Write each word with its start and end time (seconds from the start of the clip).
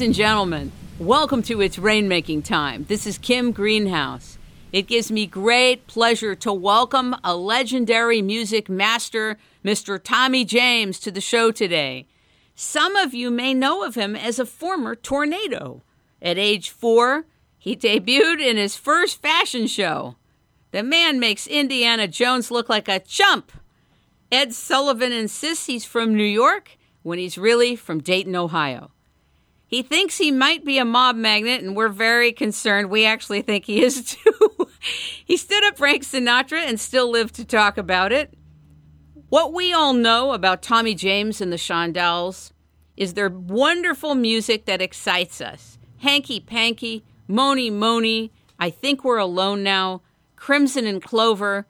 Ladies 0.00 0.16
and 0.16 0.28
gentlemen, 0.28 0.72
welcome 0.98 1.42
to 1.42 1.60
It's 1.60 1.76
Rainmaking 1.76 2.42
Time. 2.42 2.86
This 2.88 3.06
is 3.06 3.18
Kim 3.18 3.52
Greenhouse. 3.52 4.38
It 4.72 4.86
gives 4.86 5.12
me 5.12 5.26
great 5.26 5.86
pleasure 5.86 6.34
to 6.36 6.54
welcome 6.54 7.14
a 7.22 7.36
legendary 7.36 8.22
music 8.22 8.70
master, 8.70 9.36
Mr. 9.62 10.02
Tommy 10.02 10.46
James, 10.46 10.98
to 11.00 11.10
the 11.10 11.20
show 11.20 11.50
today. 11.50 12.06
Some 12.54 12.96
of 12.96 13.12
you 13.12 13.30
may 13.30 13.52
know 13.52 13.84
of 13.84 13.94
him 13.94 14.16
as 14.16 14.38
a 14.38 14.46
former 14.46 14.94
tornado. 14.94 15.82
At 16.22 16.38
age 16.38 16.70
four, 16.70 17.26
he 17.58 17.76
debuted 17.76 18.40
in 18.40 18.56
his 18.56 18.76
first 18.76 19.20
fashion 19.20 19.66
show. 19.66 20.16
The 20.70 20.82
man 20.82 21.20
makes 21.20 21.46
Indiana 21.46 22.08
Jones 22.08 22.50
look 22.50 22.70
like 22.70 22.88
a 22.88 23.00
chump. 23.00 23.52
Ed 24.32 24.54
Sullivan 24.54 25.12
insists 25.12 25.66
he's 25.66 25.84
from 25.84 26.14
New 26.14 26.24
York 26.24 26.78
when 27.02 27.18
he's 27.18 27.36
really 27.36 27.76
from 27.76 28.00
Dayton, 28.00 28.34
Ohio. 28.34 28.92
He 29.70 29.82
thinks 29.82 30.18
he 30.18 30.32
might 30.32 30.64
be 30.64 30.78
a 30.78 30.84
mob 30.84 31.14
magnet, 31.14 31.62
and 31.62 31.76
we're 31.76 31.88
very 31.88 32.32
concerned. 32.32 32.90
We 32.90 33.06
actually 33.06 33.42
think 33.42 33.66
he 33.66 33.84
is 33.84 34.04
too. 34.16 34.68
he 35.24 35.36
stood 35.36 35.62
up 35.64 35.78
Frank 35.78 36.02
Sinatra 36.02 36.66
and 36.66 36.80
still 36.80 37.08
lived 37.08 37.36
to 37.36 37.44
talk 37.44 37.78
about 37.78 38.10
it. 38.10 38.34
What 39.28 39.52
we 39.52 39.72
all 39.72 39.92
know 39.92 40.32
about 40.32 40.60
Tommy 40.60 40.96
James 40.96 41.40
and 41.40 41.52
the 41.52 41.56
Shondells 41.56 42.50
is 42.96 43.14
their 43.14 43.28
wonderful 43.28 44.16
music 44.16 44.64
that 44.64 44.82
excites 44.82 45.40
us. 45.40 45.78
Hanky 45.98 46.40
Panky, 46.40 47.04
Mony 47.28 47.70
Mony, 47.70 48.32
I 48.58 48.70
Think 48.70 49.04
We're 49.04 49.18
Alone 49.18 49.62
Now, 49.62 50.02
Crimson 50.34 50.84
and 50.84 51.00
Clover, 51.00 51.68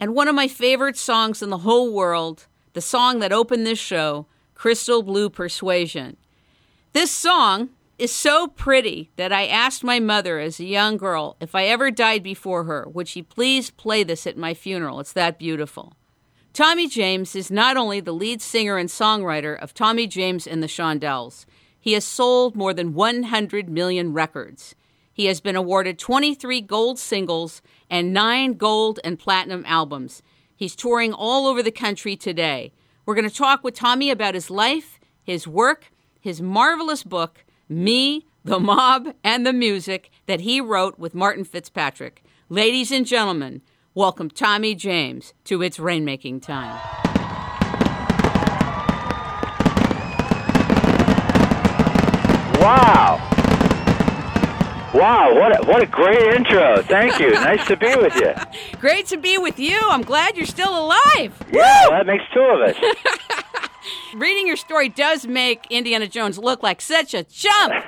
and 0.00 0.14
one 0.14 0.26
of 0.26 0.34
my 0.34 0.48
favorite 0.48 0.96
songs 0.96 1.42
in 1.42 1.50
the 1.50 1.58
whole 1.58 1.92
world, 1.92 2.46
the 2.72 2.80
song 2.80 3.18
that 3.18 3.30
opened 3.30 3.66
this 3.66 3.78
show, 3.78 4.26
Crystal 4.54 5.02
Blue 5.02 5.28
Persuasion. 5.28 6.16
This 6.92 7.10
song 7.10 7.70
is 7.98 8.12
so 8.12 8.48
pretty 8.48 9.10
that 9.16 9.32
I 9.32 9.46
asked 9.46 9.82
my 9.82 9.98
mother 9.98 10.38
as 10.38 10.60
a 10.60 10.64
young 10.64 10.98
girl 10.98 11.38
if 11.40 11.54
I 11.54 11.64
ever 11.64 11.90
died 11.90 12.22
before 12.22 12.64
her, 12.64 12.86
would 12.86 13.08
she 13.08 13.22
please 13.22 13.70
play 13.70 14.02
this 14.02 14.26
at 14.26 14.36
my 14.36 14.52
funeral? 14.52 15.00
It's 15.00 15.14
that 15.14 15.38
beautiful. 15.38 15.94
Tommy 16.52 16.86
James 16.86 17.34
is 17.34 17.50
not 17.50 17.78
only 17.78 18.00
the 18.00 18.12
lead 18.12 18.42
singer 18.42 18.76
and 18.76 18.90
songwriter 18.90 19.58
of 19.58 19.72
Tommy 19.72 20.06
James 20.06 20.46
and 20.46 20.62
the 20.62 20.66
Shondells, 20.66 21.46
he 21.80 21.94
has 21.94 22.04
sold 22.04 22.54
more 22.54 22.74
than 22.74 22.92
100 22.92 23.70
million 23.70 24.12
records. 24.12 24.74
He 25.14 25.24
has 25.26 25.40
been 25.40 25.56
awarded 25.56 25.98
23 25.98 26.60
gold 26.60 26.98
singles 26.98 27.62
and 27.88 28.12
9 28.12 28.52
gold 28.58 29.00
and 29.02 29.18
platinum 29.18 29.64
albums. 29.66 30.22
He's 30.54 30.76
touring 30.76 31.14
all 31.14 31.46
over 31.46 31.62
the 31.62 31.72
country 31.72 32.16
today. 32.16 32.74
We're 33.06 33.14
going 33.14 33.30
to 33.30 33.34
talk 33.34 33.64
with 33.64 33.74
Tommy 33.74 34.10
about 34.10 34.34
his 34.34 34.50
life, 34.50 35.00
his 35.22 35.48
work, 35.48 35.86
his 36.22 36.40
marvelous 36.40 37.02
book, 37.02 37.44
Me, 37.68 38.24
the 38.44 38.60
Mob, 38.60 39.12
and 39.24 39.44
the 39.44 39.52
Music, 39.52 40.08
that 40.26 40.42
he 40.42 40.60
wrote 40.60 40.96
with 40.96 41.16
Martin 41.16 41.42
Fitzpatrick. 41.42 42.22
Ladies 42.48 42.92
and 42.92 43.04
gentlemen, 43.04 43.60
welcome 43.92 44.30
Tommy 44.30 44.76
James 44.76 45.34
to 45.42 45.62
It's 45.62 45.78
Rainmaking 45.78 46.40
Time. 46.40 46.78
Wow. 52.60 53.28
Wow, 54.94 55.34
what 55.34 55.60
a, 55.60 55.66
what 55.66 55.82
a 55.82 55.86
great 55.86 56.34
intro. 56.34 56.82
Thank 56.82 57.18
you. 57.18 57.32
nice 57.32 57.66
to 57.66 57.76
be 57.76 57.96
with 57.96 58.14
you. 58.14 58.32
Great 58.78 59.06
to 59.06 59.16
be 59.16 59.38
with 59.38 59.58
you. 59.58 59.80
I'm 59.88 60.02
glad 60.02 60.36
you're 60.36 60.44
still 60.44 60.78
alive. 60.78 61.32
Yeah, 61.50 61.88
well, 61.88 61.90
that 61.92 62.06
makes 62.06 62.24
two 62.32 62.40
of 62.40 62.60
us. 62.60 62.76
Reading 64.14 64.46
your 64.46 64.56
story 64.56 64.88
does 64.88 65.26
make 65.26 65.66
Indiana 65.70 66.06
Jones 66.06 66.38
look 66.38 66.62
like 66.62 66.80
such 66.80 67.14
a 67.14 67.24
chump. 67.24 67.72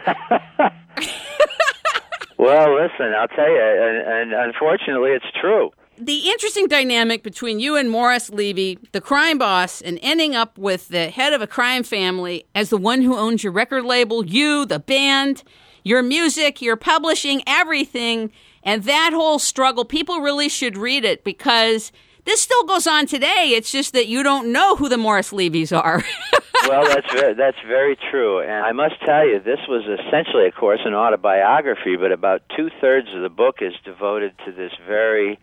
well, 2.38 2.75
listen, 2.75 3.15
I'll 3.16 3.28
tell 3.28 3.49
you, 3.49 3.60
and, 3.60 4.33
and 4.33 4.33
unfortunately, 4.33 5.10
it's 5.10 5.27
true. 5.41 5.71
the 5.97 6.28
interesting 6.31 6.66
dynamic 6.66 7.22
between 7.22 7.60
you 7.60 7.77
and 7.77 7.91
Morris 7.91 8.31
Levy, 8.31 8.78
the 8.93 9.00
crime 9.00 9.38
boss, 9.38 9.81
and 9.81 9.99
ending 10.03 10.34
up 10.34 10.59
with 10.59 10.88
the 10.88 11.10
head 11.10 11.33
of 11.33 11.41
a 11.41 11.47
crime 11.47 11.83
family 11.84 12.44
as 12.54 12.71
the 12.71 12.77
one 12.77 13.03
who 13.03 13.16
owns 13.16 13.44
your 13.44 13.53
record 13.53 13.84
label, 13.84 14.25
you, 14.25 14.66
the 14.66 14.81
band, 14.81 15.44
your 15.84 16.03
music, 16.03 16.60
your 16.60 16.77
publishing, 16.77 17.43
everything, 17.47 18.33
and 18.65 18.84
that 18.84 19.12
whole 19.12 19.38
struggle, 19.38 19.84
people 19.84 20.21
really 20.21 20.49
should 20.49 20.77
read 20.77 21.04
it 21.04 21.22
because 21.22 21.93
this 22.25 22.41
still 22.41 22.65
goes 22.65 22.87
on 22.87 23.07
today. 23.07 23.53
It's 23.55 23.71
just 23.71 23.93
that 23.93 24.07
you 24.07 24.23
don't 24.23 24.53
know 24.53 24.77
who 24.77 24.89
the 24.89 24.99
Morris 24.99 25.33
Levys 25.33 25.77
are. 25.77 26.03
well, 26.69 26.85
that's 26.87 27.11
very, 27.12 27.35
that's 27.35 27.59
very 27.67 27.97
true, 28.11 28.41
and 28.41 28.65
I 28.65 28.73
must 28.73 29.01
tell 29.05 29.27
you, 29.27 29.41
this 29.41 29.61
was 29.69 29.85
essentially, 29.85 30.47
of 30.47 30.55
course, 30.55 30.81
an 30.84 30.95
autobiography, 30.95 31.97
but 31.97 32.13
about 32.13 32.43
two 32.57 32.71
thirds 32.81 33.09
of 33.15 33.23
the 33.23 33.29
book 33.29 33.57
is 33.61 33.75
devoted 33.84 34.34
to 34.47 34.53
this 34.53 34.73
very 34.87 35.39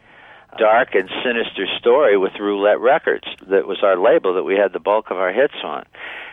dark 0.57 0.95
and 0.95 1.09
sinister 1.23 1.65
story 1.79 2.17
with 2.17 2.33
Roulette 2.39 2.79
Records. 2.79 3.27
That 3.47 3.67
was 3.67 3.79
our 3.83 3.97
label 3.97 4.33
that 4.35 4.43
we 4.43 4.55
had 4.55 4.73
the 4.73 4.79
bulk 4.79 5.11
of 5.11 5.17
our 5.17 5.31
hits 5.31 5.55
on. 5.63 5.85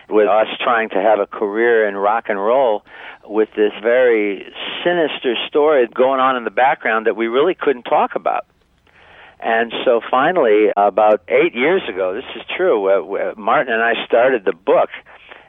With 0.09 0.27
us 0.27 0.47
trying 0.63 0.89
to 0.91 1.03
have 1.03 1.21
a 1.21 1.27
career 1.27 1.87
in 1.87 1.95
rock 1.95 2.25
and 2.29 2.39
roll 2.39 2.83
with 3.25 3.51
this 3.55 3.73
very 3.83 4.51
sinister 4.83 5.35
story 5.47 5.87
going 5.87 6.19
on 6.19 6.37
in 6.37 6.45
the 6.45 6.51
background 6.51 7.07
that 7.07 7.15
we 7.15 7.27
really 7.27 7.55
couldn't 7.55 7.83
talk 7.83 8.15
about. 8.15 8.47
And 9.41 9.73
so 9.85 10.01
finally, 10.11 10.69
about 10.77 11.23
eight 11.29 11.55
years 11.55 11.83
ago, 11.89 12.15
this 12.15 12.25
is 12.35 12.43
true, 12.57 12.89
uh, 12.89 13.35
Martin 13.37 13.73
and 13.73 13.83
I 13.83 13.95
started 14.07 14.45
the 14.45 14.53
book, 14.53 14.91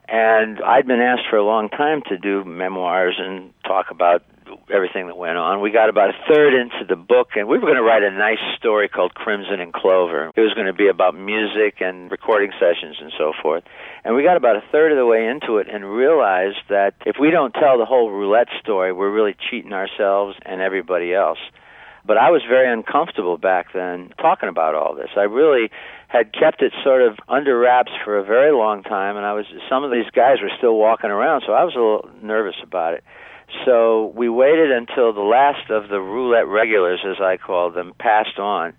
and 0.08 0.62
I'd 0.62 0.86
been 0.86 1.02
asked 1.02 1.24
for 1.30 1.38
a 1.38 1.44
long 1.44 1.70
time 1.70 2.04
to 2.10 2.18
do 2.18 2.44
memoirs 2.44 3.16
and 3.18 3.52
talk 3.66 3.92
about 3.92 4.24
everything 4.72 5.08
that 5.08 5.18
went 5.18 5.38
on. 5.38 5.62
We 5.62 5.72
got 5.72 5.90
about 5.90 6.10
a 6.10 6.18
third 6.28 6.54
into 6.54 6.86
the 6.88 6.96
book, 6.96 7.30
and 7.36 7.48
we 7.48 7.58
were 7.58 7.66
going 7.66 7.76
to 7.76 7.84
write 7.84 8.04
a 8.04 8.12
nice 8.12 8.40
story 8.58 8.88
called 8.90 9.14
Crimson 9.14 9.60
and 9.60 9.74
Clover. 9.74 10.32
It 10.36 10.42
was 10.42 10.54
going 10.54 10.68
to 10.68 10.74
be 10.74 10.88
about 10.88 11.16
music 11.16 11.82
and 11.82 12.12
recording 12.12 12.52
sessions 12.60 12.98
and 13.02 13.12
so 13.18 13.34
forth. 13.42 13.64
And 14.04 14.16
we 14.16 14.24
got 14.24 14.38
about 14.38 14.56
a 14.56 14.64
third 14.72 14.92
of 14.92 14.98
the 14.98 15.06
way 15.06 15.28
into 15.28 15.58
it 15.58 15.68
and 15.72 15.86
realized 15.86 16.62
that 16.70 16.94
if 17.06 17.18
we 17.20 17.32
don't 17.32 17.54
tell 17.54 17.78
the 17.78 17.86
whole 17.86 18.12
roulette 18.12 18.50
story, 18.60 18.94
we're 18.94 19.12
really 19.12 19.36
cheating 19.50 19.74
ourselves 19.74 20.38
and 20.46 20.62
everybody 20.62 21.14
else. 21.14 21.40
But 22.10 22.18
I 22.18 22.32
was 22.32 22.42
very 22.42 22.68
uncomfortable 22.74 23.38
back 23.38 23.68
then 23.72 24.12
talking 24.20 24.50
about 24.50 24.74
all 24.74 24.96
this. 24.96 25.10
I 25.16 25.30
really 25.30 25.70
had 26.08 26.34
kept 26.34 26.64
it 26.64 26.74
sort 26.84 27.04
of 27.04 27.20
under 27.28 27.56
wraps 27.56 27.92
for 28.04 28.18
a 28.18 28.24
very 28.24 28.52
long 28.52 28.82
time, 28.82 29.16
and 29.16 29.24
I 29.24 29.34
was 29.34 29.46
some 29.70 29.84
of 29.84 29.92
these 29.92 30.10
guys 30.10 30.42
were 30.42 30.50
still 30.58 30.76
walking 30.76 31.12
around, 31.12 31.44
so 31.46 31.54
I 31.54 31.64
was 31.64 31.76
a 31.76 31.78
little 31.78 32.10
nervous 32.24 32.56
about 32.64 32.96
it. 32.96 33.04
So 33.64 34.12
we 34.16 34.28
waited 34.28 34.72
until 34.72 35.14
the 35.14 35.22
last 35.22 35.70
of 35.70 35.90
the 35.90 36.02
roulette 36.02 36.48
regulars, 36.48 37.02
as 37.06 37.22
I 37.22 37.38
called 37.38 37.76
them, 37.76 37.94
passed 38.00 38.40
on 38.40 38.74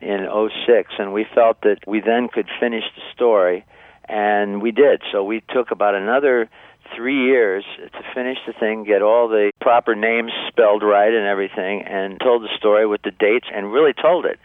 in 0.00 0.28
'06, 0.30 0.92
and 0.96 1.12
we 1.12 1.26
felt 1.34 1.62
that 1.62 1.78
we 1.88 1.98
then 1.98 2.28
could 2.32 2.46
finish 2.60 2.84
the 2.94 3.02
story, 3.12 3.64
and 4.08 4.62
we 4.62 4.70
did. 4.70 5.02
So 5.10 5.24
we 5.24 5.42
took 5.52 5.72
about 5.72 5.96
another 5.96 6.48
three 6.94 7.26
years 7.26 7.64
to 7.78 8.02
finish 8.14 8.38
the 8.46 8.52
thing, 8.52 8.84
get 8.84 9.02
all 9.02 9.28
the 9.28 9.52
proper 9.60 9.94
names 9.94 10.32
spelled 10.48 10.82
right 10.82 11.12
and 11.12 11.26
everything, 11.26 11.82
and 11.82 12.18
told 12.20 12.42
the 12.42 12.56
story 12.56 12.86
with 12.86 13.02
the 13.02 13.10
dates 13.10 13.46
and 13.52 13.72
really 13.72 13.92
told 13.92 14.26
it. 14.26 14.38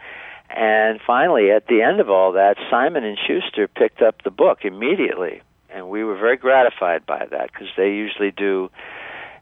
And 0.50 1.00
finally, 1.06 1.50
at 1.50 1.66
the 1.66 1.82
end 1.82 2.00
of 2.00 2.10
all 2.10 2.32
that, 2.32 2.56
Simon 2.70 3.04
and 3.04 3.18
Schuster 3.18 3.68
picked 3.68 4.02
up 4.02 4.22
the 4.22 4.30
book 4.30 4.60
immediately, 4.64 5.42
and 5.70 5.88
we 5.88 6.04
were 6.04 6.16
very 6.16 6.36
gratified 6.36 7.06
by 7.06 7.26
that 7.30 7.52
because 7.52 7.68
they 7.76 7.88
usually 7.88 8.30
do 8.30 8.70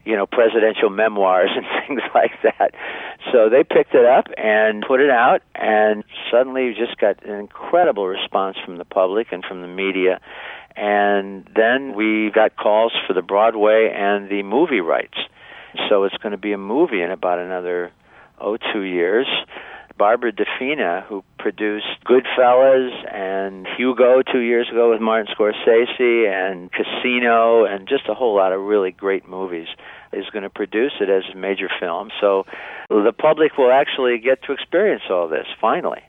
you 0.05 0.17
know, 0.17 0.27
presidential 0.27 0.91
memoirs 0.91 1.51
and 1.57 1.67
things 1.87 2.03
like 2.15 2.33
that. 2.43 2.75
So 3.33 3.49
they 3.49 3.65
picked 3.65 3.95
it 3.95 4.07
up 4.07 4.27
and 4.37 4.85
put 4.87 5.01
it 5.01 5.11
out, 5.11 5.43
and 5.55 6.05
suddenly 6.31 6.75
just 6.77 6.99
got 6.99 7.25
an 7.25 7.39
incredible 7.39 8.07
response 8.07 8.57
from 8.65 8.79
the 8.79 8.85
public 8.85 9.29
and 9.33 9.45
from 9.45 9.61
the 9.63 9.69
media. 9.69 10.21
And 10.77 11.49
then 11.55 11.95
we 11.95 12.31
got 12.35 12.57
calls 12.57 12.93
for 13.07 13.13
the 13.13 13.23
Broadway 13.23 13.93
and 13.95 14.31
the 14.31 14.43
movie 14.43 14.81
rights. 14.81 15.19
So 15.89 16.05
it's 16.05 16.17
going 16.17 16.33
to 16.33 16.39
be 16.39 16.53
a 16.53 16.59
movie 16.59 17.03
in 17.03 17.11
about 17.11 17.39
another, 17.39 17.93
oh, 18.41 18.57
two 18.73 18.83
years 18.83 19.27
Barbara 20.01 20.33
DeFina, 20.33 21.05
who 21.05 21.23
produced 21.39 21.85
Goodfellas 22.07 23.15
and 23.15 23.67
Hugo 23.77 24.23
two 24.23 24.39
years 24.39 24.67
ago 24.71 24.93
with 24.93 25.01
Martin 25.03 25.31
Scorsese 25.35 26.27
and 26.27 26.71
Casino 26.73 27.67
and 27.67 27.87
just 27.87 28.09
a 28.09 28.15
whole 28.15 28.35
lot 28.35 28.55
of 28.55 28.63
really 28.63 28.93
great 28.93 29.29
movies, 29.29 29.69
is 30.15 30.25
going 30.31 30.45
to 30.45 30.49
produce 30.49 30.93
it 31.03 31.11
as 31.11 31.25
a 31.31 31.37
major 31.37 31.69
film. 31.79 32.09
So 32.19 32.47
the 32.89 33.13
public 33.13 33.59
will 33.59 33.71
actually 33.71 34.17
get 34.17 34.43
to 34.45 34.53
experience 34.53 35.03
all 35.11 35.29
this 35.29 35.47
finally. 35.61 36.01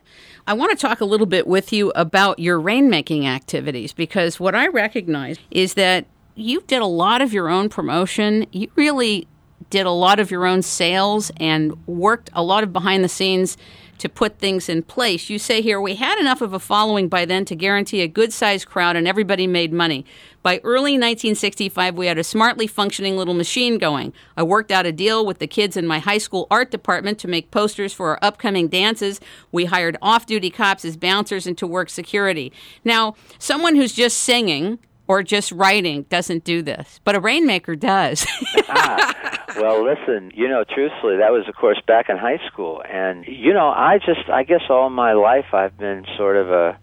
I 0.46 0.54
want 0.54 0.76
to 0.76 0.76
talk 0.76 1.00
a 1.00 1.04
little 1.04 1.26
bit 1.26 1.46
with 1.46 1.72
you 1.72 1.92
about 1.94 2.40
your 2.40 2.60
rainmaking 2.60 3.26
activities 3.26 3.92
because 3.92 4.40
what 4.40 4.54
I 4.54 4.66
recognize 4.66 5.38
is 5.52 5.74
that 5.74 6.06
you 6.34 6.62
did 6.62 6.82
a 6.82 6.86
lot 6.86 7.22
of 7.22 7.32
your 7.32 7.48
own 7.48 7.68
promotion. 7.68 8.46
You 8.50 8.68
really 8.74 9.28
did 9.70 9.86
a 9.86 9.90
lot 9.90 10.18
of 10.18 10.30
your 10.30 10.44
own 10.44 10.62
sales 10.62 11.30
and 11.36 11.86
worked 11.86 12.28
a 12.32 12.42
lot 12.42 12.64
of 12.64 12.72
behind 12.72 13.04
the 13.04 13.08
scenes 13.08 13.56
to 14.02 14.08
put 14.08 14.40
things 14.40 14.68
in 14.68 14.82
place. 14.82 15.30
You 15.30 15.38
say 15.38 15.62
here, 15.62 15.80
we 15.80 15.94
had 15.94 16.18
enough 16.18 16.40
of 16.40 16.52
a 16.52 16.58
following 16.58 17.06
by 17.06 17.24
then 17.24 17.44
to 17.44 17.54
guarantee 17.54 18.00
a 18.00 18.08
good 18.08 18.32
sized 18.32 18.66
crowd 18.66 18.96
and 18.96 19.06
everybody 19.06 19.46
made 19.46 19.72
money. 19.72 20.04
By 20.42 20.58
early 20.64 20.94
1965, 20.94 21.94
we 21.94 22.08
had 22.08 22.18
a 22.18 22.24
smartly 22.24 22.66
functioning 22.66 23.16
little 23.16 23.32
machine 23.32 23.78
going. 23.78 24.12
I 24.36 24.42
worked 24.42 24.72
out 24.72 24.86
a 24.86 24.92
deal 24.92 25.24
with 25.24 25.38
the 25.38 25.46
kids 25.46 25.76
in 25.76 25.86
my 25.86 26.00
high 26.00 26.18
school 26.18 26.48
art 26.50 26.72
department 26.72 27.20
to 27.20 27.28
make 27.28 27.52
posters 27.52 27.92
for 27.92 28.08
our 28.08 28.18
upcoming 28.22 28.66
dances. 28.66 29.20
We 29.52 29.66
hired 29.66 29.96
off 30.02 30.26
duty 30.26 30.50
cops 30.50 30.84
as 30.84 30.96
bouncers 30.96 31.46
and 31.46 31.56
to 31.58 31.66
work 31.68 31.88
security. 31.88 32.52
Now, 32.84 33.14
someone 33.38 33.76
who's 33.76 33.92
just 33.92 34.18
singing 34.18 34.80
or 35.12 35.22
just 35.22 35.52
writing 35.52 36.04
doesn't 36.08 36.42
do 36.42 36.62
this, 36.62 36.98
but 37.04 37.14
a 37.14 37.20
rainmaker 37.20 37.76
does. 37.76 38.26
ah, 38.70 39.44
well, 39.56 39.84
listen, 39.84 40.32
you 40.34 40.48
know, 40.48 40.64
truthfully, 40.64 41.18
that 41.18 41.32
was, 41.32 41.46
of 41.48 41.54
course, 41.54 41.78
back 41.86 42.08
in 42.08 42.16
high 42.16 42.40
school, 42.50 42.82
and 42.88 43.26
you 43.26 43.52
know, 43.52 43.68
I 43.68 43.98
just, 43.98 44.30
I 44.32 44.42
guess, 44.42 44.62
all 44.70 44.88
my 44.88 45.12
life 45.12 45.52
I've 45.52 45.76
been 45.76 46.06
sort 46.16 46.36
of 46.36 46.50
a 46.50 46.78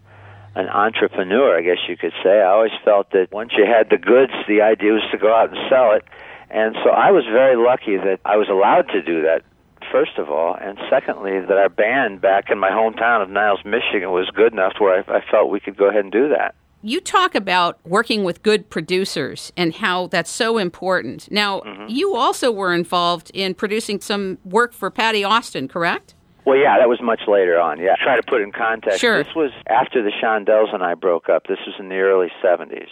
an 0.54 0.68
entrepreneur, 0.68 1.58
I 1.58 1.62
guess 1.62 1.78
you 1.88 1.96
could 1.96 2.12
say. 2.22 2.40
I 2.40 2.50
always 2.50 2.72
felt 2.84 3.10
that 3.10 3.32
once 3.32 3.50
you 3.58 3.64
had 3.66 3.90
the 3.90 3.98
goods, 3.98 4.32
the 4.46 4.62
idea 4.62 4.92
was 4.92 5.02
to 5.10 5.18
go 5.18 5.34
out 5.34 5.50
and 5.50 5.58
sell 5.68 5.92
it, 5.92 6.04
and 6.50 6.76
so 6.84 6.90
I 6.90 7.10
was 7.10 7.24
very 7.24 7.56
lucky 7.56 7.96
that 7.96 8.20
I 8.24 8.36
was 8.36 8.48
allowed 8.48 8.92
to 8.94 9.02
do 9.02 9.22
that 9.22 9.42
first 9.90 10.18
of 10.18 10.30
all, 10.30 10.54
and 10.54 10.78
secondly, 10.88 11.40
that 11.40 11.58
our 11.58 11.68
band 11.68 12.20
back 12.20 12.44
in 12.48 12.60
my 12.60 12.70
hometown 12.70 13.24
of 13.24 13.28
Niles, 13.28 13.58
Michigan, 13.64 14.12
was 14.12 14.30
good 14.30 14.52
enough 14.52 14.74
where 14.78 15.02
I, 15.02 15.16
I 15.16 15.20
felt 15.28 15.50
we 15.50 15.58
could 15.58 15.76
go 15.76 15.88
ahead 15.88 16.04
and 16.04 16.12
do 16.12 16.28
that 16.28 16.54
you 16.82 17.00
talk 17.00 17.34
about 17.34 17.78
working 17.84 18.24
with 18.24 18.42
good 18.42 18.70
producers 18.70 19.52
and 19.56 19.74
how 19.74 20.06
that's 20.06 20.30
so 20.30 20.58
important. 20.58 21.30
Now, 21.30 21.60
mm-hmm. 21.60 21.86
you 21.88 22.16
also 22.16 22.50
were 22.50 22.74
involved 22.74 23.30
in 23.34 23.54
producing 23.54 24.00
some 24.00 24.38
work 24.44 24.72
for 24.72 24.90
Patti 24.90 25.22
Austin, 25.22 25.68
correct? 25.68 26.14
Well, 26.46 26.56
yeah, 26.56 26.78
that 26.78 26.88
was 26.88 27.00
much 27.02 27.20
later 27.28 27.60
on. 27.60 27.78
Yeah, 27.78 27.96
try 28.02 28.16
to 28.16 28.22
put 28.22 28.40
it 28.40 28.44
in 28.44 28.52
context. 28.52 28.98
Sure. 28.98 29.22
This 29.22 29.34
was 29.34 29.50
after 29.68 30.02
the 30.02 30.10
Shondells 30.10 30.74
and 30.74 30.82
I 30.82 30.94
broke 30.94 31.28
up. 31.28 31.46
This 31.46 31.58
was 31.66 31.74
in 31.78 31.90
the 31.90 31.96
early 31.96 32.28
70s. 32.42 32.88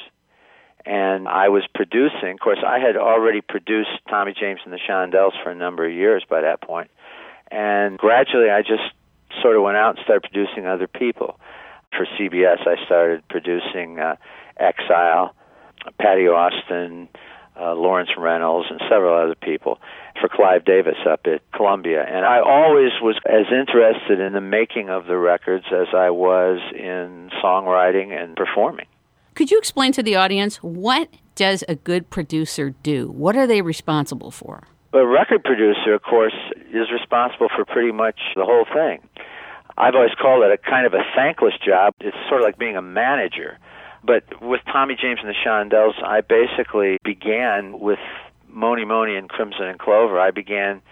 And 0.84 1.26
I 1.26 1.48
was 1.48 1.64
producing. 1.74 2.32
Of 2.32 2.40
course, 2.40 2.60
I 2.66 2.78
had 2.78 2.96
already 2.96 3.40
produced 3.40 3.90
Tommy 4.08 4.34
James 4.38 4.60
and 4.64 4.72
the 4.72 4.78
Shondells 4.78 5.32
for 5.42 5.50
a 5.50 5.54
number 5.54 5.86
of 5.86 5.92
years 5.92 6.24
by 6.28 6.42
that 6.42 6.60
point. 6.60 6.90
And 7.50 7.98
gradually, 7.98 8.50
I 8.50 8.60
just 8.60 8.92
sort 9.42 9.56
of 9.56 9.62
went 9.62 9.76
out 9.76 9.96
and 9.96 10.04
started 10.04 10.30
producing 10.30 10.66
other 10.66 10.86
people 10.86 11.38
for 11.96 12.06
CBS, 12.18 12.66
I 12.66 12.84
started 12.86 13.22
producing 13.28 13.98
uh, 13.98 14.16
Exile, 14.58 15.34
Patti 16.00 16.28
Austin, 16.28 17.08
uh, 17.60 17.74
Lawrence 17.74 18.10
Reynolds, 18.16 18.68
and 18.70 18.80
several 18.88 19.20
other 19.20 19.34
people 19.34 19.78
for 20.20 20.28
Clive 20.28 20.64
Davis 20.64 20.96
up 21.08 21.20
at 21.26 21.40
Columbia. 21.52 22.04
And 22.04 22.24
I 22.24 22.40
always 22.40 22.92
was 23.02 23.18
as 23.26 23.46
interested 23.50 24.20
in 24.20 24.32
the 24.32 24.40
making 24.40 24.90
of 24.90 25.06
the 25.06 25.16
records 25.16 25.64
as 25.72 25.88
I 25.94 26.10
was 26.10 26.60
in 26.74 27.30
songwriting 27.42 28.12
and 28.12 28.36
performing. 28.36 28.86
Could 29.34 29.50
you 29.50 29.58
explain 29.58 29.92
to 29.92 30.02
the 30.02 30.16
audience 30.16 30.56
what 30.56 31.08
does 31.34 31.62
a 31.68 31.76
good 31.76 32.10
producer 32.10 32.70
do? 32.82 33.08
What 33.08 33.36
are 33.36 33.46
they 33.46 33.62
responsible 33.62 34.30
for? 34.30 34.66
A 34.92 35.06
record 35.06 35.44
producer, 35.44 35.94
of 35.94 36.02
course, 36.02 36.34
is 36.72 36.90
responsible 36.90 37.48
for 37.54 37.64
pretty 37.64 37.92
much 37.92 38.18
the 38.34 38.44
whole 38.44 38.64
thing. 38.64 39.00
I've 39.78 39.94
always 39.94 40.14
called 40.20 40.42
it 40.42 40.50
a 40.50 40.58
kind 40.58 40.86
of 40.86 40.92
a 40.92 41.04
thankless 41.14 41.54
job. 41.64 41.94
It's 42.00 42.16
sort 42.28 42.40
of 42.40 42.44
like 42.44 42.58
being 42.58 42.76
a 42.76 42.82
manager. 42.82 43.58
But 44.02 44.24
with 44.42 44.60
Tommy 44.70 44.96
James 45.00 45.20
and 45.22 45.28
the 45.28 45.34
Shondells, 45.34 46.02
I 46.02 46.20
basically 46.20 46.98
began 47.04 47.78
with 47.78 47.98
Mony 48.48 48.84
Mony 48.84 49.16
and 49.16 49.28
Crimson 49.28 49.66
and 49.66 49.78
Clover. 49.78 50.18
I 50.18 50.32
began 50.32 50.82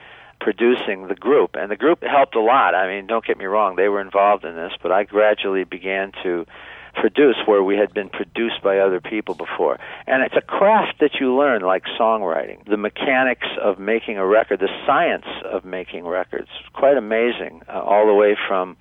producing 0.41 1.09
the 1.09 1.15
group, 1.15 1.55
and 1.55 1.71
the 1.71 1.77
group 1.77 2.03
helped 2.05 2.37
a 2.37 2.41
lot. 2.41 2.75
I 2.75 2.87
mean, 2.87 3.07
don't 3.07 3.25
get 3.25 3.39
me 3.39 3.47
wrong; 3.47 3.75
they 3.77 3.89
were 3.89 4.01
involved 4.01 4.45
in 4.45 4.55
this, 4.55 4.73
but 4.81 4.93
I 4.93 5.05
gradually 5.05 5.65
began 5.65 6.13
to 6.23 6.47
produce 6.97 7.37
where 7.47 7.63
we 7.63 7.77
had 7.77 7.93
been 7.93 8.09
produced 8.09 8.63
by 8.63 8.79
other 8.79 9.01
people 9.01 9.35
before. 9.35 9.79
And 10.07 10.23
it's 10.23 10.35
a 10.37 10.41
craft 10.41 11.01
that 11.01 11.13
you 11.21 11.35
learn, 11.37 11.63
like 11.63 11.85
songwriting. 11.99 12.65
The 12.67 12.77
mechanics 12.77 13.47
of 13.63 13.79
making 13.79 14.19
a 14.19 14.27
record, 14.27 14.61
the 14.61 14.71
science 14.87 15.27
of 15.45 15.65
making 15.65 16.07
records, 16.07 16.49
quite 16.73 16.97
amazing. 16.97 17.63
Uh, 17.69 17.81
all 17.81 18.07
the 18.07 18.15
way 18.15 18.37
from 18.49 18.77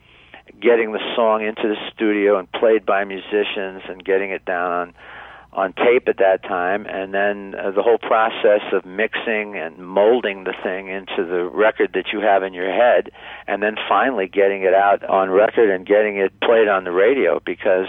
getting 0.61 0.91
the 0.91 1.01
song 1.15 1.43
into 1.43 1.63
the 1.63 1.75
studio 1.93 2.37
and 2.37 2.51
played 2.51 2.85
by 2.85 3.03
musicians 3.03 3.81
and 3.89 4.03
getting 4.03 4.31
it 4.31 4.45
down 4.45 4.71
on 4.71 4.93
on 5.55 5.73
tape 5.73 6.07
at 6.07 6.17
that 6.17 6.43
time, 6.43 6.85
and 6.85 7.13
then 7.13 7.55
uh, 7.55 7.71
the 7.71 7.81
whole 7.81 7.97
process 7.97 8.61
of 8.73 8.85
mixing 8.85 9.55
and 9.55 9.77
molding 9.77 10.43
the 10.43 10.53
thing 10.63 10.89
into 10.89 11.23
the 11.23 11.49
record 11.51 11.91
that 11.93 12.11
you 12.11 12.19
have 12.19 12.43
in 12.43 12.53
your 12.53 12.71
head, 12.71 13.09
and 13.47 13.63
then 13.63 13.75
finally 13.87 14.27
getting 14.27 14.63
it 14.63 14.73
out 14.73 15.03
on 15.03 15.29
record 15.29 15.69
and 15.69 15.87
getting 15.87 16.17
it 16.17 16.37
played 16.41 16.67
on 16.67 16.83
the 16.83 16.91
radio 16.91 17.39
because 17.45 17.87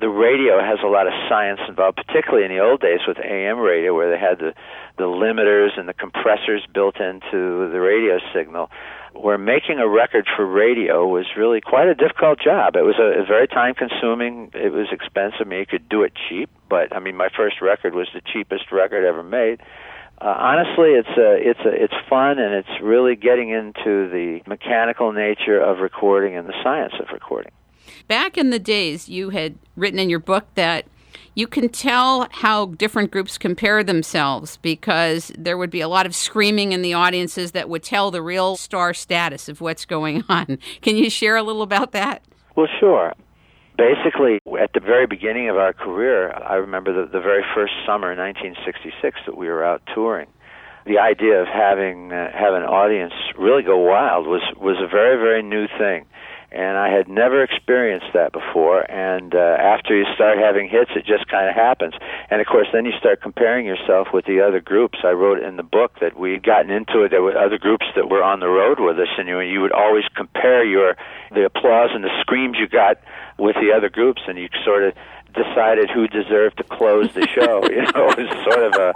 the 0.00 0.08
radio 0.08 0.60
has 0.60 0.78
a 0.84 0.86
lot 0.86 1.06
of 1.06 1.12
science 1.28 1.60
involved, 1.68 1.96
particularly 1.96 2.44
in 2.44 2.52
the 2.52 2.62
old 2.62 2.80
days 2.80 3.00
with 3.08 3.18
AM 3.18 3.58
radio, 3.58 3.94
where 3.94 4.10
they 4.10 4.18
had 4.18 4.38
the 4.38 4.52
the 4.98 5.04
limiters 5.04 5.78
and 5.78 5.88
the 5.88 5.94
compressors 5.94 6.66
built 6.74 7.00
into 7.00 7.70
the 7.70 7.80
radio 7.80 8.18
signal 8.34 8.68
where 9.14 9.38
making 9.38 9.78
a 9.78 9.88
record 9.88 10.26
for 10.36 10.46
radio 10.46 11.06
was 11.06 11.26
really 11.36 11.60
quite 11.60 11.88
a 11.88 11.94
difficult 11.94 12.40
job. 12.40 12.76
It 12.76 12.82
was 12.82 12.96
a, 12.98 13.22
a 13.22 13.24
very 13.24 13.48
time 13.48 13.74
consuming. 13.74 14.50
It 14.54 14.72
was 14.72 14.88
expensive. 14.92 15.40
I 15.40 15.44
mean, 15.44 15.60
you 15.60 15.66
could 15.66 15.88
do 15.88 16.02
it 16.02 16.12
cheap, 16.28 16.50
but 16.68 16.94
I 16.94 17.00
mean, 17.00 17.16
my 17.16 17.28
first 17.36 17.60
record 17.60 17.94
was 17.94 18.08
the 18.14 18.20
cheapest 18.32 18.70
record 18.72 19.04
ever 19.04 19.22
made. 19.22 19.60
Uh, 20.20 20.34
honestly, 20.36 20.90
it's 20.90 21.08
a, 21.16 21.36
it's 21.38 21.60
a, 21.60 21.84
it's 21.84 21.94
fun, 22.08 22.40
and 22.40 22.52
it's 22.52 22.82
really 22.82 23.14
getting 23.14 23.50
into 23.50 24.08
the 24.10 24.40
mechanical 24.46 25.12
nature 25.12 25.60
of 25.60 25.78
recording 25.78 26.36
and 26.36 26.48
the 26.48 26.54
science 26.62 26.94
of 26.98 27.06
recording. 27.12 27.52
Back 28.08 28.36
in 28.36 28.50
the 28.50 28.58
days, 28.58 29.08
you 29.08 29.30
had 29.30 29.58
written 29.76 29.98
in 29.98 30.10
your 30.10 30.18
book 30.18 30.46
that 30.56 30.86
you 31.34 31.46
can 31.46 31.68
tell 31.68 32.28
how 32.30 32.66
different 32.66 33.10
groups 33.10 33.38
compare 33.38 33.84
themselves 33.84 34.58
because 34.58 35.32
there 35.38 35.56
would 35.56 35.70
be 35.70 35.80
a 35.80 35.88
lot 35.88 36.06
of 36.06 36.14
screaming 36.14 36.72
in 36.72 36.82
the 36.82 36.94
audiences 36.94 37.52
that 37.52 37.68
would 37.68 37.82
tell 37.82 38.10
the 38.10 38.22
real 38.22 38.56
star 38.56 38.92
status 38.92 39.48
of 39.48 39.60
what's 39.60 39.84
going 39.84 40.24
on. 40.28 40.58
Can 40.82 40.96
you 40.96 41.10
share 41.10 41.36
a 41.36 41.42
little 41.42 41.62
about 41.62 41.92
that? 41.92 42.22
Well, 42.56 42.68
sure. 42.80 43.14
Basically, 43.76 44.40
at 44.60 44.72
the 44.74 44.80
very 44.80 45.06
beginning 45.06 45.48
of 45.48 45.56
our 45.56 45.72
career, 45.72 46.32
I 46.32 46.54
remember 46.54 46.92
the, 46.92 47.10
the 47.10 47.20
very 47.20 47.44
first 47.54 47.72
summer 47.86 48.10
in 48.10 48.18
1966 48.18 49.20
that 49.26 49.36
we 49.36 49.46
were 49.46 49.64
out 49.64 49.82
touring. 49.94 50.26
The 50.84 50.98
idea 50.98 51.40
of 51.40 51.46
having 51.46 52.10
uh, 52.12 52.32
have 52.32 52.54
an 52.54 52.64
audience 52.64 53.12
really 53.38 53.62
go 53.62 53.76
wild 53.76 54.26
was 54.26 54.42
was 54.56 54.78
a 54.82 54.88
very 54.88 55.16
very 55.16 55.42
new 55.42 55.68
thing 55.78 56.06
and 56.50 56.78
I 56.78 56.88
had 56.88 57.08
never 57.08 57.42
experienced 57.42 58.06
that 58.14 58.32
before. 58.32 58.80
And 58.90 59.34
uh, 59.34 59.56
after 59.60 59.94
you 59.94 60.06
start 60.14 60.38
having 60.38 60.68
hits, 60.68 60.90
it 60.96 61.04
just 61.04 61.28
kind 61.28 61.48
of 61.48 61.54
happens. 61.54 61.94
And 62.30 62.40
of 62.40 62.46
course, 62.46 62.68
then 62.72 62.86
you 62.86 62.92
start 62.98 63.20
comparing 63.20 63.66
yourself 63.66 64.08
with 64.14 64.24
the 64.24 64.40
other 64.40 64.60
groups. 64.60 65.00
I 65.04 65.10
wrote 65.10 65.42
in 65.42 65.56
the 65.56 65.62
book 65.62 66.00
that 66.00 66.18
we'd 66.18 66.42
gotten 66.42 66.70
into 66.70 67.02
it. 67.02 67.10
There 67.10 67.22
were 67.22 67.36
other 67.36 67.58
groups 67.58 67.84
that 67.96 68.08
were 68.08 68.22
on 68.22 68.40
the 68.40 68.48
road 68.48 68.80
with 68.80 68.98
us, 68.98 69.08
and 69.18 69.28
you 69.28 69.40
you 69.40 69.60
would 69.60 69.72
always 69.72 70.04
compare 70.16 70.64
your 70.64 70.96
the 71.32 71.44
applause 71.44 71.90
and 71.92 72.02
the 72.02 72.20
screams 72.20 72.56
you 72.58 72.66
got 72.66 72.96
with 73.38 73.56
the 73.56 73.72
other 73.76 73.90
groups, 73.90 74.22
and 74.26 74.38
you 74.38 74.48
sort 74.64 74.84
of 74.84 74.94
decided 75.34 75.90
who 75.90 76.08
deserved 76.08 76.56
to 76.56 76.64
close 76.64 77.12
the 77.12 77.26
show. 77.28 77.62
you 77.70 77.82
know, 77.92 78.08
it 78.10 78.18
was 78.18 78.44
sort 78.50 78.64
of 78.64 78.72
a 78.74 78.94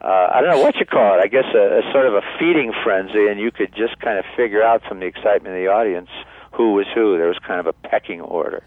uh, 0.00 0.30
I 0.32 0.40
don't 0.40 0.50
know 0.50 0.62
what 0.62 0.76
you 0.76 0.86
call 0.86 1.18
it. 1.18 1.22
I 1.22 1.26
guess 1.26 1.46
a, 1.54 1.78
a 1.78 1.92
sort 1.92 2.06
of 2.06 2.14
a 2.14 2.22
feeding 2.38 2.72
frenzy, 2.82 3.28
and 3.28 3.38
you 3.38 3.52
could 3.52 3.72
just 3.74 3.98
kind 4.00 4.18
of 4.18 4.24
figure 4.36 4.62
out 4.62 4.82
from 4.82 4.98
the 4.98 5.06
excitement 5.06 5.54
of 5.54 5.60
the 5.62 5.68
audience 5.68 6.10
who 6.52 6.74
was 6.74 6.86
who. 6.94 7.16
There 7.16 7.28
was 7.28 7.38
kind 7.46 7.60
of 7.60 7.66
a 7.66 7.72
pecking 7.72 8.20
order. 8.20 8.64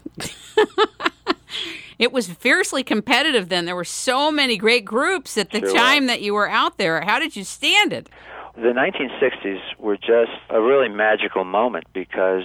it 1.98 2.12
was 2.12 2.28
fiercely 2.28 2.82
competitive 2.82 3.48
then. 3.48 3.64
There 3.64 3.76
were 3.76 3.84
so 3.84 4.30
many 4.30 4.56
great 4.56 4.84
groups 4.84 5.36
at 5.36 5.50
the 5.50 5.60
sure 5.60 5.74
time 5.74 6.04
was. 6.04 6.12
that 6.12 6.22
you 6.22 6.34
were 6.34 6.48
out 6.48 6.78
there. 6.78 7.00
How 7.02 7.18
did 7.18 7.36
you 7.36 7.44
stand 7.44 7.92
it? 7.92 8.08
The 8.54 8.72
1960s 8.72 9.60
were 9.78 9.96
just 9.96 10.32
a 10.50 10.60
really 10.60 10.88
magical 10.88 11.44
moment 11.44 11.86
because 11.92 12.42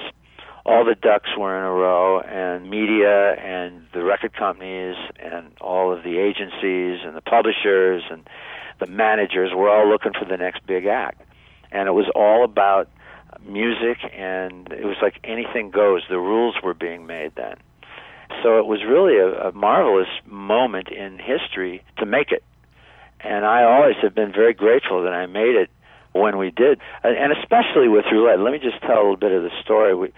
all 0.68 0.84
the 0.84 0.96
ducks 0.96 1.30
were 1.38 1.58
in 1.58 1.64
a 1.64 1.72
row, 1.72 2.20
and 2.20 2.70
media 2.70 3.34
and 3.36 3.88
the 3.94 4.04
record 4.04 4.34
companies 4.34 4.96
and 5.18 5.54
all 5.62 5.94
of 5.94 6.04
the 6.04 6.18
agencies 6.18 7.00
and 7.06 7.16
the 7.16 7.22
publishers 7.22 8.04
and 8.12 8.30
the 8.80 8.86
managers 8.86 9.52
were 9.56 9.70
all 9.70 9.90
looking 9.90 10.12
for 10.12 10.26
the 10.26 10.36
next 10.36 10.66
big 10.68 10.86
act. 10.86 11.22
And 11.72 11.88
it 11.88 11.94
was 11.94 12.06
all 12.14 12.44
about 12.44 12.90
music, 13.46 13.98
and 14.14 14.72
it 14.72 14.86
was 14.86 14.98
like 15.02 15.20
anything 15.24 15.72
goes. 15.72 16.04
The 16.10 16.20
rules 16.20 16.56
were 16.64 16.74
being 16.74 17.06
made 17.06 17.34
then. 17.36 17.56
So 18.44 18.60
it 18.60 18.66
was 18.66 18.80
really 18.88 19.18
a, 19.18 19.50
a 19.50 19.52
marvelous 19.54 20.10
moment 20.26 20.90
in 20.90 21.18
history 21.18 21.84
to 21.98 22.06
make 22.06 22.32
it. 22.32 22.44
And 23.22 23.46
I 23.46 23.64
always 23.64 23.96
have 24.02 24.14
been 24.14 24.32
very 24.32 24.54
grateful 24.54 25.04
that 25.04 25.14
I 25.14 25.26
made 25.26 25.56
it 25.56 25.70
when 26.14 26.38
we 26.38 26.52
did, 26.52 26.80
and 27.04 27.32
especially 27.34 27.88
with 27.88 28.06
roulette. 28.12 28.40
Let 28.40 28.52
me 28.52 28.60
just 28.60 28.82
tell 28.82 28.98
a 28.98 29.04
little 29.04 29.18
bit 29.18 29.32
of 29.32 29.44
the 29.44 29.52
story. 29.64 29.96
We, 29.96 30.14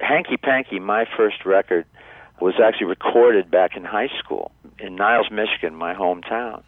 Hanky 0.00 0.36
Panky, 0.36 0.78
my 0.78 1.04
first 1.16 1.44
record, 1.44 1.84
was 2.40 2.54
actually 2.62 2.86
recorded 2.86 3.50
back 3.50 3.76
in 3.76 3.84
high 3.84 4.10
school 4.18 4.50
in 4.78 4.96
Niles, 4.96 5.30
Michigan, 5.30 5.74
my 5.74 5.94
hometown. 5.94 6.62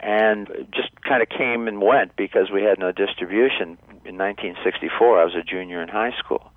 And 0.00 0.48
just 0.72 0.90
kind 1.02 1.22
of 1.22 1.28
came 1.28 1.66
and 1.68 1.80
went 1.80 2.16
because 2.16 2.50
we 2.50 2.62
had 2.62 2.78
no 2.78 2.92
distribution. 2.92 3.78
In 4.04 4.18
1964, 4.18 5.20
I 5.20 5.24
was 5.24 5.34
a 5.34 5.42
junior 5.42 5.82
in 5.82 5.88
high 5.88 6.14
school. 6.18 6.52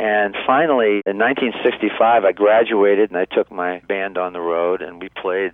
And 0.00 0.34
finally, 0.46 1.02
in 1.06 1.18
1965, 1.18 2.24
I 2.24 2.32
graduated 2.32 3.10
and 3.10 3.18
I 3.18 3.24
took 3.24 3.52
my 3.52 3.80
band 3.80 4.18
on 4.18 4.32
the 4.32 4.40
road 4.40 4.82
and 4.82 5.00
we 5.00 5.08
played 5.10 5.52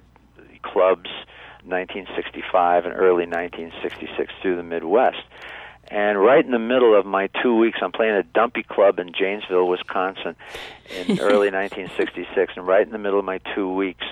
clubs 0.62 1.10
1965 1.64 2.86
and 2.86 2.94
early 2.94 3.26
1966 3.26 4.32
through 4.40 4.56
the 4.56 4.62
Midwest. 4.62 5.22
And 5.90 6.20
right 6.20 6.44
in 6.44 6.50
the 6.50 6.58
middle 6.58 6.98
of 6.98 7.06
my 7.06 7.28
two 7.42 7.56
weeks, 7.56 7.78
I'm 7.82 7.92
playing 7.92 8.14
a 8.14 8.22
dumpy 8.22 8.62
club 8.62 8.98
in 8.98 9.12
Janesville, 9.12 9.68
Wisconsin, 9.68 10.36
in 10.90 11.18
early 11.20 11.50
1966. 11.50 12.54
And 12.56 12.66
right 12.66 12.86
in 12.86 12.92
the 12.92 12.98
middle 12.98 13.18
of 13.18 13.24
my 13.24 13.38
two 13.54 13.72
weeks, 13.72 14.04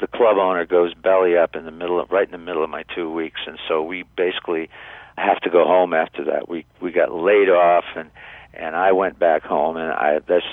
the 0.00 0.06
club 0.06 0.36
owner 0.38 0.64
goes 0.64 0.92
belly 0.94 1.36
up 1.36 1.54
in 1.56 1.64
the 1.64 1.70
middle 1.70 2.00
of 2.00 2.10
right 2.10 2.26
in 2.26 2.32
the 2.32 2.38
middle 2.38 2.64
of 2.64 2.70
my 2.70 2.84
two 2.94 3.10
weeks, 3.10 3.40
and 3.46 3.58
so 3.68 3.82
we 3.82 4.04
basically 4.16 4.68
have 5.16 5.40
to 5.40 5.50
go 5.50 5.64
home 5.64 5.94
after 5.94 6.24
that. 6.24 6.48
We 6.48 6.66
we 6.80 6.92
got 6.92 7.12
laid 7.12 7.48
off, 7.48 7.84
and 7.96 8.10
and 8.52 8.76
I 8.76 8.92
went 8.92 9.18
back 9.18 9.42
home, 9.42 9.76
and 9.76 9.92
I 9.92 10.18
that's 10.26 10.46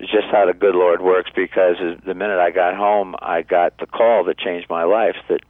just 0.00 0.28
how 0.30 0.46
the 0.46 0.52
good 0.52 0.74
Lord 0.74 1.00
works 1.00 1.30
because 1.34 1.76
the 2.06 2.14
minute 2.14 2.38
I 2.38 2.50
got 2.50 2.76
home, 2.76 3.16
I 3.20 3.42
got 3.42 3.78
the 3.78 3.86
call 3.86 4.24
that 4.24 4.38
changed 4.38 4.68
my 4.70 4.84
life 4.84 5.16
that 5.28 5.40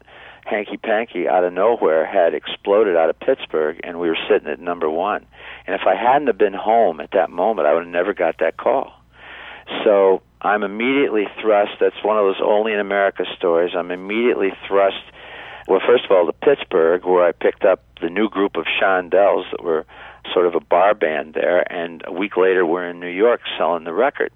Hanky 0.45 0.79
Panky 0.79 1.29
out 1.29 1.45
of 1.45 1.53
nowhere 1.53 2.07
had 2.07 2.35
exploded 2.35 2.97
out 2.97 3.11
of 3.11 3.21
Pittsburgh, 3.21 3.79
and 3.85 4.01
we 4.01 4.09
were 4.09 4.17
sitting 4.29 4.49
at 4.49 4.59
number 4.59 4.89
one. 4.89 5.27
And 5.67 5.75
if 5.75 5.87
I 5.87 5.95
hadn't 5.95 6.29
have 6.29 6.39
been 6.39 6.55
home 6.55 7.01
at 7.01 7.11
that 7.13 7.31
moment, 7.31 7.69
I 7.69 7.75
would 7.75 7.85
have 7.85 7.93
never 7.93 8.15
got 8.15 8.39
that 8.39 8.57
call. 8.57 8.93
So 9.85 10.23
I'm 10.41 10.63
immediately 10.63 11.25
thrust. 11.41 11.73
That's 11.81 12.03
one 12.03 12.17
of 12.17 12.25
those 12.25 12.41
only 12.43 12.73
in 12.73 12.81
America 12.81 13.25
stories. 13.37 13.73
I'm 13.77 13.91
immediately 13.91 14.51
thrust. 14.67 15.03
Well, 15.67 15.81
first 15.87 16.05
of 16.05 16.11
all, 16.11 16.27
to 16.27 16.33
Pittsburgh, 16.33 17.05
where 17.05 17.27
I 17.27 17.33
picked 17.33 17.65
up 17.65 17.83
the 18.01 18.09
new 18.09 18.29
group 18.29 18.57
of 18.57 18.65
Shondells 18.81 19.51
that 19.51 19.63
were 19.63 19.85
sort 20.33 20.47
of 20.47 20.55
a 20.55 20.61
bar 20.61 20.95
band 20.95 21.35
there, 21.35 21.71
and 21.73 22.03
a 22.07 22.13
week 22.13 22.37
later, 22.37 22.65
we're 22.65 22.89
in 22.89 23.01
New 23.01 23.09
York 23.09 23.41
selling 23.59 23.85
the 23.85 23.93
record 23.93 24.31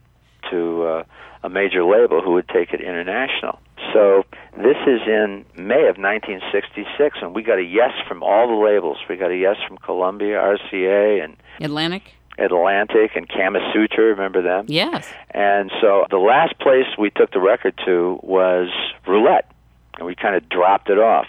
to 0.51 0.85
uh, 0.85 1.05
a 1.43 1.49
major 1.49 1.85
label 1.85 2.21
who 2.23 2.33
would 2.33 2.49
take 2.49 2.73
it 2.73 2.81
international. 2.81 3.59
So 3.93 4.25
this 4.57 4.77
is 4.87 5.01
in 5.07 5.45
May 5.57 5.89
of 5.89 5.99
1966, 5.99 7.19
and 7.21 7.35
we 7.35 7.43
got 7.43 7.59
a 7.59 7.63
yes 7.63 7.91
from 8.09 8.23
all 8.23 8.49
the 8.49 8.65
labels. 8.65 8.99
We 9.09 9.17
got 9.17 9.31
a 9.31 9.37
yes 9.37 9.57
from 9.67 9.79
Columbia, 9.79 10.37
RCA, 10.37 11.23
and 11.23 11.37
Atlantic. 11.61 12.15
Atlantic 12.39 13.12
and 13.15 13.29
Kamasutra, 13.29 13.99
remember 13.99 14.43
them? 14.43 14.67
Yes. 14.69 15.07
And 15.31 15.71
so 15.81 16.07
the 16.11 16.19
last 16.19 16.59
place 16.59 16.87
we 16.99 17.11
took 17.11 17.31
the 17.33 17.41
record 17.41 17.79
to 17.85 18.19
was 18.23 18.69
Roulette, 19.07 19.51
and 19.99 20.07
we 20.07 20.15
kind 20.15 20.35
of 20.35 20.49
dropped 20.49 20.89
it 20.89 20.99
off. 20.99 21.27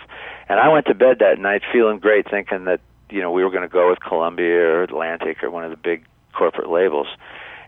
And 0.48 0.60
I 0.60 0.69
went 0.69 0.86
to 0.88 0.93
bed 0.93 1.19
that 1.19 1.39
night 1.39 1.62
feeling 1.72 2.00
great, 2.00 2.29
thinking 2.29 2.65
that 2.65 2.79
you 3.10 3.22
know 3.22 3.31
we 3.31 3.43
were 3.43 3.50
going 3.50 3.63
to 3.63 3.69
go 3.69 3.89
with 3.89 4.00
Columbia 4.00 4.60
or 4.60 4.83
Atlantic 4.83 5.43
or 5.43 5.50
one 5.50 5.63
of 5.63 5.72
the 5.72 5.77
big 5.77 6.05
corporate 6.33 6.69
labels. 6.69 7.07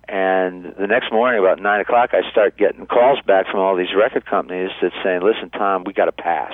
And 0.08 0.76
the 0.78 0.88
next 0.88 1.12
morning, 1.12 1.40
about 1.40 1.60
nine 1.60 1.82
o'clock, 1.82 2.12
I 2.14 2.30
start 2.30 2.58
getting 2.58 2.86
calls 2.86 3.20
back 3.26 3.48
from 3.50 3.60
all 3.60 3.76
these 3.76 3.94
record 3.96 4.26
companies 4.26 4.70
that 4.82 4.92
saying, 5.04 5.22
"Listen, 5.22 5.50
Tom, 5.50 5.84
we 5.84 5.94
got 5.94 6.06
to 6.06 6.12
pass." 6.12 6.54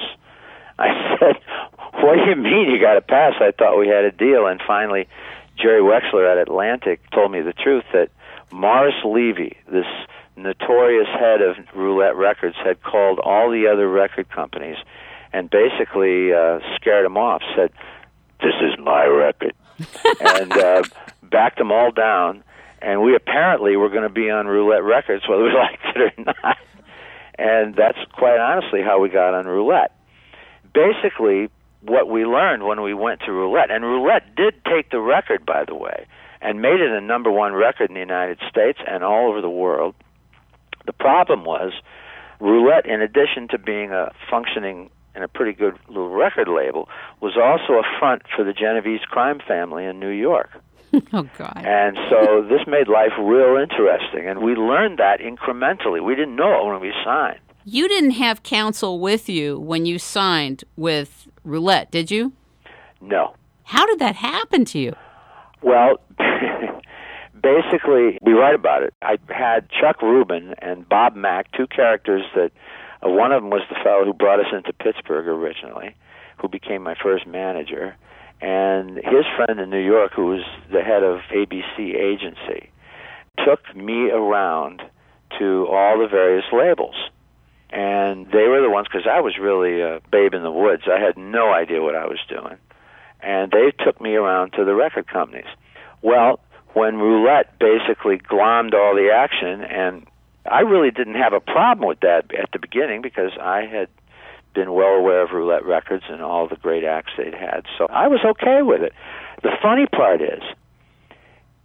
I 0.80 1.18
said, 1.20 1.36
"What 2.02 2.16
do 2.16 2.30
you 2.30 2.36
mean 2.36 2.72
you 2.72 2.80
got 2.80 2.94
to 2.94 3.02
pass?" 3.02 3.34
I 3.40 3.52
thought 3.52 3.78
we 3.78 3.88
had 3.88 4.06
a 4.06 4.12
deal, 4.12 4.48
and 4.48 4.62
finally, 4.66 5.08
Jerry 5.62 5.82
Wexler 5.82 6.32
at 6.32 6.38
Atlantic 6.38 7.02
told 7.12 7.32
me 7.32 7.42
the 7.42 7.54
truth 7.54 7.84
that 7.94 8.10
Morris 8.52 8.96
Levy, 9.06 9.58
this 9.72 9.86
notorious 10.36 11.08
head 11.08 11.42
of 11.42 11.58
Roulette 11.76 12.16
Records, 12.16 12.56
had 12.64 12.82
called 12.82 13.20
all 13.20 13.52
the 13.52 13.68
other 13.68 13.88
record 13.88 14.30
companies 14.30 14.78
and 15.34 15.50
basically 15.50 16.34
uh, 16.34 16.60
scared 16.76 17.06
them 17.06 17.18
off. 17.18 17.42
Said, 17.56 17.72
"This 18.42 18.56
is 18.62 18.78
my 18.80 19.06
record," 19.06 19.54
and 20.20 20.52
uh, 20.52 20.84
backed 21.24 21.58
them 21.58 21.72
all 21.72 21.92
down 21.92 22.44
and 22.82 23.02
we 23.02 23.16
apparently 23.16 23.76
were 23.76 23.90
going 23.90 24.04
to 24.04 24.10
be 24.10 24.30
on 24.30 24.48
Roulette 24.48 24.84
Records, 24.84 25.28
whether 25.28 25.44
we 25.44 25.54
liked 25.54 25.86
it 25.96 26.14
or 26.18 26.24
not. 26.26 26.58
And 27.38 27.76
that's 27.76 27.98
quite 28.14 28.40
honestly 28.40 28.82
how 28.82 29.00
we 29.00 29.10
got 29.10 29.34
on 29.34 29.46
Roulette. 29.46 29.96
Basically, 30.74 31.50
what 31.82 32.10
we 32.10 32.26
learned 32.26 32.64
when 32.64 32.82
we 32.82 32.94
went 32.94 33.22
to 33.22 33.32
Roulette, 33.32 33.72
and 33.72 33.84
Roulette 33.84 34.36
did 34.36 34.64
take 34.66 34.92
the 34.92 35.00
record, 35.00 35.46
by 35.46 35.66
the 35.66 35.76
way, 35.76 36.06
and 36.42 36.62
made 36.62 36.80
it 36.80 36.92
a 36.92 37.02
number 37.02 37.32
one 37.32 37.54
record 37.54 37.90
in 37.90 37.96
the 37.96 38.00
United 38.00 38.40
States 38.50 38.80
and 38.88 39.04
all 39.04 39.30
over 39.30 39.42
the 39.42 39.50
world. 39.50 39.96
The 40.86 40.94
problem 40.94 41.44
was, 41.44 41.74
Roulette, 42.40 42.86
in 42.86 43.02
addition 43.02 43.48
to 43.50 43.58
being 43.58 43.92
a 43.92 44.12
functioning 44.30 44.90
and 45.14 45.24
a 45.24 45.28
pretty 45.28 45.54
good 45.54 45.78
little 45.88 46.10
record 46.10 46.48
label, 46.48 46.88
was 47.20 47.34
also 47.36 47.80
a 47.80 48.00
front 48.00 48.24
for 48.36 48.44
the 48.44 48.54
Genovese 48.54 49.02
crime 49.02 49.40
family 49.46 49.86
in 49.86 50.00
New 50.00 50.10
York. 50.10 50.50
oh 51.14 51.30
God! 51.38 51.64
And 51.64 51.98
so 52.10 52.42
this 52.42 52.68
made 52.68 52.88
life 52.88 53.14
real 53.18 53.58
interesting, 53.58 54.28
and 54.28 54.42
we 54.42 54.56
learned 54.56 55.00
that 55.00 55.20
incrementally. 55.20 56.04
We 56.04 56.16
didn't 56.16 56.36
know 56.36 56.62
it 56.62 56.72
when 56.72 56.82
we 56.82 56.94
signed. 57.04 57.40
You 57.64 57.88
didn't 57.88 58.12
have 58.12 58.44
counsel 58.44 59.00
with 59.00 59.30
you 59.30 59.60
when 59.60 59.86
you 59.86 60.00
signed 60.00 60.64
with 60.76 61.28
Roulette, 61.44 61.92
did 61.92 62.12
you? 62.12 62.34
No. 63.00 63.36
How 63.64 63.86
did 63.86 64.00
that 64.00 64.16
happen 64.16 64.66
to 64.66 64.80
you? 64.80 64.96
Well, 65.62 66.00
basically, 67.42 68.18
we 68.22 68.34
write 68.34 68.56
about 68.56 68.84
it. 68.84 68.94
I 69.02 69.18
had 69.30 69.70
Chuck 69.70 70.02
Rubin 70.02 70.56
and 70.60 70.88
Bob 70.88 71.16
Mack, 71.16 71.52
two 71.52 71.68
characters 71.68 72.24
that 72.36 72.52
uh, 73.06 73.10
one 73.10 73.32
of 73.32 73.42
them 73.42 73.50
was 73.50 73.62
the 73.70 73.78
fellow 73.84 74.06
who 74.06 74.14
brought 74.14 74.40
us 74.40 74.54
into 74.54 74.74
Pittsburgh 74.74 75.28
originally, 75.28 75.96
who 76.40 76.48
became 76.48 76.84
my 76.84 76.96
first 77.02 77.28
manager 77.28 77.96
and 78.42 78.98
his 78.98 79.26
friend 79.36 79.60
in 79.60 79.70
New 79.70 79.84
York, 79.84 80.14
who 80.16 80.26
was 80.26 80.42
the 80.72 80.82
head 80.82 81.04
of 81.04 81.20
ABC 81.32 81.96
agency, 81.96 82.72
took 83.46 83.76
me 83.76 84.10
around 84.10 84.82
to 85.40 85.68
all 85.70 86.00
the 86.00 86.08
various 86.08 86.46
labels. 86.52 86.96
And 87.72 88.28
they 88.28 88.48
were 88.48 88.62
the 88.62 88.70
ones, 88.70 88.88
because 88.92 89.08
I 89.10 89.22
was 89.22 89.38
really 89.40 89.82
a 89.82 90.02
babe 90.12 90.34
in 90.34 90.44
the 90.44 90.52
woods. 90.52 90.84
I 90.88 91.00
had 91.00 91.18
no 91.18 91.54
idea 91.54 91.82
what 91.82 91.96
I 91.96 92.06
was 92.06 92.20
doing. 92.28 92.58
And 93.22 93.52
they 93.52 93.72
took 93.84 94.02
me 94.02 94.16
around 94.16 94.54
to 94.54 94.66
the 94.66 94.76
record 94.76 95.08
companies. 95.08 95.46
Well, 96.02 96.40
when 96.74 96.98
Roulette 96.98 97.58
basically 97.60 98.18
glommed 98.18 98.74
all 98.74 98.96
the 98.96 99.12
action, 99.14 99.62
and 99.64 100.06
I 100.50 100.62
really 100.62 100.92
didn't 100.92 101.16
have 101.16 101.34
a 101.34 101.40
problem 101.40 101.88
with 101.88 102.00
that 102.02 102.34
at 102.34 102.52
the 102.52 102.60
beginning 102.60 103.02
because 103.02 103.32
I 103.40 103.66
had 103.66 103.88
been 104.54 104.74
well 104.74 104.96
aware 104.96 105.22
of 105.22 105.32
Roulette 105.32 105.66
Records 105.66 106.04
and 106.10 106.22
all 106.22 106.48
the 106.48 106.56
great 106.56 106.84
acts 106.84 107.12
they'd 107.18 107.34
had. 107.34 107.66
So 107.78 107.88
I 107.90 108.08
was 108.08 108.20
okay 108.26 108.62
with 108.62 108.82
it. 108.82 108.94
The 109.44 109.52
funny 109.62 109.86
part 109.86 110.22
is, 110.22 110.42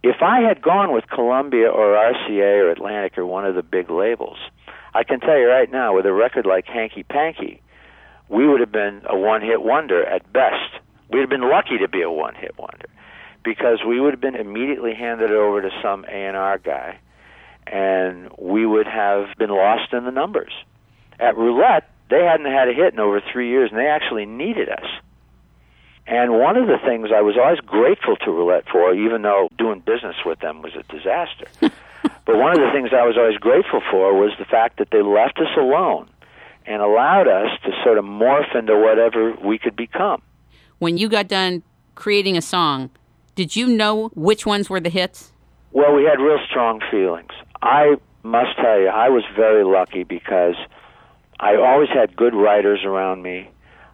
if 0.03 0.21
I 0.21 0.41
had 0.41 0.61
gone 0.61 0.93
with 0.93 1.09
Columbia 1.09 1.69
or 1.69 1.95
RCA 1.95 2.63
or 2.63 2.69
Atlantic 2.71 3.17
or 3.17 3.25
one 3.25 3.45
of 3.45 3.55
the 3.55 3.63
big 3.63 3.89
labels, 3.89 4.37
I 4.93 5.03
can 5.03 5.19
tell 5.19 5.37
you 5.37 5.47
right 5.47 5.71
now, 5.71 5.95
with 5.95 6.05
a 6.05 6.13
record 6.13 6.45
like 6.45 6.65
Hanky 6.65 7.03
Panky, 7.03 7.61
we 8.29 8.47
would 8.47 8.59
have 8.59 8.71
been 8.71 9.01
a 9.05 9.17
one 9.17 9.41
hit 9.41 9.61
wonder 9.61 10.03
at 10.03 10.31
best. 10.31 10.79
We'd 11.09 11.21
have 11.21 11.29
been 11.29 11.49
lucky 11.49 11.77
to 11.79 11.87
be 11.87 12.01
a 12.01 12.11
one 12.11 12.35
hit 12.35 12.57
wonder 12.57 12.87
because 13.43 13.79
we 13.87 13.99
would 13.99 14.13
have 14.13 14.21
been 14.21 14.35
immediately 14.35 14.93
handed 14.93 15.31
over 15.31 15.61
to 15.61 15.69
some 15.81 16.05
A&R 16.05 16.57
guy 16.57 16.99
and 17.71 18.29
we 18.37 18.65
would 18.65 18.87
have 18.87 19.37
been 19.37 19.49
lost 19.49 19.93
in 19.93 20.05
the 20.05 20.11
numbers. 20.11 20.53
At 21.19 21.37
Roulette, 21.37 21.89
they 22.09 22.23
hadn't 22.23 22.45
had 22.45 22.69
a 22.69 22.73
hit 22.73 22.93
in 22.93 22.99
over 22.99 23.21
three 23.31 23.49
years, 23.49 23.71
and 23.71 23.79
they 23.79 23.87
actually 23.87 24.25
needed 24.25 24.69
us. 24.69 24.85
And 26.05 26.31
one 26.39 26.55
of 26.55 26.67
the 26.67 26.77
things 26.85 27.09
I 27.13 27.21
was 27.21 27.35
always 27.37 27.59
grateful 27.59 28.15
to 28.17 28.31
Roulette 28.31 28.69
for, 28.71 28.93
even 28.93 29.23
though 29.23 29.49
doing 29.57 29.81
business 29.81 30.15
with 30.25 30.39
them 30.39 30.61
was 30.61 30.73
a 30.75 30.83
disaster, 30.83 31.47
but 32.25 32.37
one 32.37 32.51
of 32.51 32.59
the 32.59 32.71
things 32.71 32.89
I 32.93 33.05
was 33.05 33.17
always 33.17 33.37
grateful 33.37 33.81
for 33.91 34.13
was 34.19 34.31
the 34.39 34.45
fact 34.45 34.77
that 34.77 34.89
they 34.91 35.01
left 35.01 35.39
us 35.39 35.55
alone 35.57 36.09
and 36.65 36.81
allowed 36.81 37.27
us 37.27 37.49
to 37.63 37.71
sort 37.83 37.97
of 37.97 38.05
morph 38.05 38.55
into 38.55 38.77
whatever 38.77 39.33
we 39.43 39.57
could 39.57 39.75
become. 39.75 40.21
When 40.79 40.97
you 40.97 41.09
got 41.09 41.27
done 41.27 41.63
creating 41.95 42.37
a 42.37 42.41
song, 42.41 42.89
did 43.35 43.55
you 43.55 43.67
know 43.67 44.09
which 44.09 44.45
ones 44.45 44.69
were 44.69 44.79
the 44.79 44.89
hits? 44.89 45.31
Well, 45.71 45.95
we 45.95 46.03
had 46.03 46.19
real 46.19 46.39
strong 46.49 46.81
feelings. 46.91 47.31
I 47.61 47.95
must 48.23 48.57
tell 48.57 48.79
you, 48.79 48.87
I 48.87 49.09
was 49.09 49.23
very 49.35 49.63
lucky 49.63 50.03
because 50.03 50.55
I 51.39 51.55
always 51.55 51.89
had 51.89 52.15
good 52.15 52.33
writers 52.33 52.81
around 52.83 53.21
me. 53.21 53.49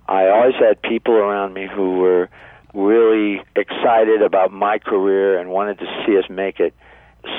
I 0.08 0.27
always 0.27 0.55
had 0.55 0.82
people 0.82 1.13
around 1.13 1.53
me 1.53 1.67
who 1.67 1.98
were 1.98 2.29
really 2.74 3.41
excited 3.55 4.22
about 4.22 4.51
my 4.51 4.79
career 4.79 5.38
and 5.38 5.50
wanted 5.50 5.79
to 5.79 6.03
see 6.05 6.17
us 6.17 6.25
make 6.29 6.60
it. 6.60 6.74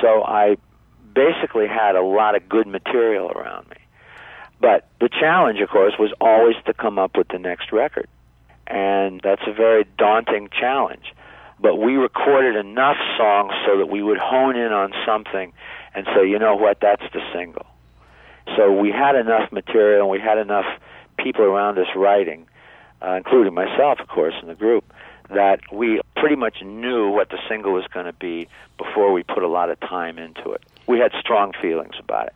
So 0.01 0.23
I 0.23 0.57
basically 1.15 1.67
had 1.67 1.95
a 1.95 2.01
lot 2.01 2.35
of 2.35 2.47
good 2.47 2.67
material 2.67 3.31
around 3.31 3.67
me. 3.69 3.77
But 4.59 4.87
the 4.99 5.09
challenge, 5.09 5.59
of 5.61 5.69
course, 5.69 5.93
was 5.97 6.13
always 6.21 6.55
to 6.65 6.73
come 6.73 6.99
up 6.99 7.17
with 7.17 7.29
the 7.29 7.39
next 7.39 7.71
record. 7.71 8.07
And 8.67 9.21
that's 9.23 9.41
a 9.47 9.53
very 9.53 9.85
daunting 9.97 10.49
challenge. 10.49 11.13
But 11.59 11.77
we 11.77 11.95
recorded 11.95 12.55
enough 12.55 12.97
songs 13.17 13.53
so 13.65 13.77
that 13.77 13.87
we 13.87 14.03
would 14.03 14.17
hone 14.17 14.55
in 14.55 14.71
on 14.71 14.93
something 15.05 15.53
and 15.93 16.05
say, 16.15 16.27
you 16.27 16.37
know 16.37 16.55
what, 16.55 16.79
that's 16.81 17.03
the 17.13 17.21
single. 17.33 17.65
So 18.55 18.71
we 18.71 18.91
had 18.91 19.15
enough 19.15 19.51
material 19.51 20.01
and 20.01 20.09
we 20.09 20.19
had 20.19 20.37
enough 20.37 20.65
people 21.17 21.43
around 21.43 21.77
us 21.79 21.87
writing, 21.95 22.45
uh, 23.01 23.13
including 23.13 23.53
myself, 23.53 23.99
of 23.99 24.07
course, 24.07 24.33
in 24.41 24.47
the 24.47 24.55
group, 24.55 24.83
that 25.29 25.59
we 25.71 26.01
pretty 26.15 26.35
much 26.35 26.61
knew 26.61 27.09
what 27.09 27.29
the 27.29 27.37
single 27.49 27.73
was 27.73 27.85
going 27.93 28.05
to 28.05 28.13
be 28.13 28.47
before 28.77 29.11
we 29.11 29.23
put 29.23 29.43
a 29.43 29.47
lot 29.47 29.69
of 29.69 29.79
time 29.79 30.19
into 30.19 30.51
it. 30.51 30.61
We 30.87 30.99
had 30.99 31.11
strong 31.19 31.53
feelings 31.61 31.95
about 31.99 32.27
it. 32.27 32.33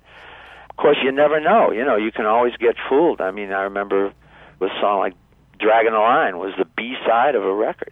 Of 0.70 0.78
course, 0.78 0.98
you 1.04 1.12
never 1.12 1.40
know. 1.40 1.72
You 1.72 1.84
know, 1.84 1.98
you 1.98 2.12
can 2.12 2.26
always 2.26 2.56
get 2.58 2.76
fooled. 2.88 3.22
I 3.22 3.32
mean, 3.32 3.52
I 3.52 3.64
remember 3.64 4.14
with 4.60 4.72
a 4.72 4.80
song 4.80 5.00
like 5.00 5.14
Dragging 5.60 5.92
the 5.92 6.00
Line 6.00 6.38
was 6.38 6.54
the 6.58 6.66
B 6.66 6.96
side 7.06 7.36
of 7.36 7.44
a 7.44 7.54
record, 7.54 7.92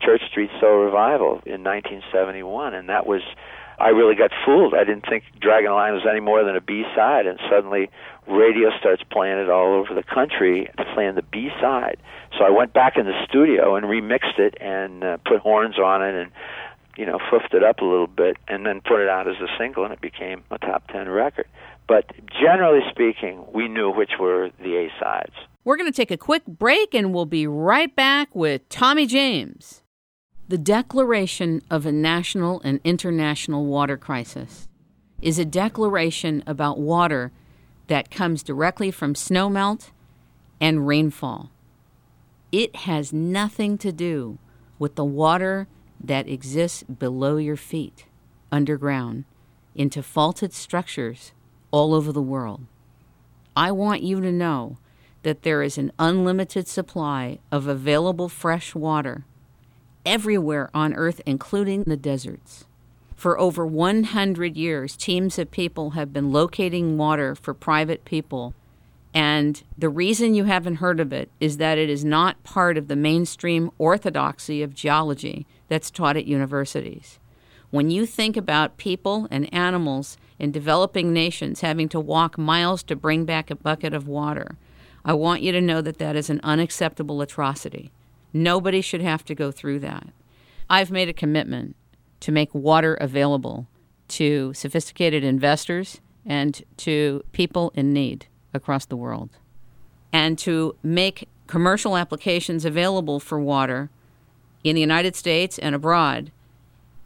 Church 0.00 0.22
Street 0.30 0.50
Soul 0.60 0.84
Revival 0.84 1.42
in 1.44 1.64
1971, 1.64 2.74
and 2.74 2.88
that 2.88 3.06
was 3.06 3.22
I 3.78 3.88
really 3.88 4.14
got 4.14 4.30
fooled. 4.46 4.74
I 4.74 4.84
didn't 4.84 5.06
think 5.08 5.24
the 5.40 5.48
Line 5.48 5.94
was 5.94 6.06
any 6.08 6.20
more 6.20 6.44
than 6.44 6.54
a 6.54 6.60
B 6.60 6.84
side, 6.94 7.26
and 7.26 7.40
suddenly 7.50 7.90
radio 8.28 8.70
starts 8.78 9.02
playing 9.10 9.38
it 9.38 9.50
all 9.50 9.74
over 9.74 9.92
the 9.92 10.04
country, 10.04 10.70
playing 10.94 11.16
the 11.16 11.22
B 11.22 11.50
side. 11.60 11.96
So 12.38 12.44
I 12.44 12.50
went 12.50 12.72
back 12.72 12.96
in 12.96 13.06
the 13.06 13.24
studio 13.28 13.74
and 13.74 13.86
remixed 13.86 14.38
it 14.38 14.56
and 14.60 15.02
uh, 15.02 15.16
put 15.26 15.40
horns 15.40 15.78
on 15.78 16.02
it 16.02 16.14
and 16.14 16.30
you 16.96 17.06
know 17.06 17.18
foofed 17.30 17.54
it 17.54 17.62
up 17.62 17.80
a 17.80 17.84
little 17.84 18.06
bit, 18.06 18.36
and 18.48 18.66
then 18.66 18.80
put 18.80 19.00
it 19.00 19.08
out 19.08 19.28
as 19.28 19.36
a 19.36 19.48
single, 19.58 19.84
and 19.84 19.92
it 19.92 20.00
became 20.00 20.44
a 20.50 20.58
top 20.58 20.88
ten 20.88 21.08
record. 21.08 21.46
But 21.88 22.10
generally 22.40 22.80
speaking, 22.90 23.44
we 23.52 23.68
knew 23.68 23.90
which 23.90 24.12
were 24.18 24.50
the 24.62 24.76
A 24.76 24.92
sides. 25.00 25.34
We're 25.64 25.76
going 25.76 25.90
to 25.90 25.96
take 25.96 26.10
a 26.10 26.16
quick 26.16 26.44
break 26.46 26.92
and 26.92 27.14
we'll 27.14 27.26
be 27.26 27.46
right 27.46 27.94
back 27.94 28.34
with 28.34 28.68
Tommy 28.68 29.06
James. 29.06 29.82
The 30.48 30.58
declaration 30.58 31.62
of 31.70 31.86
a 31.86 31.92
national 31.92 32.60
and 32.62 32.80
international 32.82 33.66
water 33.66 33.96
crisis 33.96 34.68
is 35.20 35.38
a 35.38 35.44
declaration 35.44 36.42
about 36.46 36.80
water 36.80 37.30
that 37.86 38.10
comes 38.10 38.42
directly 38.42 38.90
from 38.90 39.14
snowmelt 39.14 39.90
and 40.60 40.86
rainfall. 40.86 41.50
It 42.50 42.74
has 42.76 43.12
nothing 43.12 43.78
to 43.78 43.92
do 43.92 44.38
with 44.78 44.96
the 44.96 45.04
water 45.04 45.68
that 46.02 46.28
exists 46.28 46.82
below 46.82 47.36
your 47.36 47.56
feet, 47.56 48.06
underground, 48.50 49.24
into 49.74 50.02
faulted 50.02 50.52
structures 50.52 51.32
all 51.70 51.94
over 51.94 52.12
the 52.12 52.22
world. 52.22 52.66
I 53.56 53.70
want 53.72 54.02
you 54.02 54.20
to 54.20 54.32
know 54.32 54.78
that 55.22 55.42
there 55.42 55.62
is 55.62 55.78
an 55.78 55.92
unlimited 55.98 56.66
supply 56.68 57.38
of 57.50 57.66
available 57.66 58.28
fresh 58.28 58.74
water 58.74 59.24
everywhere 60.04 60.68
on 60.74 60.94
Earth, 60.94 61.20
including 61.26 61.84
the 61.84 61.96
deserts. 61.96 62.64
For 63.14 63.38
over 63.38 63.64
100 63.64 64.56
years, 64.56 64.96
teams 64.96 65.38
of 65.38 65.50
people 65.50 65.90
have 65.90 66.12
been 66.12 66.32
locating 66.32 66.98
water 66.98 67.36
for 67.36 67.54
private 67.54 68.04
people. 68.04 68.52
And 69.14 69.62
the 69.78 69.88
reason 69.88 70.34
you 70.34 70.44
haven't 70.44 70.76
heard 70.76 70.98
of 70.98 71.12
it 71.12 71.30
is 71.38 71.58
that 71.58 71.78
it 71.78 71.88
is 71.88 72.04
not 72.04 72.42
part 72.42 72.76
of 72.76 72.88
the 72.88 72.96
mainstream 72.96 73.70
orthodoxy 73.78 74.60
of 74.62 74.74
geology 74.74 75.46
that's 75.72 75.90
taught 75.90 76.18
at 76.18 76.26
universities. 76.26 77.18
When 77.70 77.88
you 77.88 78.04
think 78.04 78.36
about 78.36 78.76
people 78.76 79.26
and 79.30 79.52
animals 79.54 80.18
in 80.38 80.52
developing 80.52 81.14
nations 81.14 81.62
having 81.62 81.88
to 81.88 81.98
walk 81.98 82.36
miles 82.36 82.82
to 82.82 82.94
bring 82.94 83.24
back 83.24 83.50
a 83.50 83.56
bucket 83.56 83.94
of 83.94 84.06
water, 84.06 84.58
I 85.02 85.14
want 85.14 85.40
you 85.40 85.50
to 85.52 85.62
know 85.62 85.80
that 85.80 85.96
that 85.96 86.14
is 86.14 86.28
an 86.28 86.40
unacceptable 86.42 87.22
atrocity. 87.22 87.90
Nobody 88.34 88.82
should 88.82 89.00
have 89.00 89.24
to 89.24 89.34
go 89.34 89.50
through 89.50 89.78
that. 89.78 90.08
I've 90.68 90.90
made 90.90 91.08
a 91.08 91.14
commitment 91.14 91.74
to 92.20 92.32
make 92.32 92.54
water 92.54 92.92
available 92.96 93.66
to 94.08 94.52
sophisticated 94.52 95.24
investors 95.24 96.02
and 96.26 96.62
to 96.76 97.24
people 97.32 97.72
in 97.74 97.94
need 97.94 98.26
across 98.52 98.84
the 98.84 98.96
world, 98.96 99.30
and 100.12 100.38
to 100.40 100.76
make 100.82 101.30
commercial 101.46 101.96
applications 101.96 102.66
available 102.66 103.18
for 103.18 103.40
water 103.40 103.88
in 104.64 104.74
the 104.74 104.80
United 104.80 105.16
States 105.16 105.58
and 105.58 105.74
abroad. 105.74 106.30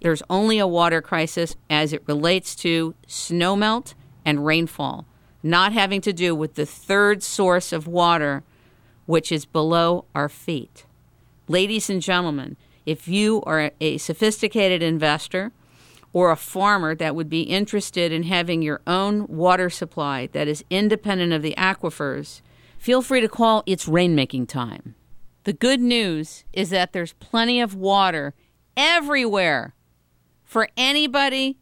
There's 0.00 0.22
only 0.28 0.58
a 0.58 0.66
water 0.66 1.00
crisis 1.00 1.56
as 1.70 1.92
it 1.92 2.02
relates 2.06 2.54
to 2.56 2.94
snowmelt 3.08 3.94
and 4.24 4.44
rainfall 4.44 5.06
not 5.46 5.72
having 5.72 6.00
to 6.00 6.12
do 6.12 6.34
with 6.34 6.54
the 6.54 6.66
third 6.66 7.22
source 7.22 7.72
of 7.72 7.86
water, 7.86 8.42
which 9.06 9.30
is 9.30 9.44
below 9.44 10.04
our 10.14 10.28
feet. 10.28 10.84
Ladies 11.46 11.88
and 11.88 12.02
gentlemen, 12.02 12.56
if 12.84 13.06
you 13.06 13.42
are 13.46 13.70
a 13.80 13.98
sophisticated 13.98 14.82
investor 14.82 15.52
or 16.12 16.30
a 16.30 16.36
farmer 16.36 16.94
that 16.96 17.14
would 17.14 17.30
be 17.30 17.42
interested 17.42 18.10
in 18.10 18.24
having 18.24 18.60
your 18.60 18.80
own 18.86 19.26
water 19.28 19.70
supply 19.70 20.28
that 20.32 20.48
is 20.48 20.64
independent 20.68 21.32
of 21.32 21.42
the 21.42 21.54
aquifers, 21.56 22.40
feel 22.76 23.00
free 23.00 23.20
to 23.20 23.28
call 23.28 23.62
It's 23.66 23.86
Rainmaking 23.86 24.48
Time. 24.48 24.96
The 25.46 25.52
good 25.52 25.80
news 25.80 26.42
is 26.52 26.70
that 26.70 26.92
there's 26.92 27.12
plenty 27.12 27.60
of 27.60 27.72
water 27.72 28.34
everywhere 28.76 29.76
for 30.42 30.68
anybody 30.76 31.56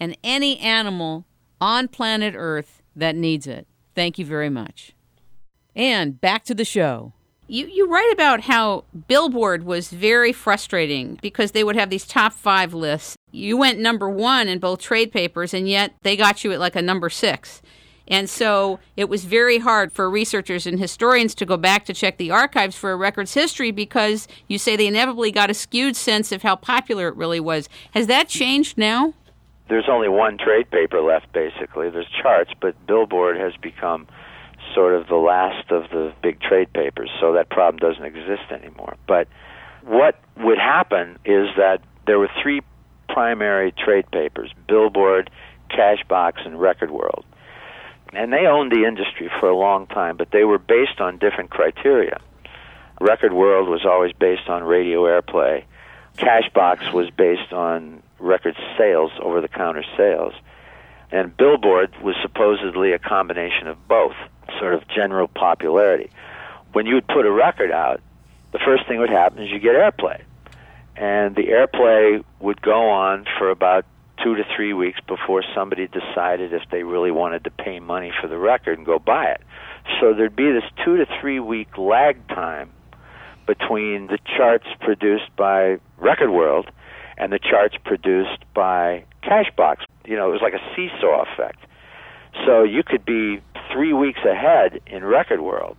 and 0.00 0.16
any 0.24 0.58
animal 0.58 1.26
on 1.60 1.88
planet 1.88 2.32
Earth 2.34 2.80
that 2.96 3.14
needs 3.14 3.46
it. 3.46 3.66
Thank 3.94 4.18
you 4.18 4.24
very 4.24 4.48
much. 4.48 4.92
And 5.76 6.18
back 6.18 6.44
to 6.44 6.54
the 6.54 6.64
show. 6.64 7.12
You, 7.46 7.66
you 7.66 7.90
write 7.90 8.10
about 8.10 8.40
how 8.40 8.84
Billboard 9.06 9.64
was 9.64 9.90
very 9.90 10.32
frustrating 10.32 11.18
because 11.20 11.50
they 11.50 11.62
would 11.62 11.76
have 11.76 11.90
these 11.90 12.06
top 12.06 12.32
five 12.32 12.72
lists. 12.72 13.16
You 13.32 13.58
went 13.58 13.78
number 13.78 14.08
one 14.08 14.48
in 14.48 14.60
both 14.60 14.80
trade 14.80 15.12
papers, 15.12 15.52
and 15.52 15.68
yet 15.68 15.92
they 16.00 16.16
got 16.16 16.42
you 16.42 16.52
at 16.52 16.58
like 16.58 16.74
a 16.74 16.80
number 16.80 17.10
six. 17.10 17.60
And 18.10 18.28
so 18.28 18.80
it 18.96 19.08
was 19.08 19.24
very 19.24 19.58
hard 19.58 19.92
for 19.92 20.10
researchers 20.10 20.66
and 20.66 20.78
historians 20.78 21.34
to 21.36 21.46
go 21.46 21.56
back 21.56 21.86
to 21.86 21.94
check 21.94 22.18
the 22.18 22.30
archives 22.30 22.76
for 22.76 22.92
a 22.92 22.96
record's 22.96 23.32
history 23.32 23.70
because 23.70 24.28
you 24.48 24.58
say 24.58 24.76
they 24.76 24.88
inevitably 24.88 25.30
got 25.30 25.48
a 25.48 25.54
skewed 25.54 25.96
sense 25.96 26.32
of 26.32 26.42
how 26.42 26.56
popular 26.56 27.08
it 27.08 27.16
really 27.16 27.40
was. 27.40 27.68
Has 27.92 28.08
that 28.08 28.28
changed 28.28 28.76
now? 28.76 29.14
there's 29.70 29.88
only 29.88 30.08
one 30.08 30.36
trade 30.36 30.68
paper 30.70 31.00
left 31.00 31.32
basically. 31.32 31.88
There's 31.88 32.10
charts, 32.20 32.50
but 32.60 32.74
Billboard 32.86 33.38
has 33.38 33.52
become 33.62 34.06
sort 34.74 34.94
of 34.94 35.06
the 35.06 35.16
last 35.16 35.70
of 35.70 35.84
the 35.90 36.12
big 36.22 36.40
trade 36.40 36.72
papers, 36.72 37.10
so 37.20 37.32
that 37.32 37.48
problem 37.48 37.78
doesn't 37.78 38.04
exist 38.04 38.50
anymore. 38.50 38.96
But 39.06 39.28
what 39.82 40.18
would 40.36 40.58
happen 40.58 41.18
is 41.24 41.48
that 41.56 41.80
there 42.06 42.18
were 42.18 42.28
three 42.42 42.60
primary 43.08 43.72
trade 43.72 44.10
papers 44.10 44.52
Billboard, 44.68 45.30
Cashbox, 45.70 46.44
and 46.44 46.60
Record 46.60 46.90
World. 46.90 47.24
And 48.12 48.32
they 48.32 48.46
owned 48.46 48.72
the 48.72 48.84
industry 48.86 49.30
for 49.38 49.48
a 49.48 49.56
long 49.56 49.86
time, 49.86 50.16
but 50.16 50.30
they 50.32 50.44
were 50.44 50.58
based 50.58 51.00
on 51.00 51.18
different 51.18 51.50
criteria. 51.50 52.18
Record 53.00 53.32
World 53.32 53.68
was 53.68 53.86
always 53.86 54.12
based 54.12 54.48
on 54.48 54.64
radio 54.64 55.04
airplay. 55.04 55.64
Cashbox 56.16 56.92
was 56.92 57.08
based 57.10 57.52
on 57.52 58.02
record 58.18 58.56
sales, 58.76 59.12
over 59.22 59.40
the 59.40 59.48
counter 59.48 59.84
sales. 59.96 60.34
And 61.12 61.36
Billboard 61.36 61.94
was 62.02 62.14
supposedly 62.22 62.92
a 62.92 62.98
combination 62.98 63.66
of 63.68 63.88
both, 63.88 64.14
sort 64.58 64.74
of 64.74 64.86
general 64.88 65.28
popularity. 65.28 66.10
When 66.72 66.86
you 66.86 66.94
would 66.94 67.08
put 67.08 67.26
a 67.26 67.30
record 67.30 67.72
out, 67.72 68.00
the 68.52 68.58
first 68.58 68.86
thing 68.86 68.98
would 68.98 69.10
happen 69.10 69.42
is 69.42 69.50
you 69.50 69.58
get 69.58 69.74
airplay. 69.74 70.22
And 70.96 71.34
the 71.34 71.46
airplay 71.48 72.22
would 72.40 72.60
go 72.60 72.90
on 72.90 73.24
for 73.38 73.50
about 73.50 73.86
two 74.22 74.34
to 74.36 74.44
three 74.54 74.72
weeks 74.72 74.98
before 75.06 75.42
somebody 75.54 75.88
decided 75.88 76.52
if 76.52 76.62
they 76.70 76.82
really 76.82 77.10
wanted 77.10 77.44
to 77.44 77.50
pay 77.50 77.80
money 77.80 78.12
for 78.20 78.28
the 78.28 78.38
record 78.38 78.78
and 78.78 78.86
go 78.86 78.98
buy 78.98 79.26
it. 79.26 79.40
So 80.00 80.14
there'd 80.14 80.36
be 80.36 80.52
this 80.52 80.64
two 80.84 80.96
to 80.96 81.06
three 81.20 81.40
week 81.40 81.76
lag 81.78 82.26
time 82.28 82.70
between 83.46 84.06
the 84.06 84.18
charts 84.36 84.66
produced 84.80 85.34
by 85.36 85.78
Record 85.98 86.30
World 86.30 86.70
and 87.16 87.32
the 87.32 87.38
charts 87.38 87.74
produced 87.84 88.44
by 88.54 89.04
Cashbox. 89.22 89.78
You 90.06 90.16
know, 90.16 90.28
it 90.28 90.32
was 90.32 90.42
like 90.42 90.54
a 90.54 90.76
seesaw 90.76 91.24
effect. 91.32 91.58
So 92.46 92.62
you 92.62 92.82
could 92.82 93.04
be 93.04 93.40
three 93.72 93.92
weeks 93.92 94.20
ahead 94.24 94.80
in 94.86 95.04
Record 95.04 95.40
World 95.40 95.76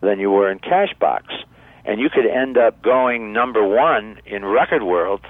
than 0.00 0.18
you 0.18 0.30
were 0.30 0.50
in 0.50 0.58
Cashbox. 0.58 1.24
And 1.84 2.00
you 2.00 2.08
could 2.08 2.26
end 2.26 2.56
up 2.56 2.82
going 2.82 3.32
number 3.32 3.66
one 3.66 4.20
in 4.24 4.44
Record 4.44 4.84
World 4.84 5.20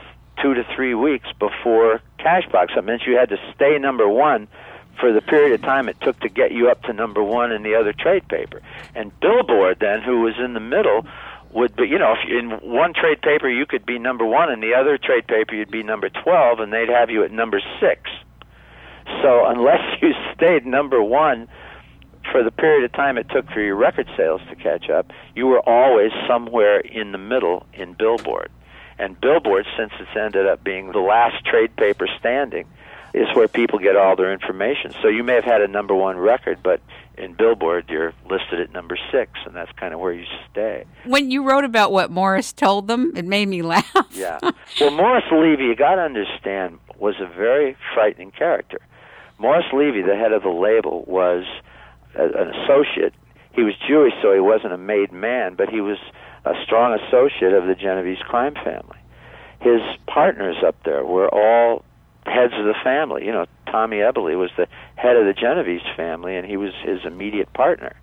two 0.41 0.55
to 0.55 0.65
three 0.75 0.95
weeks 0.95 1.29
before 1.39 2.01
Cashbox. 2.19 2.75
That 2.75 2.85
meant 2.85 3.03
you 3.07 3.17
had 3.17 3.29
to 3.31 3.39
stay 3.55 3.79
number 3.79 4.09
one 4.09 4.49
for 5.01 5.13
the 5.13 5.21
period 5.21 5.53
of 5.53 5.63
time 5.63 5.89
it 5.89 5.97
took 6.01 6.19
to 6.21 6.29
get 6.29 6.53
you 6.53 6.69
up 6.69 6.83
to 6.83 6.93
number 6.93 7.23
one 7.23 7.51
in 7.53 7.63
the 7.63 7.75
other 7.75 7.93
trade 7.93 8.27
paper. 8.29 8.61
And 8.95 9.19
Billboard, 9.21 9.79
then, 9.81 10.03
who 10.03 10.21
was 10.21 10.35
in 10.39 10.55
the 10.55 10.61
middle, 10.61 11.07
would 11.53 11.75
be, 11.77 11.85
you 11.85 11.99
know, 11.99 12.13
if 12.13 12.29
in 12.29 12.51
one 12.69 12.95
trade 12.95 13.21
paper 13.21 13.49
you 13.49 13.67
could 13.67 13.85
be 13.85 13.99
number 13.99 14.25
one, 14.25 14.51
in 14.51 14.61
the 14.61 14.75
other 14.75 14.99
trade 14.99 15.27
paper 15.27 15.55
you'd 15.55 15.71
be 15.71 15.83
number 15.83 16.09
12, 16.09 16.61
and 16.61 16.73
they'd 16.73 16.89
have 16.89 17.11
you 17.11 17.25
at 17.25 17.31
number 17.31 17.61
six. 17.81 18.11
So 19.23 19.45
unless 19.47 19.81
you 20.03 20.13
stayed 20.35 20.67
number 20.67 21.03
one 21.03 21.49
for 22.31 22.43
the 22.43 22.51
period 22.51 22.85
of 22.85 22.93
time 22.93 23.19
it 23.19 23.29
took 23.31 23.51
for 23.51 23.61
your 23.61 23.77
record 23.77 24.09
sales 24.17 24.41
to 24.49 24.57
catch 24.57 24.89
up, 24.89 25.11
you 25.35 25.47
were 25.47 25.61
always 25.61 26.13
somewhere 26.29 26.81
in 26.81 27.13
the 27.13 27.19
middle 27.19 27.67
in 27.75 27.95
Billboard. 27.95 28.51
And 28.99 29.21
Billboard, 29.21 29.67
since 29.77 29.93
it's 29.99 30.17
ended 30.17 30.47
up 30.47 30.63
being 30.63 30.93
the 30.93 31.01
last 31.01 31.45
trade 31.45 31.75
paper 31.77 32.07
standing, 32.19 32.67
is 33.15 33.29
where 33.35 33.49
people 33.49 33.79
get 33.79 33.97
all 33.97 34.17
their 34.17 34.33
information. 34.33 34.93
So 35.03 35.09
you 35.09 35.23
may 35.23 35.35
have 35.35 35.45
had 35.45 35.61
a 35.61 35.69
number 35.69 35.95
one 35.95 36.17
record, 36.17 36.63
but 36.63 36.81
in 37.19 37.35
Billboard 37.35 37.85
you're 37.91 38.15
listed 38.31 38.61
at 38.61 38.73
number 38.73 38.99
six, 39.11 39.33
and 39.45 39.55
that's 39.55 39.71
kind 39.73 39.93
of 39.93 40.01
where 40.01 40.13
you 40.13 40.25
stay. 40.51 40.85
When 41.05 41.31
you 41.31 41.45
wrote 41.45 41.65
about 41.65 41.93
what 41.93 42.11
Morris 42.11 42.53
told 42.53 42.89
them, 42.89 43.13
it 43.15 43.25
made 43.27 43.49
me 43.49 43.63
laugh. 43.75 44.07
Yeah. 44.13 44.39
Well, 44.81 44.93
Morris 44.93 45.25
Levy, 45.31 45.65
you 45.65 45.77
got 45.77 45.97
to 45.97 46.03
understand, 46.03 46.79
was 46.99 47.17
a 47.21 47.27
very 47.27 47.77
frightening 47.95 48.31
character. 48.31 48.79
Morris 49.39 49.67
Levy, 49.73 50.03
the 50.03 50.17
head 50.17 50.33
of 50.33 50.43
the 50.43 50.49
label, 50.49 51.05
was 51.07 51.45
a, 52.15 52.25
an 52.25 52.55
associate. 52.55 53.13
He 53.53 53.63
was 53.63 53.75
Jewish, 53.87 54.15
so 54.23 54.33
he 54.33 54.41
wasn't 54.41 54.73
a 54.73 54.79
made 54.79 55.13
man, 55.13 55.55
but 55.55 55.69
he 55.69 55.81
was 55.83 55.99
a 56.45 56.55
strong 56.65 56.99
associate 56.99 57.53
of 57.53 57.67
the 57.67 57.75
Genovese 57.75 58.19
crime 58.19 58.55
family. 58.55 58.99
His 59.61 59.81
partners 60.07 60.57
up 60.67 60.77
there 60.85 61.05
were 61.05 61.29
all 61.33 61.85
heads 62.27 62.53
of 62.57 62.65
the 62.65 62.75
family. 62.83 63.25
You 63.25 63.33
know, 63.33 63.47
Tommy 63.67 63.99
Eboli 63.99 64.39
was 64.39 64.51
the 64.57 64.67
head 64.97 65.17
of 65.17 65.27
the 65.27 65.33
Genovese 65.33 65.87
family, 65.97 66.37
and 66.37 66.47
he 66.47 66.57
was 66.57 66.73
his 66.85 67.01
immediate 67.05 67.53
partner. 67.53 67.95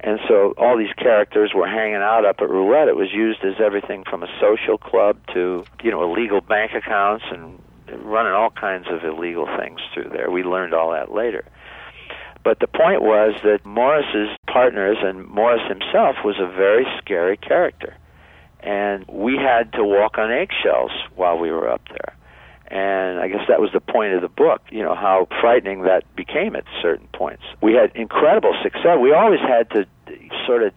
And 0.00 0.18
so 0.28 0.52
all 0.58 0.76
these 0.76 0.92
characters 0.94 1.52
were 1.54 1.66
hanging 1.66 2.02
out 2.02 2.24
up 2.24 2.36
at 2.40 2.50
Roulette. 2.50 2.88
It 2.88 2.96
was 2.96 3.12
used 3.12 3.44
as 3.44 3.54
everything 3.64 4.04
from 4.08 4.22
a 4.22 4.28
social 4.40 4.76
club 4.76 5.16
to, 5.32 5.64
you 5.82 5.90
know, 5.90 6.02
illegal 6.02 6.40
bank 6.40 6.72
accounts 6.74 7.24
and 7.30 7.58
running 8.04 8.32
all 8.32 8.50
kinds 8.50 8.86
of 8.90 9.04
illegal 9.04 9.46
things 9.58 9.80
through 9.94 10.10
there. 10.12 10.30
We 10.30 10.42
learned 10.42 10.74
all 10.74 10.90
that 10.92 11.12
later. 11.12 11.44
But 12.44 12.58
the 12.58 12.66
point 12.66 13.02
was 13.02 13.34
that 13.44 13.64
Morris's 13.64 14.36
partners 14.48 14.98
and 15.00 15.26
Morris 15.26 15.62
himself 15.68 16.16
was 16.24 16.36
a 16.40 16.46
very 16.46 16.86
scary 16.98 17.36
character. 17.36 17.96
And 18.60 19.04
we 19.08 19.36
had 19.36 19.72
to 19.74 19.84
walk 19.84 20.18
on 20.18 20.30
eggshells 20.30 20.92
while 21.14 21.38
we 21.38 21.50
were 21.50 21.68
up 21.68 21.82
there. 21.88 22.16
And 22.68 23.20
I 23.20 23.28
guess 23.28 23.46
that 23.48 23.60
was 23.60 23.70
the 23.72 23.80
point 23.80 24.14
of 24.14 24.22
the 24.22 24.28
book, 24.28 24.62
you 24.70 24.82
know, 24.82 24.94
how 24.94 25.28
frightening 25.40 25.82
that 25.82 26.04
became 26.16 26.56
at 26.56 26.64
certain 26.80 27.06
points. 27.12 27.42
We 27.60 27.74
had 27.74 27.94
incredible 27.94 28.54
success. 28.62 28.98
We 29.00 29.12
always 29.12 29.40
had 29.40 29.68
to 29.70 29.86
sort 30.46 30.62
of 30.62 30.72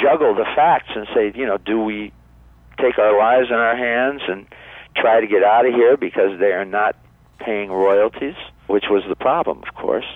juggle 0.00 0.34
the 0.34 0.44
facts 0.54 0.90
and 0.94 1.06
say, 1.14 1.32
you 1.34 1.46
know, 1.46 1.58
do 1.58 1.80
we 1.80 2.12
take 2.78 2.98
our 2.98 3.18
lives 3.18 3.48
in 3.48 3.56
our 3.56 3.76
hands 3.76 4.22
and 4.28 4.46
try 4.96 5.20
to 5.20 5.26
get 5.26 5.42
out 5.42 5.66
of 5.66 5.74
here 5.74 5.96
because 5.96 6.38
they 6.38 6.52
are 6.52 6.64
not 6.64 6.96
paying 7.38 7.70
royalties, 7.70 8.36
which 8.66 8.84
was 8.90 9.02
the 9.08 9.16
problem, 9.16 9.62
of 9.66 9.74
course. 9.74 10.06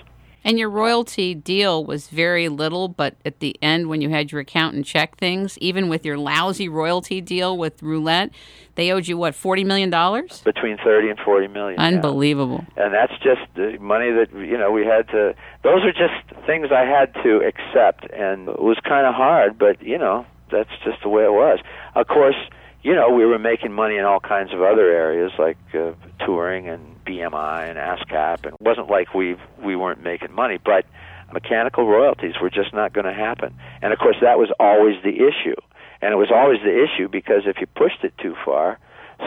And 0.43 0.57
your 0.57 0.69
royalty 0.69 1.35
deal 1.35 1.85
was 1.85 2.07
very 2.07 2.49
little, 2.49 2.87
but 2.87 3.15
at 3.23 3.39
the 3.39 3.55
end, 3.61 3.89
when 3.89 4.01
you 4.01 4.09
had 4.09 4.31
your 4.31 4.41
accountant 4.41 4.85
check 4.87 5.17
things, 5.17 5.57
even 5.59 5.87
with 5.87 6.03
your 6.03 6.17
lousy 6.17 6.67
royalty 6.67 7.21
deal 7.21 7.57
with 7.57 7.83
Roulette, 7.83 8.31
they 8.75 8.91
owed 8.91 9.07
you 9.07 9.17
what 9.17 9.35
forty 9.35 9.63
million 9.63 9.89
dollars? 9.89 10.41
Between 10.41 10.77
thirty 10.83 11.09
and 11.09 11.19
forty 11.19 11.47
million. 11.47 11.79
Unbelievable. 11.79 12.65
Yeah. 12.75 12.85
And 12.85 12.93
that's 12.93 13.13
just 13.21 13.41
the 13.55 13.77
money 13.79 14.11
that 14.11 14.29
you 14.33 14.57
know 14.57 14.71
we 14.71 14.85
had 14.85 15.07
to. 15.09 15.35
Those 15.63 15.83
are 15.83 15.91
just 15.91 16.45
things 16.47 16.69
I 16.71 16.85
had 16.85 17.13
to 17.23 17.41
accept, 17.45 18.09
and 18.11 18.49
it 18.49 18.61
was 18.61 18.77
kind 18.83 19.05
of 19.05 19.13
hard, 19.13 19.59
but 19.59 19.81
you 19.83 19.97
know 19.97 20.25
that's 20.51 20.71
just 20.83 21.03
the 21.03 21.09
way 21.09 21.23
it 21.23 21.33
was. 21.33 21.59
Of 21.95 22.07
course, 22.07 22.35
you 22.81 22.95
know 22.95 23.09
we 23.09 23.25
were 23.25 23.39
making 23.39 23.73
money 23.73 23.97
in 23.97 24.05
all 24.05 24.19
kinds 24.19 24.53
of 24.53 24.61
other 24.61 24.89
areas 24.89 25.31
like 25.37 25.57
uh, 25.75 25.91
touring 26.25 26.67
and 26.67 26.90
BMI 27.05 27.69
and 27.69 27.77
ASCAP, 27.77 28.43
and 28.43 28.53
it 28.53 28.61
wasn't 28.61 28.89
like 28.89 29.13
we 29.13 29.35
we 29.63 29.75
weren't 29.75 30.03
making 30.03 30.31
money, 30.33 30.57
but 30.63 30.85
mechanical 31.33 31.87
royalties 31.87 32.35
were 32.41 32.49
just 32.49 32.73
not 32.73 32.93
going 32.93 33.05
to 33.05 33.13
happen. 33.13 33.53
And 33.81 33.93
of 33.93 33.99
course, 33.99 34.17
that 34.21 34.37
was 34.37 34.49
always 34.59 35.01
the 35.03 35.15
issue, 35.15 35.55
and 36.01 36.13
it 36.13 36.17
was 36.17 36.31
always 36.31 36.59
the 36.61 36.83
issue 36.83 37.07
because 37.07 37.43
if 37.45 37.57
you 37.59 37.67
pushed 37.67 38.03
it 38.03 38.13
too 38.17 38.35
far, 38.43 38.79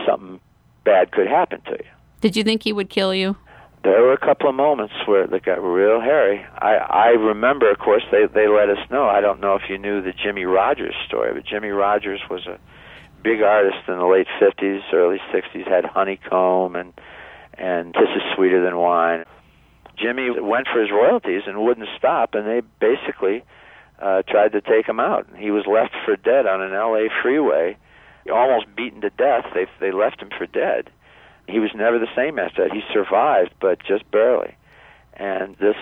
something 0.07 0.41
bad 0.85 1.13
could 1.13 1.27
happen 1.27 1.61
to 1.63 1.73
you. 1.73 1.91
Did 2.21 2.37
you 2.37 2.45
think 2.45 2.63
he 2.63 2.73
would 2.73 2.91
kill 2.91 3.15
you? 3.15 3.37
There 3.83 4.01
were 4.01 4.15
a 4.15 4.19
couple 4.19 4.49
of 4.49 4.55
moments 4.55 4.95
where 5.05 5.25
it 5.25 5.45
got 5.45 5.63
real 5.63 6.01
hairy. 6.01 6.45
I 6.59 6.77
I 6.77 7.09
remember, 7.09 7.71
of 7.71 7.79
course, 7.79 8.03
they 8.11 8.27
they 8.27 8.49
let 8.49 8.71
us 8.71 8.79
know. 8.91 9.07
I 9.07 9.21
don't 9.21 9.41
know 9.41 9.57
if 9.57 9.69
you 9.69 9.77
knew 9.77 10.01
the 10.01 10.13
Jimmie 10.13 10.47
Rodgers 10.47 10.95
story, 11.07 11.35
but 11.35 11.45
Jimmie 11.45 11.69
Rodgers 11.69 12.21
was 12.31 12.47
a 12.47 12.59
big 13.23 13.43
artist 13.43 13.89
in 13.89 13.99
the 13.99 14.07
late 14.07 14.27
50s, 14.41 14.81
early 14.93 15.19
60s, 15.33 15.67
had 15.67 15.85
Honeycomb 15.85 16.77
and 16.77 16.93
and 17.59 17.95
Kisses 17.95 18.23
Sweeter 18.35 18.63
Than 18.63 18.77
Wine. 18.77 19.25
Jimmy 19.97 20.31
went 20.31 20.67
for 20.73 20.81
his 20.81 20.91
royalties 20.91 21.43
and 21.47 21.65
wouldn't 21.65 21.89
stop, 21.97 22.35
and 22.35 22.47
they 22.47 22.63
basically 22.81 23.45
uh, 24.01 24.23
tried 24.23 24.53
to 24.53 24.61
take 24.61 24.89
him 24.89 24.99
out. 24.99 25.27
He 25.37 25.51
was 25.51 25.67
left 25.67 25.95
for 26.05 26.17
dead 26.17 26.47
on 26.47 26.61
an 26.61 26.73
LA 26.73 27.09
freeway, 27.23 27.77
almost 28.33 28.67
beaten 28.75 29.01
to 29.03 29.11
death. 29.11 29.47
They 29.55 29.67
they 29.81 29.93
left 29.93 30.21
him 30.21 30.31
for 30.37 30.47
dead. 30.47 30.91
He 31.47 31.59
was 31.59 31.71
never 31.75 31.99
the 31.99 32.09
same 32.17 32.39
after 32.39 32.67
that. 32.67 32.75
He 32.75 32.83
survived, 32.93 33.55
but 33.61 33.79
just 33.85 34.11
barely. 34.11 34.57
And 35.13 35.57
this 35.57 35.77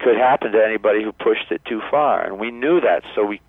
could 0.00 0.16
happen 0.16 0.52
to 0.52 0.64
anybody 0.64 1.02
who 1.02 1.12
pushed 1.12 1.50
it 1.50 1.64
too 1.64 1.80
far, 1.90 2.24
and 2.24 2.38
we 2.38 2.50
knew 2.50 2.80
that. 2.80 3.02
So 3.14 3.24
we 3.24 3.40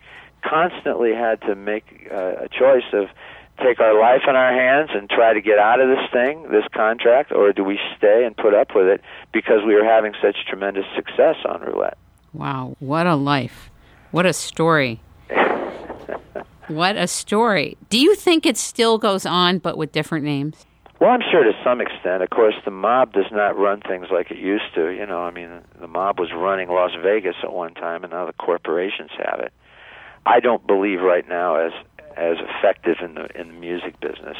constantly 0.43 1.13
had 1.13 1.41
to 1.41 1.55
make 1.55 2.07
uh, 2.11 2.43
a 2.43 2.49
choice 2.49 2.85
of 2.93 3.07
take 3.57 3.79
our 3.79 3.99
life 3.99 4.21
in 4.27 4.35
our 4.35 4.51
hands 4.51 4.89
and 4.93 5.09
try 5.09 5.33
to 5.33 5.41
get 5.41 5.57
out 5.57 5.79
of 5.79 5.87
this 5.87 6.09
thing, 6.11 6.43
this 6.51 6.65
contract, 6.73 7.31
or 7.31 7.53
do 7.53 7.63
we 7.63 7.79
stay 7.97 8.25
and 8.25 8.35
put 8.35 8.53
up 8.53 8.75
with 8.75 8.87
it 8.87 9.01
because 9.31 9.59
we 9.65 9.75
are 9.75 9.83
having 9.83 10.13
such 10.21 10.35
tremendous 10.47 10.85
success 10.95 11.35
on 11.47 11.61
roulette? 11.61 11.97
Wow, 12.33 12.75
what 12.79 13.07
a 13.07 13.15
life. 13.15 13.69
What 14.11 14.25
a 14.25 14.33
story. 14.33 15.01
what 16.67 16.97
a 16.97 17.07
story. 17.07 17.77
Do 17.89 17.99
you 17.99 18.15
think 18.15 18.45
it 18.45 18.57
still 18.57 18.97
goes 18.97 19.25
on 19.25 19.59
but 19.59 19.77
with 19.77 19.91
different 19.91 20.25
names? 20.25 20.65
Well, 20.99 21.09
I'm 21.09 21.21
sure 21.29 21.43
to 21.43 21.51
some 21.63 21.81
extent. 21.81 22.23
Of 22.23 22.29
course, 22.29 22.55
the 22.63 22.71
mob 22.71 23.13
does 23.13 23.25
not 23.31 23.57
run 23.57 23.81
things 23.81 24.07
like 24.11 24.31
it 24.31 24.37
used 24.37 24.73
to. 24.75 24.89
You 24.89 25.05
know, 25.05 25.19
I 25.19 25.31
mean, 25.31 25.49
the 25.79 25.87
mob 25.87 26.19
was 26.19 26.29
running 26.33 26.69
Las 26.69 26.91
Vegas 27.01 27.35
at 27.43 27.51
one 27.51 27.73
time, 27.73 28.03
and 28.03 28.11
now 28.11 28.25
the 28.25 28.33
corporations 28.33 29.11
have 29.17 29.41
it. 29.41 29.51
I 30.25 30.39
don't 30.39 30.65
believe 30.65 31.01
right 31.01 31.27
now 31.27 31.57
as 31.57 31.73
as 32.15 32.37
effective 32.39 32.97
in 33.01 33.15
the 33.15 33.27
in 33.39 33.47
the 33.49 33.53
music 33.53 33.99
business 33.99 34.37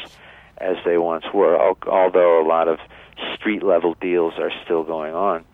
as 0.58 0.76
they 0.84 0.98
once 0.98 1.24
were. 1.32 1.58
Although 1.58 2.40
a 2.40 2.46
lot 2.46 2.68
of 2.68 2.78
street 3.34 3.62
level 3.62 3.94
deals 4.00 4.34
are 4.38 4.52
still 4.64 4.84
going 4.84 5.14
on, 5.14 5.44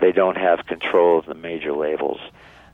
they 0.00 0.12
don't 0.12 0.36
have 0.36 0.66
control 0.66 1.18
of 1.18 1.26
the 1.26 1.34
major 1.34 1.72
labels. 1.72 2.20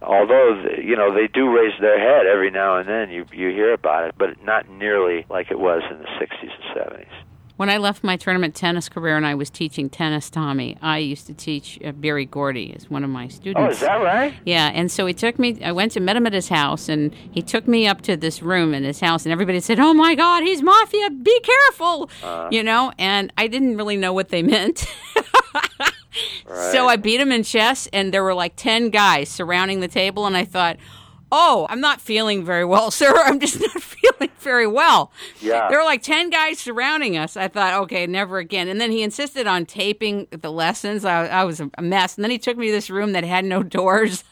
Although 0.00 0.64
you 0.78 0.96
know 0.96 1.12
they 1.12 1.26
do 1.26 1.50
raise 1.50 1.78
their 1.80 1.98
head 1.98 2.26
every 2.26 2.50
now 2.50 2.76
and 2.76 2.88
then, 2.88 3.10
you 3.10 3.26
you 3.32 3.48
hear 3.48 3.72
about 3.72 4.08
it, 4.08 4.14
but 4.16 4.42
not 4.44 4.68
nearly 4.68 5.26
like 5.28 5.50
it 5.50 5.58
was 5.58 5.82
in 5.90 5.98
the 5.98 6.04
'60s 6.04 6.42
and 6.42 6.76
'70s. 6.76 7.27
When 7.58 7.68
I 7.68 7.78
left 7.78 8.04
my 8.04 8.16
tournament 8.16 8.54
tennis 8.54 8.88
career 8.88 9.16
and 9.16 9.26
I 9.26 9.34
was 9.34 9.50
teaching 9.50 9.90
tennis, 9.90 10.30
Tommy, 10.30 10.78
I 10.80 10.98
used 10.98 11.26
to 11.26 11.34
teach 11.34 11.76
uh, 11.84 11.90
Berry 11.90 12.24
Gordy 12.24 12.72
as 12.72 12.88
one 12.88 13.02
of 13.02 13.10
my 13.10 13.26
students. 13.26 13.60
Oh, 13.60 13.68
is 13.68 13.80
that 13.80 13.96
right? 13.96 14.32
Yeah, 14.44 14.70
and 14.72 14.88
so 14.92 15.06
he 15.06 15.12
took 15.12 15.40
me. 15.40 15.60
I 15.64 15.72
went 15.72 15.90
to 15.92 16.00
met 16.00 16.16
him 16.16 16.24
at 16.28 16.32
his 16.32 16.50
house, 16.50 16.88
and 16.88 17.12
he 17.12 17.42
took 17.42 17.66
me 17.66 17.88
up 17.88 18.00
to 18.02 18.16
this 18.16 18.42
room 18.42 18.74
in 18.74 18.84
his 18.84 19.00
house, 19.00 19.26
and 19.26 19.32
everybody 19.32 19.58
said, 19.58 19.80
"Oh 19.80 19.92
my 19.92 20.14
God, 20.14 20.44
he's 20.44 20.62
mafia! 20.62 21.10
Be 21.10 21.40
careful!" 21.40 22.08
Uh, 22.22 22.48
you 22.52 22.62
know, 22.62 22.92
and 22.96 23.32
I 23.36 23.48
didn't 23.48 23.76
really 23.76 23.96
know 23.96 24.12
what 24.12 24.28
they 24.28 24.44
meant. 24.44 24.86
right. 26.46 26.70
So 26.70 26.86
I 26.86 26.94
beat 26.94 27.20
him 27.20 27.32
in 27.32 27.42
chess, 27.42 27.88
and 27.92 28.14
there 28.14 28.22
were 28.22 28.34
like 28.34 28.52
ten 28.54 28.90
guys 28.90 29.30
surrounding 29.30 29.80
the 29.80 29.88
table, 29.88 30.26
and 30.26 30.36
I 30.36 30.44
thought 30.44 30.76
oh, 31.30 31.66
I'm 31.68 31.80
not 31.80 32.00
feeling 32.00 32.44
very 32.44 32.64
well, 32.64 32.90
sir. 32.92 33.12
I'm 33.24 33.40
just 33.40 33.60
not 33.60 33.82
feeling 33.82 33.97
very 34.38 34.66
well. 34.66 35.12
Yeah. 35.40 35.68
There 35.68 35.78
were 35.78 35.84
like 35.84 36.02
10 36.02 36.30
guys 36.30 36.58
surrounding 36.58 37.16
us. 37.16 37.36
I 37.36 37.48
thought, 37.48 37.74
okay, 37.82 38.06
never 38.06 38.38
again. 38.38 38.68
And 38.68 38.80
then 38.80 38.90
he 38.90 39.02
insisted 39.02 39.46
on 39.46 39.66
taping 39.66 40.26
the 40.30 40.50
lessons. 40.50 41.04
I, 41.04 41.26
I 41.26 41.44
was 41.44 41.60
a 41.60 41.82
mess. 41.82 42.16
And 42.16 42.24
then 42.24 42.30
he 42.30 42.38
took 42.38 42.56
me 42.56 42.66
to 42.66 42.72
this 42.72 42.90
room 42.90 43.12
that 43.12 43.24
had 43.24 43.44
no 43.44 43.62
doors. 43.62 44.24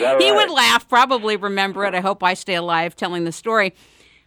right? 0.00 0.20
He 0.20 0.32
would 0.32 0.50
laugh, 0.50 0.88
probably 0.88 1.36
remember 1.36 1.84
it. 1.84 1.94
I 1.94 2.00
hope 2.00 2.22
I 2.22 2.34
stay 2.34 2.54
alive 2.54 2.96
telling 2.96 3.24
the 3.24 3.32
story. 3.32 3.74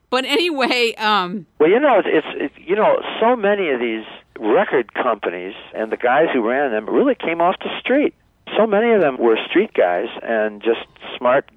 But 0.10 0.26
anyway, 0.26 0.94
um, 0.96 1.46
well, 1.60 1.70
you 1.70 1.80
know, 1.80 2.02
it's, 2.06 2.28
it's 2.36 2.54
you 2.58 2.76
know, 2.76 3.02
so 3.20 3.36
many 3.36 3.70
of 3.70 3.80
these 3.80 4.06
record 4.40 4.94
companies 4.94 5.56
and 5.74 5.92
the 5.92 5.98
guys 5.98 6.28
who 6.34 6.48
ran 6.48 6.72
them 6.72 6.90
really 6.90 7.16
came 7.16 7.42
off 7.42 7.56
the 7.60 7.70
street 7.80 8.14
so 8.56 8.68
many 8.68 8.92
of 8.92 9.02
them 9.02 9.18
were 9.18 9.38
street 9.50 9.74
guys 9.74 10.08
and 10.22 10.62
just 10.62 10.86
smart 11.18 11.50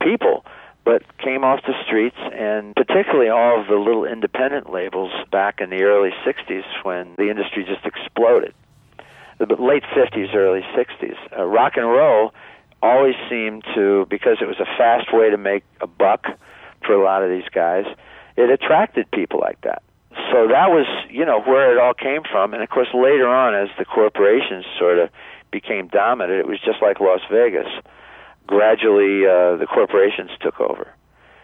people 0.00 0.44
but 0.84 1.02
came 1.18 1.44
off 1.44 1.60
the 1.66 1.74
streets 1.84 2.16
and 2.32 2.74
particularly 2.74 3.28
all 3.28 3.60
of 3.60 3.68
the 3.68 3.76
little 3.76 4.04
independent 4.04 4.72
labels 4.72 5.12
back 5.30 5.60
in 5.60 5.70
the 5.70 5.82
early 5.82 6.10
60s 6.26 6.64
when 6.82 7.14
the 7.16 7.30
industry 7.30 7.64
just 7.64 7.84
exploded 7.86 8.54
the 9.38 9.46
late 9.60 9.82
50s 9.94 10.34
early 10.34 10.62
60s 10.76 11.16
uh, 11.36 11.44
rock 11.44 11.72
and 11.76 11.86
roll 11.86 12.32
always 12.82 13.14
seemed 13.30 13.64
to 13.74 14.06
because 14.10 14.38
it 14.40 14.46
was 14.46 14.58
a 14.58 14.66
fast 14.76 15.12
way 15.12 15.30
to 15.30 15.38
make 15.38 15.64
a 15.80 15.86
buck 15.86 16.26
for 16.84 16.94
a 16.94 17.02
lot 17.02 17.22
of 17.22 17.30
these 17.30 17.48
guys, 17.54 17.84
it 18.36 18.50
attracted 18.50 19.10
people 19.12 19.40
like 19.40 19.60
that. 19.62 19.82
So 20.30 20.48
that 20.48 20.70
was, 20.70 20.86
you 21.08 21.24
know, 21.24 21.40
where 21.40 21.72
it 21.72 21.78
all 21.78 21.94
came 21.94 22.22
from. 22.30 22.52
And 22.52 22.62
of 22.62 22.68
course, 22.68 22.88
later 22.92 23.28
on, 23.28 23.54
as 23.54 23.68
the 23.78 23.84
corporations 23.84 24.64
sort 24.78 24.98
of 24.98 25.10
became 25.50 25.88
dominant, 25.88 26.38
it 26.38 26.46
was 26.46 26.58
just 26.60 26.82
like 26.82 27.00
Las 27.00 27.20
Vegas. 27.30 27.68
Gradually, 28.46 29.26
uh, 29.26 29.56
the 29.56 29.66
corporations 29.66 30.30
took 30.40 30.60
over. 30.60 30.88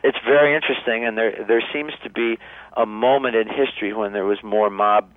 It's 0.02 0.18
very 0.24 0.54
interesting, 0.54 1.04
and 1.04 1.16
there 1.18 1.44
there 1.46 1.62
seems 1.72 1.92
to 2.04 2.10
be 2.10 2.38
a 2.76 2.86
moment 2.86 3.34
in 3.34 3.48
history 3.48 3.92
when 3.92 4.12
there 4.12 4.24
was 4.24 4.38
more 4.42 4.70
mob 4.70 5.08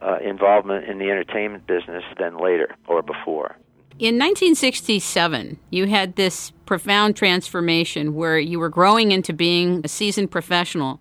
uh, 0.00 0.18
involvement 0.22 0.84
in 0.84 0.98
the 0.98 1.10
entertainment 1.10 1.66
business 1.66 2.04
than 2.18 2.38
later 2.38 2.74
or 2.86 3.02
before. 3.02 3.56
In 3.98 4.14
1967, 4.14 5.58
you 5.70 5.88
had 5.88 6.14
this 6.14 6.52
profound 6.66 7.16
transformation 7.16 8.14
where 8.14 8.38
you 8.38 8.60
were 8.60 8.68
growing 8.68 9.10
into 9.10 9.32
being 9.32 9.80
a 9.82 9.88
seasoned 9.88 10.30
professional 10.30 11.00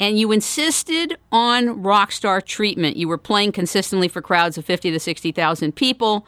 and 0.00 0.18
you 0.18 0.32
insisted 0.32 1.16
on 1.30 1.82
rock 1.82 2.10
star 2.10 2.40
treatment. 2.40 2.96
You 2.96 3.06
were 3.06 3.18
playing 3.18 3.52
consistently 3.52 4.08
for 4.08 4.20
crowds 4.20 4.58
of 4.58 4.64
50 4.64 4.90
to 4.90 4.98
60,000 4.98 5.76
people 5.76 6.26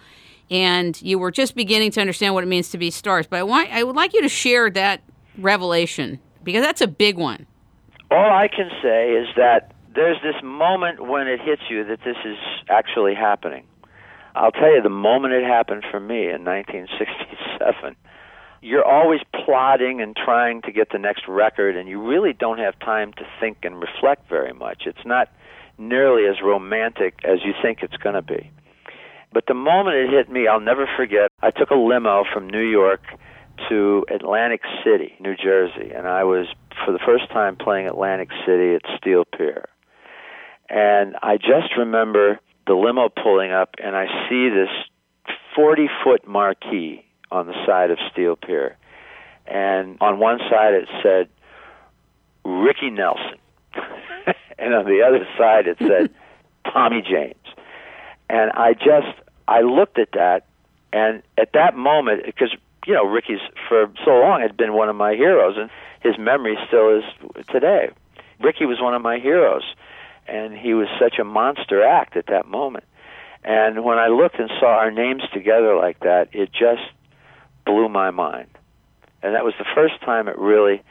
and 0.51 1.01
you 1.03 1.19
were 1.19 1.31
just 1.31 1.55
beginning 1.55 1.91
to 1.93 2.01
understand 2.01 2.35
what 2.35 2.45
it 2.45 2.49
means 2.49 2.71
to 2.71 2.79
be 2.79 2.91
stars. 2.91 3.27
But 3.27 3.39
I 3.39 3.43
want 3.43 3.71
I 3.73 3.83
would 3.83 3.97
like 3.97 4.15
you 4.15 4.23
to 4.23 4.29
share 4.29 4.71
that 4.71 5.03
revelation 5.39 6.21
because 6.43 6.63
that's 6.63 6.81
a 6.81 6.87
big 6.87 7.17
one. 7.17 7.47
All 8.11 8.33
I 8.33 8.49
can 8.49 8.71
say 8.83 9.13
is 9.13 9.29
that 9.37 9.73
there's 9.95 10.19
this 10.23 10.41
moment 10.43 11.07
when 11.07 11.27
it 11.27 11.41
hits 11.41 11.63
you 11.69 11.85
that 11.85 12.01
this 12.05 12.17
is 12.25 12.37
actually 12.69 13.15
happening. 13.15 13.65
I'll 14.35 14.53
tell 14.53 14.73
you 14.73 14.83
the 14.83 14.91
moment 14.91 15.33
it 15.33 15.45
happened 15.45 15.85
for 15.91 15.99
me 15.99 16.29
in 16.29 16.45
1967. 16.45 17.97
You're 18.61 18.85
always 18.85 19.21
plotting 19.45 20.01
and 20.03 20.15
trying 20.15 20.61
to 20.63 20.73
get 20.73 20.91
the 20.91 20.99
next 20.99 21.27
record, 21.27 21.77
and 21.77 21.89
you 21.89 22.07
really 22.07 22.33
don't 22.35 22.59
have 22.59 22.79
time 22.81 23.13
to 23.15 23.27
think 23.41 23.59
and 23.63 23.81
reflect 23.81 24.29
very 24.29 24.53
much. 24.53 24.83
It's 24.87 25.05
not 25.07 25.31
nearly 25.79 26.27
as 26.27 26.43
romantic 26.43 27.21
as 27.25 27.39
you 27.45 27.55
think 27.63 27.83
it's 27.83 27.97
going 27.97 28.15
to 28.15 28.23
be. 28.23 28.51
But 29.37 29.45
the 29.49 29.53
moment 29.53 29.97
it 29.97 30.09
hit 30.09 30.31
me, 30.31 30.49
I'll 30.49 30.61
never 30.61 30.89
forget. 30.97 31.31
I 31.43 31.51
took 31.51 31.69
a 31.69 31.75
limo 31.75 32.25
from 32.33 32.49
New 32.49 32.67
York 32.67 33.03
to 33.69 34.07
Atlantic 34.11 34.63
City, 34.83 35.13
New 35.21 35.37
Jersey, 35.37 35.93
and 35.95 36.09
I 36.09 36.25
was 36.25 36.47
for 36.87 36.91
the 36.91 36.99
first 37.05 37.29
time 37.29 37.55
playing 37.55 37.87
Atlantic 37.87 38.31
City 38.47 38.77
at 38.77 38.81
Steel 38.97 39.27
Pier. 39.27 39.67
And 40.71 41.17
I 41.23 41.37
just 41.37 41.77
remember 41.77 42.41
the 42.67 42.73
limo 42.73 43.11
pulling 43.11 43.53
up, 43.53 43.75
and 43.77 43.95
I 43.95 44.07
see 44.31 44.49
this 44.49 44.71
40 45.55 45.91
foot 46.03 46.27
marquee 46.27 47.05
on 47.31 47.47
the 47.47 47.67
side 47.67 47.91
of 47.91 47.99
Steel 48.11 48.37
Pier. 48.37 48.79
And 49.47 49.99
on 50.01 50.19
one 50.19 50.39
side 50.49 50.73
it 50.73 50.89
said 51.03 51.29
Ricky 52.43 52.89
Nelson, 52.89 53.37
and 54.59 54.73
on 54.73 54.87
the 54.87 55.03
other 55.07 55.29
side 55.37 55.67
it 55.67 55.77
said 55.79 56.09
Tommy 56.73 57.03
James. 57.03 57.35
And 58.29 58.51
I 58.53 58.73
just, 58.73 59.21
I 59.49 59.61
looked 59.61 59.99
at 59.99 60.13
that, 60.13 60.47
and 60.93 61.23
at 61.39 61.53
that 61.53 61.77
moment, 61.77 62.25
because 62.25 62.55
you 62.87 62.95
know 62.95 63.05
Ricky's 63.05 63.41
for 63.69 63.91
so 64.05 64.11
long 64.11 64.41
had 64.41 64.57
been 64.57 64.73
one 64.75 64.89
of 64.89 64.97
my 64.97 65.15
heroes, 65.15 65.57
and 65.57 65.71
his 66.01 66.19
memory 66.19 66.57
still 66.67 66.99
is 66.99 67.05
today. 67.49 67.91
Ricky 68.41 68.67
was 68.67 68.81
one 68.81 68.95
of 68.95 69.03
my 69.03 69.19
heroes, 69.19 69.65
and 70.27 70.57
he 70.57 70.75
was 70.75 70.89
such 70.99 71.19
a 71.19 71.25
monster 71.25 71.83
act 71.83 72.17
at 72.17 72.27
that 72.27 72.47
moment. 72.47 72.85
And 73.45 73.85
when 73.85 73.99
I 73.99 74.09
looked 74.09 74.39
and 74.39 74.51
saw 74.59 74.77
our 74.77 74.91
names 74.91 75.23
together 75.33 75.77
like 75.77 76.01
that, 76.01 76.29
it 76.33 76.51
just 76.53 76.83
blew 77.65 77.89
my 77.89 78.11
mind. 78.11 78.49
And 79.23 79.35
that 79.35 79.45
was 79.45 79.55
the 79.59 79.65
first 79.75 80.01
time 80.03 80.29
it 80.29 80.39
really 80.39 80.83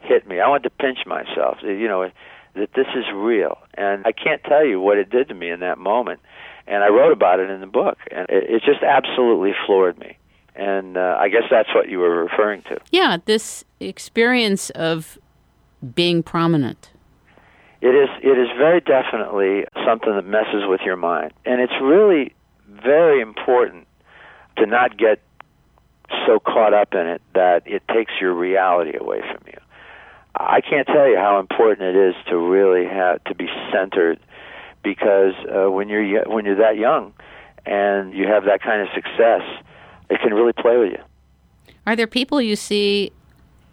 hit 0.00 0.26
me. 0.26 0.40
I 0.40 0.48
wanted 0.48 0.64
to 0.64 0.70
pinch 0.70 1.06
myself, 1.06 1.58
you 1.62 1.88
know, 1.88 2.10
that 2.54 2.74
this 2.74 2.86
is 2.94 3.04
real. 3.14 3.58
And 3.74 4.04
I 4.04 4.12
can't 4.12 4.42
tell 4.44 4.66
you 4.66 4.80
what 4.80 4.98
it 4.98 5.10
did 5.10 5.28
to 5.28 5.34
me 5.34 5.48
in 5.50 5.60
that 5.60 5.78
moment. 5.78 6.20
And 6.66 6.84
I 6.84 6.88
wrote 6.88 7.12
about 7.12 7.40
it 7.40 7.50
in 7.50 7.60
the 7.60 7.66
book, 7.66 7.98
and 8.10 8.26
it, 8.28 8.44
it 8.48 8.62
just 8.64 8.82
absolutely 8.82 9.52
floored 9.66 9.98
me 9.98 10.16
and 10.54 10.96
uh, 10.96 11.16
I 11.18 11.28
guess 11.28 11.44
that's 11.50 11.74
what 11.74 11.88
you 11.88 11.98
were 11.98 12.24
referring 12.24 12.62
to. 12.62 12.78
Yeah, 12.90 13.18
this 13.24 13.64
experience 13.80 14.70
of 14.70 15.18
being 15.94 16.22
prominent. 16.22 16.90
It 17.80 17.88
is. 17.88 18.08
It 18.22 18.38
is 18.38 18.48
very 18.56 18.80
definitely 18.80 19.64
something 19.84 20.14
that 20.14 20.26
messes 20.26 20.64
with 20.68 20.82
your 20.82 20.96
mind, 20.96 21.32
and 21.44 21.60
it's 21.60 21.72
really 21.82 22.34
very 22.68 23.20
important 23.20 23.86
to 24.56 24.66
not 24.66 24.96
get 24.96 25.20
so 26.26 26.38
caught 26.38 26.74
up 26.74 26.94
in 26.94 27.06
it 27.06 27.22
that 27.34 27.62
it 27.66 27.82
takes 27.88 28.12
your 28.20 28.34
reality 28.34 28.96
away 28.96 29.20
from 29.20 29.42
you. 29.46 29.58
I 30.36 30.60
can't 30.60 30.86
tell 30.86 31.08
you 31.08 31.16
how 31.16 31.40
important 31.40 31.96
it 31.96 32.08
is 32.08 32.14
to 32.28 32.36
really 32.36 32.86
have 32.86 33.22
to 33.24 33.34
be 33.34 33.48
centered, 33.72 34.20
because 34.82 35.34
uh, 35.48 35.70
when 35.70 35.88
you're 35.88 36.24
when 36.24 36.44
you're 36.44 36.56
that 36.56 36.76
young 36.76 37.12
and 37.64 38.12
you 38.12 38.26
have 38.26 38.44
that 38.44 38.60
kind 38.60 38.82
of 38.82 38.88
success 38.94 39.42
it 40.10 40.20
can 40.20 40.34
really 40.34 40.52
play 40.52 40.76
with 40.76 40.92
you. 40.92 41.74
Are 41.86 41.96
there 41.96 42.06
people 42.06 42.40
you 42.40 42.56
see 42.56 43.12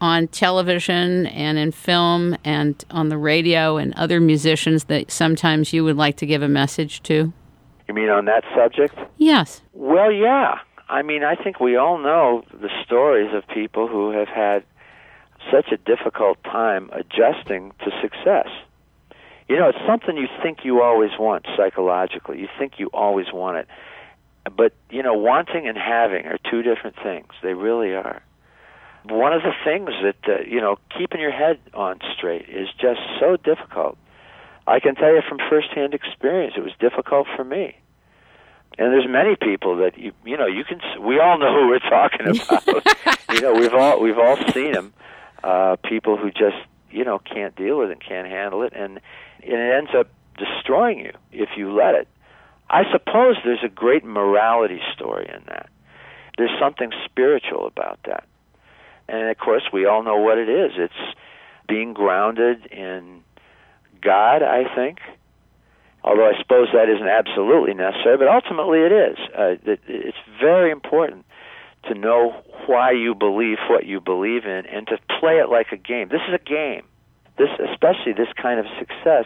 on 0.01 0.27
television 0.27 1.25
and 1.27 1.57
in 1.57 1.71
film 1.71 2.37
and 2.43 2.83
on 2.89 3.09
the 3.09 3.17
radio 3.17 3.77
and 3.77 3.93
other 3.95 4.19
musicians 4.19 4.85
that 4.85 5.11
sometimes 5.11 5.73
you 5.73 5.83
would 5.83 5.97
like 5.97 6.15
to 6.17 6.25
give 6.25 6.41
a 6.41 6.47
message 6.47 7.03
to? 7.03 7.33
You 7.87 7.93
mean 7.93 8.09
on 8.09 8.25
that 8.25 8.43
subject? 8.55 8.97
Yes. 9.17 9.61
Well, 9.73 10.11
yeah. 10.11 10.59
I 10.87 11.01
mean, 11.01 11.23
I 11.23 11.35
think 11.35 11.59
we 11.59 11.75
all 11.75 11.97
know 11.97 12.43
the 12.51 12.69
stories 12.85 13.33
of 13.33 13.47
people 13.47 13.87
who 13.87 14.11
have 14.11 14.27
had 14.27 14.63
such 15.51 15.71
a 15.71 15.77
difficult 15.77 16.43
time 16.43 16.89
adjusting 16.93 17.73
to 17.79 17.91
success. 18.01 18.47
You 19.49 19.57
know, 19.57 19.69
it's 19.69 19.85
something 19.87 20.15
you 20.15 20.27
think 20.41 20.59
you 20.63 20.81
always 20.81 21.11
want 21.19 21.45
psychologically. 21.57 22.39
You 22.39 22.47
think 22.57 22.73
you 22.77 22.89
always 22.93 23.33
want 23.33 23.57
it 23.57 23.67
but 24.55 24.73
you 24.89 25.03
know, 25.03 25.13
wanting 25.13 25.67
and 25.67 25.77
having 25.77 26.25
are 26.25 26.37
two 26.49 26.61
different 26.61 26.95
things. 27.01 27.27
They 27.41 27.53
really 27.53 27.93
are. 27.93 28.21
One 29.05 29.33
of 29.33 29.41
the 29.43 29.53
things 29.63 29.89
that 30.03 30.17
uh, 30.27 30.41
you 30.41 30.61
know, 30.61 30.77
keeping 30.97 31.21
your 31.21 31.31
head 31.31 31.59
on 31.73 31.99
straight 32.15 32.49
is 32.49 32.67
just 32.79 32.99
so 33.19 33.37
difficult. 33.37 33.97
I 34.67 34.79
can 34.79 34.95
tell 34.95 35.13
you 35.13 35.21
from 35.27 35.39
firsthand 35.49 35.93
experience, 35.93 36.53
it 36.57 36.61
was 36.61 36.73
difficult 36.79 37.27
for 37.35 37.43
me. 37.43 37.75
And 38.77 38.93
there's 38.93 39.07
many 39.07 39.35
people 39.35 39.77
that 39.77 39.97
you 39.97 40.11
you 40.25 40.37
know 40.37 40.47
you 40.47 40.63
can 40.63 40.79
we 41.01 41.19
all 41.19 41.37
know 41.37 41.53
who 41.53 41.67
we're 41.67 41.79
talking 41.79 42.27
about. 42.49 42.85
you 43.33 43.41
know 43.41 43.53
we've 43.53 43.73
all 43.73 44.01
we've 44.01 44.17
all 44.17 44.37
seen 44.51 44.73
them. 44.73 44.93
Uh, 45.43 45.75
people 45.87 46.17
who 46.17 46.31
just 46.31 46.57
you 46.91 47.03
know 47.03 47.19
can't 47.19 47.55
deal 47.55 47.79
with 47.79 47.89
it, 47.89 47.93
and 47.93 48.01
can't 48.03 48.27
handle 48.27 48.63
it, 48.63 48.73
and, 48.75 48.99
and 49.43 49.53
it 49.53 49.73
ends 49.75 49.91
up 49.97 50.07
destroying 50.37 50.99
you 50.99 51.11
if 51.31 51.49
you 51.57 51.73
let 51.73 51.95
it. 51.95 52.07
I 52.69 52.83
suppose 52.91 53.37
there's 53.43 53.63
a 53.63 53.69
great 53.69 54.05
morality 54.05 54.79
story 54.93 55.29
in 55.33 55.43
that. 55.47 55.69
There's 56.37 56.57
something 56.59 56.91
spiritual 57.05 57.67
about 57.67 57.99
that. 58.05 58.25
And 59.07 59.29
of 59.29 59.37
course, 59.37 59.63
we 59.73 59.85
all 59.85 60.03
know 60.03 60.17
what 60.17 60.37
it 60.37 60.47
is. 60.47 60.71
It's 60.77 61.17
being 61.67 61.93
grounded 61.93 62.67
in 62.67 63.23
God, 64.01 64.43
I 64.43 64.63
think. 64.75 64.99
Although 66.03 66.29
I 66.29 66.39
suppose 66.39 66.69
that 66.73 66.87
isn't 66.89 67.07
absolutely 67.07 67.73
necessary, 67.73 68.17
but 68.17 68.27
ultimately 68.27 68.79
it 68.79 68.91
is. 68.91 69.17
Uh, 69.37 69.55
it's 69.87 70.17
very 70.39 70.71
important 70.71 71.25
to 71.87 71.93
know 71.93 72.31
why 72.67 72.91
you 72.91 73.15
believe 73.15 73.57
what 73.69 73.85
you 73.85 73.99
believe 73.99 74.45
in 74.45 74.65
and 74.65 74.87
to 74.87 74.97
play 75.19 75.39
it 75.39 75.49
like 75.49 75.71
a 75.71 75.77
game. 75.77 76.09
This 76.09 76.21
is 76.27 76.33
a 76.33 76.43
game. 76.43 76.83
This, 77.39 77.49
especially 77.71 78.13
this 78.13 78.27
kind 78.39 78.59
of 78.59 78.67
success, 78.77 79.25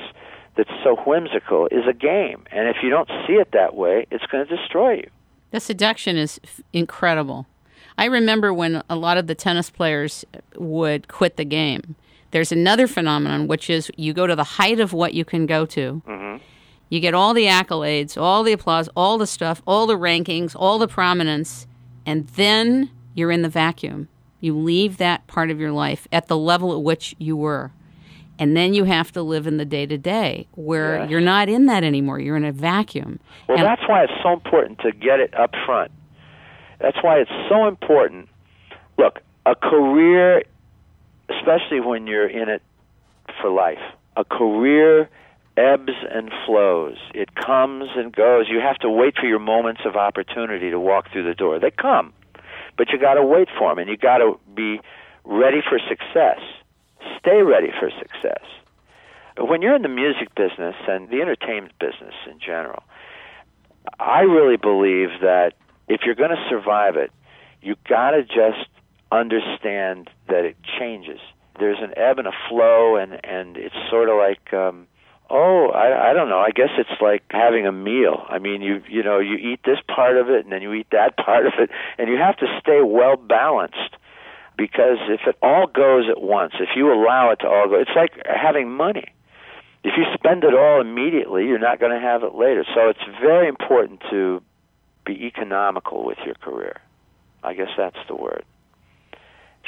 that's 0.56 0.70
so 0.84 0.96
whimsical 0.96 1.68
is 1.68 1.86
a 1.88 1.94
game. 1.94 2.44
And 2.52 2.68
if 2.68 2.78
you 2.84 2.90
don't 2.90 3.10
see 3.28 3.34
it 3.34 3.52
that 3.52 3.76
way, 3.76 4.06
it's 4.12 4.26
going 4.28 4.48
to 4.48 4.56
destroy 4.56 4.94
you. 4.94 5.10
The 5.52 5.60
seduction 5.60 6.16
is 6.16 6.40
f- 6.44 6.62
incredible. 6.72 7.48
I 7.98 8.06
remember 8.06 8.54
when 8.54 8.84
a 8.90 8.96
lot 8.96 9.18
of 9.18 9.28
the 9.28 9.36
tennis 9.36 9.70
players 9.70 10.26
would 10.56 11.08
quit 11.08 11.38
the 11.38 11.46
game. 11.46 11.96
There's 12.32 12.52
another 12.52 12.88
phenomenon, 12.88 13.48
which 13.48 13.70
is 13.70 13.92
you 13.98 14.14
go 14.14 14.26
to 14.26 14.36
the 14.36 14.44
height 14.44 14.80
of 14.80 14.94
what 14.94 15.14
you 15.14 15.26
can 15.26 15.46
go 15.46 15.66
to. 15.68 16.02
Mm-hmm. 16.08 16.44
You 16.90 17.00
get 17.00 17.14
all 17.14 17.34
the 17.34 17.46
accolades, 17.46 18.20
all 18.20 18.44
the 18.44 18.54
applause, 18.54 18.90
all 18.96 19.18
the 19.18 19.28
stuff, 19.28 19.62
all 19.66 19.86
the 19.86 19.98
rankings, 19.98 20.56
all 20.56 20.80
the 20.80 20.88
prominence, 20.88 21.68
and 22.06 22.28
then 22.30 22.90
you're 23.16 23.32
in 23.32 23.42
the 23.42 23.50
vacuum. 23.50 24.08
You 24.40 24.58
leave 24.58 24.98
that 24.98 25.26
part 25.28 25.50
of 25.50 25.60
your 25.60 25.72
life 25.72 26.08
at 26.12 26.28
the 26.28 26.38
level 26.38 26.74
at 26.74 26.84
which 26.84 27.16
you 27.18 27.36
were 27.38 27.72
and 28.40 28.58
then 28.58 28.74
you 28.74 28.84
have 28.84 29.12
to 29.12 29.22
live 29.22 29.48
in 29.48 29.58
the 29.58 29.66
day 29.66 29.86
to 29.86 29.98
day 29.98 30.48
where 30.56 31.00
yes. 31.00 31.10
you're 31.10 31.22
not 31.22 31.50
in 31.50 31.68
that 31.68 31.84
anymore. 31.84 32.20
You're 32.20 32.38
in 32.38 32.46
a 32.46 32.52
vacuum. 32.52 33.20
Well, 33.48 33.58
and 33.58 33.66
that's 33.66 33.88
why 33.88 34.04
it's 34.04 34.14
so 34.24 34.34
important 34.34 34.80
to 34.80 34.92
get 34.92 35.20
it 35.20 35.34
up 35.38 35.52
front. 35.66 35.92
That's 36.80 36.98
why 37.02 37.20
it's 37.20 37.32
so 37.50 37.68
important. 37.68 38.30
Look, 38.98 39.20
a 39.46 39.56
career, 39.56 40.44
especially 41.30 41.80
when 41.80 42.08
you're 42.08 42.28
in 42.28 42.50
it 42.50 42.62
for 43.42 43.50
life, 43.50 43.80
a 44.18 44.26
career 44.26 45.10
ebbs 45.56 45.94
and 46.12 46.32
flows. 46.46 46.98
It 47.14 47.36
comes 47.36 47.90
and 47.96 48.12
goes. 48.12 48.48
You 48.50 48.60
have 48.60 48.78
to 48.80 48.90
wait 48.90 49.16
for 49.20 49.28
your 49.28 49.40
moments 49.40 49.82
of 49.86 49.96
opportunity 49.96 50.72
to 50.72 50.80
walk 50.80 51.12
through 51.12 51.26
the 51.26 51.36
door. 51.36 51.60
They 51.60 51.72
come, 51.72 52.14
but 52.78 52.90
you 52.90 52.98
got 53.00 53.16
to 53.16 53.24
wait 53.24 53.50
for 53.58 53.70
them, 53.70 53.78
and 53.78 53.90
you 53.90 53.96
got 53.96 54.18
to 54.18 54.40
be 54.56 54.82
ready 55.24 55.62
for 55.68 55.80
success 55.88 56.40
stay 57.20 57.42
ready 57.42 57.72
for 57.80 57.90
success. 58.00 58.44
When 59.38 59.62
you're 59.62 59.76
in 59.76 59.82
the 59.82 59.90
music 59.90 60.34
business 60.36 60.76
and 60.88 61.10
the 61.10 61.22
entertainment 61.22 61.74
business 61.80 62.14
in 62.30 62.40
general, 62.40 62.84
I 64.00 64.22
really 64.22 64.58
believe 64.58 65.10
that 65.22 65.54
if 65.88 66.02
you're 66.06 66.16
going 66.16 66.30
to 66.30 66.46
survive 66.50 66.96
it, 66.96 67.12
you 67.62 67.76
got 67.88 68.12
to 68.12 68.24
just 68.24 68.70
understand 69.12 70.10
that 70.28 70.46
it 70.46 70.58
changes. 70.80 71.20
There's 71.60 71.78
an 71.82 71.94
ebb 71.98 72.20
and 72.20 72.28
a 72.28 72.32
flow, 72.50 72.96
and 72.96 73.14
and 73.24 73.58
it's 73.58 73.76
sort 73.90 74.10
of 74.10 74.18
like, 74.18 74.54
um, 74.54 74.88
oh, 75.30 75.70
I 75.70 76.10
I 76.10 76.14
don't 76.14 76.30
know. 76.30 76.40
I 76.40 76.50
guess 76.50 76.70
it's 76.78 77.02
like 77.02 77.24
having 77.30 77.68
a 77.68 77.72
meal. 77.72 78.26
I 78.28 78.40
mean, 78.40 78.62
you 78.62 78.82
you 78.90 79.04
know, 79.04 79.20
you 79.20 79.36
eat 79.36 79.60
this 79.64 79.78
part 79.88 80.18
of 80.18 80.30
it, 80.30 80.44
and 80.44 80.52
then 80.52 80.62
you 80.62 80.74
eat 80.74 80.88
that 80.92 81.16
part 81.26 81.46
of 81.46 81.54
it, 81.60 81.70
and 81.98 82.10
you 82.10 82.18
have 82.18 82.38
to 82.38 82.48
stay 82.60 82.82
well 82.82 83.16
balanced. 83.16 83.96
Because 84.58 84.98
if 85.10 85.22
it 85.28 85.36
all 85.42 85.68
goes 85.68 86.06
at 86.10 86.22
once, 86.22 86.54
if 86.60 86.70
you 86.76 86.94
allow 86.94 87.32
it 87.32 87.38
to 87.38 87.48
all 87.48 87.68
go, 87.68 87.76
it's 87.80 87.92
like 87.96 88.12
having 88.26 88.70
money 88.70 89.14
if 89.84 89.94
you 89.98 90.06
spend 90.14 90.44
it 90.44 90.54
all 90.54 90.80
immediately, 90.80 91.46
you're 91.46 91.60
not 91.60 91.80
going 91.80 91.92
to 91.92 92.00
have 92.00 92.24
it 92.24 92.36
later. 92.36 92.66
So 92.74 92.90
it's 92.90 93.04
very 93.22 93.48
important 93.50 94.02
to 94.10 94.42
be 95.06 95.26
economical 95.26 96.06
with 96.06 96.18
your 96.26 96.36
career. 96.36 96.80
I 97.44 97.54
guess 97.54 97.70
that's 97.78 97.98
the 98.08 98.16
word. 98.16 98.46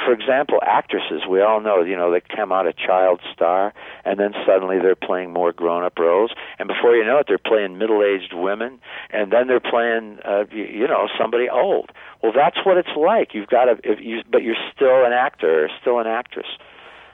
For 0.06 0.12
example, 0.12 0.60
actresses, 0.62 1.22
we 1.30 1.42
all 1.42 1.62
know, 1.62 1.82
you 1.82 1.96
know, 1.96 2.12
they 2.12 2.22
come 2.22 2.52
out 2.52 2.68
a 2.68 2.74
child 2.74 3.22
star 3.34 3.74
and 4.04 4.20
then 4.20 4.34
suddenly 4.46 4.78
they're 4.80 4.96
playing 4.96 5.32
more 5.32 5.54
grown-up 5.54 5.98
roles 5.98 6.32
and 6.60 6.68
before 6.68 6.96
you 6.96 7.06
know 7.06 7.20
it 7.20 7.28
they're 7.28 7.38
playing 7.38 7.78
middle-aged 7.78 8.34
women 8.34 8.80
and 9.12 9.32
then 9.32 9.48
they're 9.48 9.62
playing 9.62 10.20
uh 10.26 10.44
you 10.52 10.88
know, 10.88 11.08
somebody 11.18 11.50
old. 11.50 11.92
Well, 12.26 12.34
that's 12.36 12.58
what 12.66 12.78
it's 12.78 12.90
like. 12.98 13.36
You've 13.36 13.50
got 13.50 13.66
to 13.66 13.78
if 13.84 14.00
you 14.02 14.24
but 14.32 14.42
you're 14.42 14.56
still 14.76 15.06
an 15.06 15.14
actor 15.14 15.66
or 15.66 15.70
still 15.80 16.00
an 16.00 16.08
actress 16.08 16.48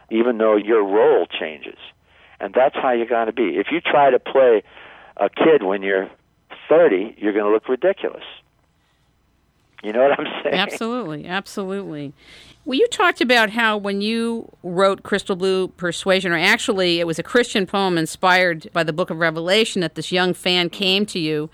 even 0.09 0.37
though 0.37 0.55
your 0.55 0.83
role 0.83 1.25
changes 1.25 1.77
and 2.39 2.53
that's 2.53 2.75
how 2.75 2.91
you 2.91 3.05
got 3.05 3.25
to 3.25 3.31
be. 3.31 3.57
If 3.57 3.67
you 3.71 3.79
try 3.79 4.09
to 4.09 4.19
play 4.19 4.63
a 5.17 5.29
kid 5.29 5.63
when 5.63 5.83
you're 5.83 6.09
30, 6.67 7.15
you're 7.17 7.33
going 7.33 7.45
to 7.45 7.51
look 7.51 7.69
ridiculous. 7.69 8.23
You 9.83 9.93
know 9.93 10.01
what 10.01 10.19
I'm 10.19 10.25
saying? 10.43 10.55
Absolutely, 10.55 11.27
absolutely. 11.27 12.13
Well, 12.65 12.77
you 12.77 12.87
talked 12.87 13.21
about 13.21 13.51
how 13.51 13.77
when 13.77 14.01
you 14.01 14.51
wrote 14.63 15.03
Crystal 15.03 15.35
Blue 15.35 15.69
Persuasion, 15.69 16.31
or 16.31 16.37
actually 16.37 16.99
it 16.99 17.07
was 17.07 17.17
a 17.17 17.23
Christian 17.23 17.65
poem 17.65 17.97
inspired 17.97 18.69
by 18.73 18.83
the 18.83 18.93
book 18.93 19.09
of 19.09 19.17
Revelation, 19.17 19.81
that 19.81 19.95
this 19.95 20.11
young 20.11 20.33
fan 20.33 20.69
came 20.69 21.05
to 21.07 21.19
you 21.19 21.49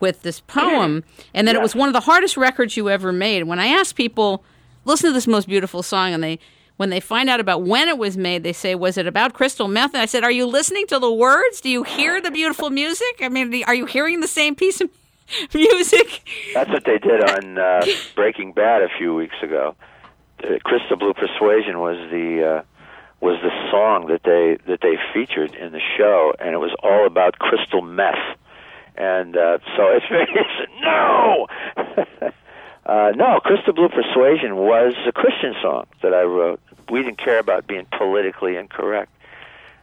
with 0.00 0.22
this 0.22 0.40
poem, 0.40 1.04
and 1.34 1.46
that 1.46 1.54
it 1.54 1.62
was 1.62 1.74
one 1.74 1.88
of 1.88 1.92
the 1.92 2.00
hardest 2.00 2.36
records 2.36 2.76
you 2.76 2.88
ever 2.90 3.12
made. 3.12 3.44
When 3.44 3.58
I 3.58 3.66
ask 3.66 3.94
people, 3.94 4.44
listen 4.84 5.10
to 5.10 5.12
this 5.12 5.26
most 5.26 5.48
beautiful 5.48 5.82
song, 5.82 6.12
and 6.12 6.22
they 6.22 6.38
when 6.76 6.88
they 6.88 7.00
find 7.00 7.28
out 7.28 7.40
about 7.40 7.62
when 7.62 7.88
it 7.88 7.98
was 7.98 8.16
made, 8.16 8.42
they 8.42 8.54
say, 8.54 8.74
"Was 8.74 8.96
it 8.96 9.06
about 9.06 9.34
crystal 9.34 9.68
meth?" 9.68 9.92
And 9.92 10.00
I 10.02 10.06
said, 10.06 10.24
"Are 10.24 10.30
you 10.30 10.46
listening 10.46 10.86
to 10.86 10.98
the 10.98 11.12
words? 11.12 11.60
Do 11.60 11.68
you 11.68 11.82
hear 11.82 12.20
the 12.22 12.30
beautiful 12.30 12.70
music? 12.82 13.20
I 13.20 13.28
mean, 13.28 13.62
are 13.64 13.74
you 13.74 13.84
hearing 13.84 14.20
the 14.20 14.28
same 14.28 14.54
piece 14.54 14.80
of 14.80 14.90
music?" 15.54 16.26
That's 16.54 16.70
what 16.70 16.84
they 16.86 16.98
did 16.98 17.22
on 17.22 17.58
uh, 17.58 17.84
Breaking 18.14 18.52
Bad 18.52 18.82
a 18.82 18.88
few 18.96 19.14
weeks 19.14 19.36
ago. 19.42 19.76
Uh, 20.42 20.58
crystal 20.64 20.96
Blue 20.96 21.12
Persuasion 21.12 21.80
was 21.80 21.98
the 22.10 22.60
uh, 22.60 22.62
was 23.20 23.38
the 23.42 23.50
song 23.70 24.06
that 24.06 24.22
they 24.22 24.56
that 24.66 24.80
they 24.80 24.96
featured 25.12 25.54
in 25.54 25.72
the 25.72 25.80
show, 25.98 26.32
and 26.40 26.54
it 26.54 26.58
was 26.58 26.74
all 26.82 27.06
about 27.06 27.38
crystal 27.38 27.82
meth. 27.82 28.38
And 29.00 29.34
uh, 29.34 29.58
so 29.76 29.88
it's 29.88 30.06
very 30.10 30.28
no. 30.82 31.46
Uh, 32.86 33.12
no, 33.14 33.38
Crystal 33.44 33.72
Blue 33.72 33.88
Persuasion 33.88 34.56
was 34.56 34.94
a 35.06 35.12
Christian 35.12 35.54
song 35.62 35.86
that 36.02 36.12
I 36.12 36.22
wrote. 36.22 36.60
We 36.90 37.04
didn't 37.04 37.18
care 37.18 37.38
about 37.38 37.68
being 37.68 37.86
politically 37.96 38.56
incorrect. 38.56 39.12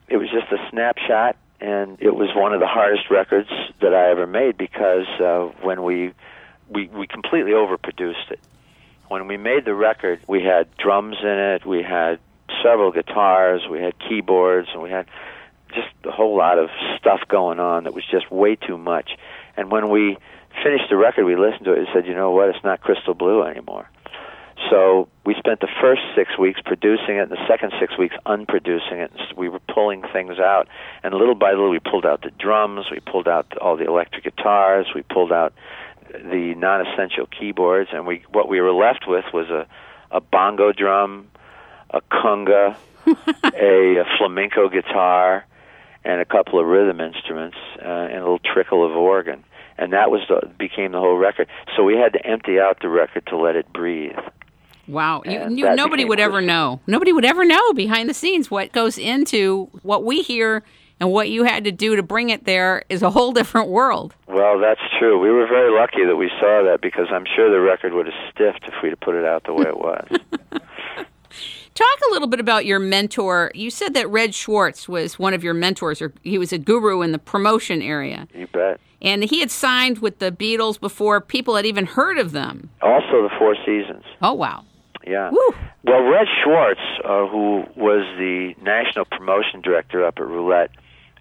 It 0.09 0.17
was 0.17 0.29
just 0.29 0.51
a 0.51 0.57
snapshot, 0.71 1.37
and 1.61 1.97
it 2.01 2.15
was 2.15 2.35
one 2.35 2.53
of 2.53 2.59
the 2.59 2.67
hardest 2.67 3.09
records 3.09 3.47
that 3.81 3.93
I 3.93 4.09
ever 4.09 4.27
made 4.27 4.57
because 4.57 5.07
uh, 5.21 5.51
when 5.61 5.83
we, 5.83 6.11
we 6.67 6.87
we 6.87 7.07
completely 7.07 7.51
overproduced 7.51 8.31
it. 8.31 8.41
When 9.07 9.27
we 9.27 9.37
made 9.37 9.63
the 9.63 9.75
record, 9.75 10.19
we 10.27 10.43
had 10.43 10.67
drums 10.75 11.15
in 11.21 11.29
it, 11.29 11.65
we 11.65 11.83
had 11.83 12.19
several 12.61 12.91
guitars, 12.91 13.61
we 13.69 13.79
had 13.79 13.93
keyboards, 13.99 14.67
and 14.73 14.81
we 14.81 14.89
had 14.89 15.05
just 15.77 16.05
a 16.05 16.11
whole 16.11 16.35
lot 16.37 16.59
of 16.59 16.69
stuff 16.99 17.21
going 17.27 17.59
on 17.59 17.85
that 17.85 17.93
was 17.93 18.03
just 18.09 18.31
way 18.31 18.55
too 18.55 18.77
much. 18.77 19.11
And 19.55 19.71
when 19.71 19.89
we 19.89 20.17
finished 20.63 20.85
the 20.89 20.97
record, 20.97 21.25
we 21.25 21.35
listened 21.35 21.65
to 21.65 21.73
it 21.73 21.79
and 21.79 21.87
said, 21.93 22.05
you 22.05 22.13
know 22.13 22.31
what, 22.31 22.49
it's 22.49 22.63
not 22.63 22.81
crystal 22.81 23.13
blue 23.13 23.43
anymore. 23.43 23.89
So 24.69 25.07
we 25.25 25.35
spent 25.35 25.61
the 25.61 25.69
first 25.79 26.01
six 26.15 26.37
weeks 26.37 26.59
producing 26.65 27.17
it, 27.17 27.21
and 27.21 27.31
the 27.31 27.47
second 27.47 27.73
six 27.79 27.97
weeks 27.97 28.15
unproducing 28.25 28.97
it. 28.97 29.11
We 29.37 29.49
were 29.49 29.59
pulling 29.59 30.01
things 30.11 30.39
out, 30.39 30.67
and 31.03 31.13
little 31.13 31.35
by 31.35 31.51
little, 31.51 31.69
we 31.69 31.79
pulled 31.79 32.05
out 32.05 32.23
the 32.23 32.31
drums, 32.31 32.87
we 32.91 32.99
pulled 32.99 33.27
out 33.27 33.55
all 33.59 33.77
the 33.77 33.85
electric 33.85 34.23
guitars, 34.23 34.87
we 34.95 35.03
pulled 35.03 35.31
out 35.31 35.53
the 36.11 36.55
non-essential 36.57 37.27
keyboards, 37.27 37.91
and 37.93 38.07
we 38.07 38.23
what 38.31 38.49
we 38.49 38.59
were 38.59 38.73
left 38.73 39.05
with 39.07 39.25
was 39.31 39.47
a 39.49 39.67
a 40.09 40.21
bongo 40.21 40.71
drum, 40.71 41.29
a 41.91 42.01
conga, 42.01 42.75
a, 43.05 43.97
a 43.97 44.05
flamenco 44.17 44.69
guitar, 44.69 45.45
and 46.07 46.21
a 46.21 46.25
couple 46.25 46.59
of 46.59 46.65
rhythm 46.65 47.01
instruments, 47.01 47.57
uh, 47.79 47.87
and 47.87 48.17
a 48.17 48.21
little 48.21 48.39
trickle 48.39 48.83
of 48.83 48.95
organ 48.95 49.43
and 49.77 49.93
that 49.93 50.09
was 50.09 50.21
the, 50.27 50.41
became 50.57 50.91
the 50.91 50.99
whole 50.99 51.17
record. 51.17 51.47
So 51.75 51.83
we 51.83 51.95
had 51.95 52.13
to 52.13 52.25
empty 52.25 52.59
out 52.59 52.79
the 52.81 52.89
record 52.89 53.25
to 53.27 53.37
let 53.37 53.55
it 53.55 53.71
breathe. 53.73 54.17
Wow, 54.87 55.21
you, 55.25 55.49
you, 55.49 55.75
nobody 55.75 56.05
would 56.05 56.19
ever 56.19 56.41
know. 56.41 56.79
Nobody 56.87 57.11
would 57.11 57.25
ever 57.25 57.43
know 57.43 57.73
behind 57.73 58.09
the 58.09 58.13
scenes 58.13 58.49
what 58.49 58.71
goes 58.71 58.97
into 58.97 59.69
what 59.83 60.05
we 60.05 60.21
hear 60.21 60.63
and 60.99 61.11
what 61.11 61.29
you 61.29 61.43
had 61.43 61.65
to 61.65 61.71
do 61.71 61.97
to 61.97 62.03
bring 62.03 62.29
it 62.29 62.45
there 62.45 62.83
is 62.87 63.03
a 63.03 63.09
whole 63.09 63.31
different 63.33 63.67
world. 63.67 64.15
Well, 64.27 64.59
that's 64.59 64.79
true. 64.97 65.19
We 65.19 65.29
were 65.29 65.45
very 65.45 65.77
lucky 65.77 66.05
that 66.05 66.15
we 66.15 66.29
saw 66.39 66.63
that 66.63 66.79
because 66.81 67.07
I'm 67.11 67.25
sure 67.35 67.51
the 67.51 67.59
record 67.59 67.93
would 67.93 68.05
have 68.05 68.15
stiffed 68.33 68.63
if 68.63 68.75
we'd 68.81 68.89
have 68.89 68.99
put 69.01 69.15
it 69.15 69.25
out 69.25 69.43
the 69.43 69.53
way 69.53 69.65
it 69.65 69.77
was. 69.77 70.07
Talk 71.77 71.99
a 72.09 72.11
little 72.11 72.27
bit 72.27 72.39
about 72.39 72.65
your 72.65 72.79
mentor. 72.79 73.51
You 73.53 73.69
said 73.69 73.93
that 73.93 74.09
Red 74.09 74.33
Schwartz 74.33 74.89
was 74.89 75.19
one 75.19 75.35
of 75.35 75.43
your 75.43 75.53
mentors, 75.53 76.01
or 76.01 76.11
he 76.23 76.39
was 76.39 76.51
a 76.51 76.57
guru 76.57 77.03
in 77.03 77.11
the 77.11 77.19
promotion 77.19 77.83
area. 77.83 78.27
You 78.33 78.47
bet. 78.47 78.79
And 78.99 79.23
he 79.23 79.41
had 79.41 79.51
signed 79.51 79.99
with 79.99 80.17
the 80.17 80.31
Beatles 80.31 80.79
before 80.79 81.21
people 81.21 81.55
had 81.55 81.67
even 81.67 81.85
heard 81.85 82.17
of 82.17 82.31
them. 82.31 82.71
Also, 82.81 83.21
the 83.21 83.29
Four 83.37 83.55
Seasons. 83.63 84.03
Oh, 84.23 84.33
wow. 84.33 84.65
Yeah. 85.05 85.29
Woo. 85.29 85.55
Well, 85.83 86.01
Red 86.01 86.25
Schwartz, 86.43 86.81
uh, 87.05 87.27
who 87.27 87.63
was 87.75 88.01
the 88.17 88.55
national 88.59 89.05
promotion 89.05 89.61
director 89.61 90.03
up 90.03 90.15
at 90.17 90.25
Roulette, 90.25 90.71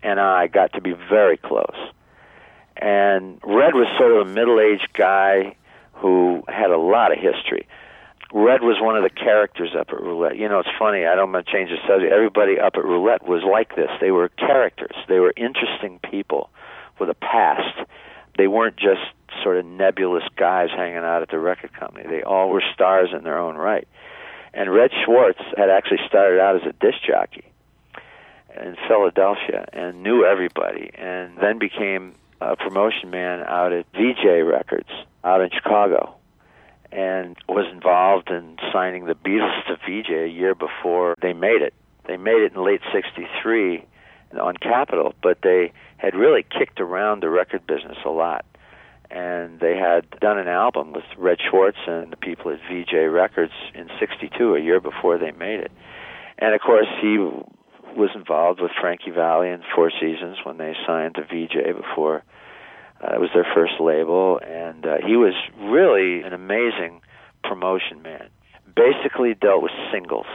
and 0.02 0.18
I 0.18 0.46
got 0.46 0.72
to 0.72 0.80
be 0.80 0.94
very 1.10 1.36
close. 1.36 1.76
And 2.78 3.40
Red 3.44 3.74
was 3.74 3.88
sort 3.98 4.12
of 4.12 4.26
a 4.26 4.30
middle 4.30 4.58
aged 4.58 4.88
guy 4.94 5.54
who 5.92 6.44
had 6.48 6.70
a 6.70 6.78
lot 6.78 7.12
of 7.12 7.18
history. 7.18 7.68
Red 8.32 8.62
was 8.62 8.76
one 8.80 8.96
of 8.96 9.04
the 9.04 9.10
characters 9.10 9.70
up 9.78 9.90
at 9.90 10.00
Roulette. 10.00 10.36
You 10.36 10.48
know, 10.48 10.58
it's 10.58 10.68
funny. 10.78 11.06
I 11.06 11.14
don't 11.14 11.32
want 11.32 11.46
to 11.46 11.52
change 11.52 11.70
the 11.70 11.78
subject. 11.86 12.12
Everybody 12.12 12.58
up 12.58 12.74
at 12.76 12.84
Roulette 12.84 13.26
was 13.26 13.42
like 13.44 13.76
this. 13.76 13.90
They 14.00 14.10
were 14.10 14.28
characters. 14.30 14.96
They 15.08 15.20
were 15.20 15.32
interesting 15.36 16.00
people 16.10 16.50
with 16.98 17.08
a 17.08 17.14
past. 17.14 17.88
They 18.36 18.48
weren't 18.48 18.76
just 18.76 19.02
sort 19.42 19.58
of 19.58 19.64
nebulous 19.64 20.24
guys 20.36 20.70
hanging 20.70 20.98
out 20.98 21.22
at 21.22 21.30
the 21.30 21.38
record 21.38 21.72
company. 21.72 22.06
They 22.08 22.22
all 22.22 22.50
were 22.50 22.62
stars 22.74 23.10
in 23.16 23.22
their 23.22 23.38
own 23.38 23.56
right. 23.56 23.86
And 24.52 24.72
Red 24.72 24.90
Schwartz 25.04 25.40
had 25.56 25.70
actually 25.70 26.00
started 26.08 26.40
out 26.40 26.56
as 26.56 26.62
a 26.62 26.72
disc 26.72 26.98
jockey 27.06 27.44
in 28.58 28.76
Philadelphia 28.88 29.66
and 29.72 30.02
knew 30.02 30.24
everybody, 30.24 30.90
and 30.94 31.36
then 31.38 31.58
became 31.58 32.14
a 32.40 32.56
promotion 32.56 33.10
man 33.10 33.40
out 33.40 33.72
at 33.72 33.86
Vee-Jay 33.92 34.42
Records 34.42 34.88
out 35.22 35.42
in 35.42 35.50
Chicago 35.50 36.16
and 36.92 37.36
was 37.48 37.66
involved 37.72 38.30
in 38.30 38.56
signing 38.72 39.06
the 39.06 39.14
Beatles 39.14 39.66
to 39.66 39.76
Vee-Jay 39.86 40.24
a 40.24 40.28
year 40.28 40.54
before 40.54 41.14
they 41.20 41.32
made 41.32 41.62
it. 41.62 41.74
They 42.06 42.16
made 42.16 42.42
it 42.42 42.52
in 42.54 42.64
late 42.64 42.80
63 42.92 43.84
on 44.40 44.56
Capitol, 44.56 45.14
but 45.22 45.38
they 45.42 45.72
had 45.98 46.14
really 46.14 46.44
kicked 46.44 46.80
around 46.80 47.22
the 47.22 47.30
record 47.30 47.66
business 47.66 47.98
a 48.04 48.10
lot. 48.10 48.44
And 49.10 49.60
they 49.60 49.76
had 49.76 50.10
done 50.20 50.38
an 50.38 50.48
album 50.48 50.92
with 50.92 51.04
Red 51.16 51.38
Schwartz 51.48 51.78
and 51.86 52.12
the 52.12 52.16
people 52.16 52.50
at 52.50 52.58
Vee-Jay 52.68 53.06
Records 53.06 53.52
in 53.74 53.88
62, 54.00 54.54
a 54.54 54.60
year 54.60 54.80
before 54.80 55.16
they 55.18 55.30
made 55.30 55.60
it. 55.60 55.70
And 56.38 56.54
of 56.54 56.60
course, 56.60 56.88
he 57.00 57.18
was 57.96 58.10
involved 58.14 58.60
with 58.60 58.72
Frankie 58.80 59.10
Valli 59.10 59.48
and 59.48 59.62
Four 59.74 59.90
Seasons 59.90 60.38
when 60.44 60.58
they 60.58 60.74
signed 60.86 61.14
to 61.14 61.24
Vee-Jay 61.24 61.72
before 61.72 62.24
uh, 63.02 63.14
it 63.14 63.20
was 63.20 63.30
their 63.34 63.46
first 63.54 63.74
label, 63.80 64.40
and 64.46 64.86
uh, 64.86 64.96
he 65.06 65.16
was 65.16 65.34
really 65.58 66.22
an 66.22 66.32
amazing 66.32 67.00
promotion 67.44 68.02
man. 68.02 68.28
Basically, 68.74 69.34
dealt 69.34 69.62
with 69.62 69.72
singles. 69.92 70.26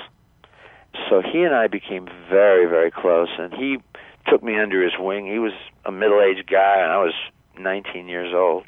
So 1.09 1.22
he 1.22 1.43
and 1.43 1.55
I 1.55 1.68
became 1.68 2.07
very, 2.30 2.66
very 2.66 2.91
close, 2.91 3.30
and 3.38 3.53
he 3.53 3.78
took 4.28 4.43
me 4.43 4.59
under 4.59 4.84
his 4.84 4.93
wing. 4.99 5.26
He 5.26 5.39
was 5.39 5.53
a 5.86 5.91
middle-aged 5.91 6.49
guy, 6.49 6.80
and 6.80 6.91
I 6.91 6.97
was 6.97 7.14
19 7.57 8.07
years 8.07 8.34
old, 8.34 8.64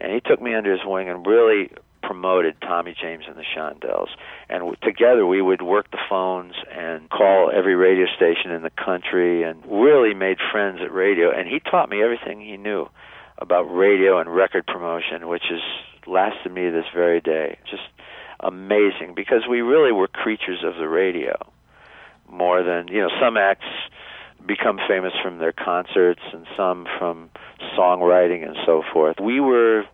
and 0.00 0.12
he 0.12 0.20
took 0.20 0.40
me 0.40 0.54
under 0.54 0.72
his 0.72 0.84
wing 0.84 1.08
and 1.08 1.26
really 1.26 1.70
promoted 2.02 2.54
Tommy 2.60 2.94
James 3.00 3.24
and 3.26 3.36
the 3.36 3.44
Shondells, 3.56 4.08
and 4.48 4.60
w- 4.60 4.76
together 4.82 5.26
we 5.26 5.42
would 5.42 5.60
work 5.60 5.90
the 5.90 5.98
phones 6.08 6.54
and 6.70 7.10
call 7.10 7.50
every 7.52 7.74
radio 7.74 8.06
station 8.14 8.52
in 8.52 8.62
the 8.62 8.70
country, 8.70 9.42
and 9.42 9.60
really 9.66 10.14
made 10.14 10.38
friends 10.52 10.78
at 10.82 10.92
radio. 10.92 11.30
And 11.30 11.48
he 11.48 11.58
taught 11.58 11.90
me 11.90 12.02
everything 12.02 12.40
he 12.40 12.56
knew 12.56 12.88
about 13.38 13.62
radio 13.64 14.18
and 14.18 14.34
record 14.34 14.66
promotion, 14.66 15.28
which 15.28 15.44
has 15.50 15.60
lasted 16.06 16.52
me 16.52 16.70
this 16.70 16.86
very 16.94 17.20
day. 17.20 17.58
Just 17.70 17.82
amazing 18.40 19.14
because 19.14 19.42
we 19.48 19.60
really 19.60 19.92
were 19.92 20.08
creatures 20.08 20.62
of 20.64 20.76
the 20.76 20.88
radio 20.88 21.36
more 22.28 22.62
than 22.62 22.88
you 22.88 23.00
know 23.00 23.08
some 23.20 23.36
acts 23.36 23.66
become 24.46 24.78
famous 24.88 25.12
from 25.22 25.38
their 25.38 25.52
concerts 25.52 26.20
and 26.32 26.46
some 26.56 26.86
from 26.98 27.30
songwriting 27.76 28.46
and 28.46 28.56
so 28.64 28.82
forth. 28.92 29.16
We 29.20 29.40
were 29.40 29.84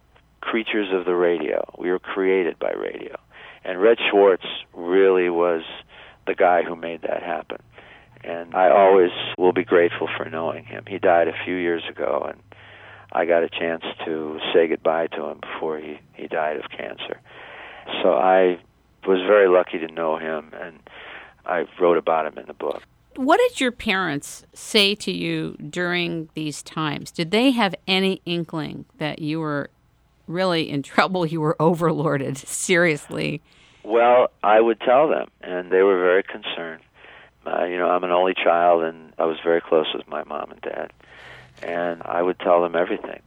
creatures 0.40 0.88
of 0.92 1.04
the 1.04 1.14
radio. 1.14 1.64
We 1.78 1.90
were 1.90 1.98
created 1.98 2.58
by 2.58 2.72
radio. 2.72 3.16
And 3.64 3.80
Red 3.80 3.98
Schwartz 4.10 4.44
really 4.74 5.30
was 5.30 5.62
the 6.26 6.34
guy 6.34 6.62
who 6.62 6.76
made 6.76 7.02
that 7.02 7.22
happen. 7.22 7.58
And 8.24 8.54
I 8.54 8.70
always 8.70 9.10
will 9.38 9.52
be 9.52 9.64
grateful 9.64 10.08
for 10.16 10.28
knowing 10.28 10.64
him. 10.64 10.84
He 10.86 10.98
died 10.98 11.28
a 11.28 11.44
few 11.44 11.54
years 11.54 11.82
ago 11.88 12.26
and 12.28 12.40
I 13.12 13.26
got 13.26 13.42
a 13.42 13.48
chance 13.48 13.84
to 14.04 14.40
say 14.52 14.68
goodbye 14.68 15.08
to 15.08 15.24
him 15.26 15.40
before 15.40 15.78
he, 15.78 15.98
he 16.14 16.28
died 16.28 16.56
of 16.56 16.70
cancer. 16.70 17.20
So 18.02 18.14
I 18.14 18.58
was 19.06 19.18
very 19.26 19.48
lucky 19.48 19.78
to 19.78 19.88
know 19.88 20.16
him 20.16 20.50
and 20.58 20.78
I 21.44 21.66
wrote 21.80 21.98
about 21.98 22.26
him 22.26 22.38
in 22.38 22.46
the 22.46 22.54
book. 22.54 22.82
What 23.16 23.38
did 23.38 23.60
your 23.60 23.72
parents 23.72 24.44
say 24.54 24.94
to 24.96 25.12
you 25.12 25.56
during 25.56 26.30
these 26.34 26.62
times? 26.62 27.10
Did 27.10 27.30
they 27.30 27.50
have 27.50 27.74
any 27.86 28.22
inkling 28.24 28.86
that 28.98 29.18
you 29.18 29.40
were 29.40 29.70
really 30.26 30.70
in 30.70 30.82
trouble? 30.82 31.26
You 31.26 31.40
were 31.40 31.56
overlorded, 31.60 32.36
seriously? 32.46 33.42
Well, 33.84 34.28
I 34.42 34.60
would 34.60 34.80
tell 34.80 35.08
them, 35.08 35.28
and 35.42 35.70
they 35.70 35.82
were 35.82 36.00
very 36.00 36.22
concerned. 36.22 36.82
Uh, 37.44 37.64
you 37.64 37.76
know, 37.76 37.88
I'm 37.88 38.04
an 38.04 38.12
only 38.12 38.34
child, 38.34 38.84
and 38.84 39.12
I 39.18 39.24
was 39.24 39.36
very 39.42 39.60
close 39.60 39.86
with 39.92 40.06
my 40.06 40.22
mom 40.24 40.52
and 40.52 40.60
dad, 40.60 40.92
and 41.62 42.02
I 42.04 42.22
would 42.22 42.38
tell 42.38 42.62
them 42.62 42.76
everything. 42.76 43.20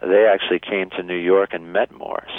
They 0.00 0.26
actually 0.26 0.60
came 0.60 0.90
to 0.90 1.02
New 1.02 1.16
York 1.16 1.50
and 1.52 1.72
met 1.72 1.92
Morris, 1.92 2.30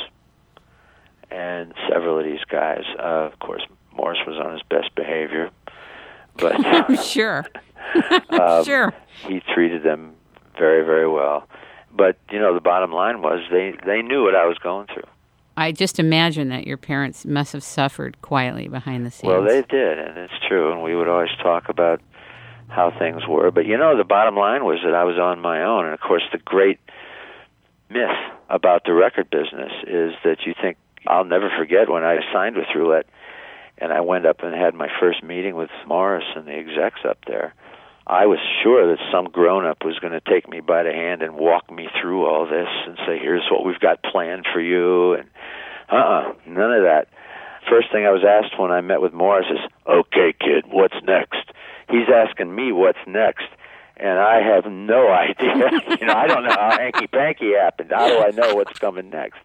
and 1.29 1.73
several 1.89 2.17
of 2.19 2.25
these 2.25 2.43
guys. 2.49 2.83
Uh, 2.97 3.29
of 3.31 3.39
course, 3.39 3.63
Morris 3.93 4.19
was 4.25 4.37
on 4.37 4.53
his 4.53 4.61
best 4.69 4.95
behavior, 4.95 5.49
but 6.37 6.65
I'm 6.65 6.97
sure. 7.03 7.45
um, 8.29 8.63
sure. 8.63 8.93
he 9.27 9.41
treated 9.53 9.83
them 9.83 10.13
very, 10.57 10.85
very 10.85 11.07
well. 11.07 11.47
But 11.91 12.17
you 12.31 12.39
know, 12.39 12.53
the 12.53 12.61
bottom 12.61 12.91
line 12.91 13.21
was 13.21 13.39
they 13.51 13.73
they 13.85 14.01
knew 14.01 14.23
what 14.23 14.35
I 14.35 14.45
was 14.45 14.57
going 14.59 14.87
through. 14.87 15.07
I 15.57 15.73
just 15.73 15.99
imagine 15.99 16.47
that 16.49 16.65
your 16.65 16.77
parents 16.77 17.25
must 17.25 17.51
have 17.51 17.63
suffered 17.63 18.21
quietly 18.21 18.69
behind 18.69 19.05
the 19.05 19.11
scenes. 19.11 19.27
Well, 19.27 19.43
they 19.43 19.61
did, 19.63 19.99
and 19.99 20.17
it's 20.17 20.33
true. 20.47 20.71
And 20.71 20.81
we 20.81 20.95
would 20.95 21.09
always 21.09 21.31
talk 21.41 21.67
about 21.67 22.01
how 22.69 22.91
things 22.97 23.27
were. 23.27 23.51
But 23.51 23.65
you 23.65 23.77
know, 23.77 23.97
the 23.97 24.03
bottom 24.03 24.35
line 24.35 24.63
was 24.63 24.79
that 24.85 24.93
I 24.93 25.03
was 25.03 25.17
on 25.17 25.39
my 25.39 25.63
own. 25.63 25.85
And 25.85 25.93
of 25.93 25.99
course, 25.99 26.23
the 26.31 26.37
great 26.37 26.79
myth 27.89 28.09
about 28.49 28.83
the 28.85 28.93
record 28.93 29.29
business 29.29 29.71
is 29.87 30.13
that 30.23 30.45
you 30.45 30.53
think 30.59 30.77
I'll 31.07 31.25
never 31.25 31.49
forget 31.57 31.89
when 31.89 32.03
I 32.03 32.17
signed 32.33 32.55
with 32.55 32.67
Roulette, 32.75 33.07
and 33.77 33.91
I 33.91 34.01
went 34.01 34.25
up 34.25 34.43
and 34.43 34.53
had 34.53 34.73
my 34.73 34.89
first 34.99 35.23
meeting 35.23 35.55
with 35.55 35.69
Morris 35.87 36.25
and 36.35 36.45
the 36.45 36.53
execs 36.53 37.01
up 37.07 37.19
there. 37.25 37.53
I 38.05 38.25
was 38.25 38.39
sure 38.63 38.87
that 38.87 39.03
some 39.11 39.25
grown 39.29 39.65
up 39.65 39.85
was 39.85 39.99
going 39.99 40.13
to 40.13 40.21
take 40.21 40.49
me 40.49 40.61
by 40.61 40.83
the 40.83 40.91
hand 40.91 41.21
and 41.21 41.35
walk 41.35 41.71
me 41.71 41.87
through 42.01 42.25
all 42.25 42.45
this 42.45 42.67
and 42.87 42.97
say, 43.05 43.19
"Here's 43.19 43.47
what 43.51 43.63
we've 43.63 43.79
got 43.79 44.03
planned 44.03 44.47
for 44.51 44.59
you." 44.59 45.13
And 45.13 45.29
uh-uh, 45.89 46.33
none 46.47 46.73
of 46.73 46.83
that. 46.83 47.07
First 47.69 47.91
thing 47.91 48.05
I 48.05 48.11
was 48.11 48.25
asked 48.25 48.59
when 48.59 48.71
I 48.71 48.81
met 48.81 48.99
with 48.99 49.13
Morris 49.13 49.45
is, 49.51 49.59
"Okay, 49.87 50.33
kid, 50.39 50.65
what's 50.71 50.95
next?" 51.03 51.51
Asking 52.27 52.53
me 52.53 52.71
what's 52.71 52.99
next, 53.07 53.47
and 53.97 54.19
I 54.19 54.41
have 54.41 54.65
no 54.71 55.07
idea. 55.27 55.71
you 55.99 56.07
know, 56.07 56.13
I 56.13 56.27
don't 56.27 56.43
know 56.43 56.55
how 56.55 56.77
hanky 56.77 57.07
panky 57.07 57.53
happened. 57.53 57.91
How 57.93 58.07
do 58.07 58.19
I 58.19 58.31
know 58.31 58.55
what's 58.55 58.77
coming 58.79 59.09
next? 59.09 59.39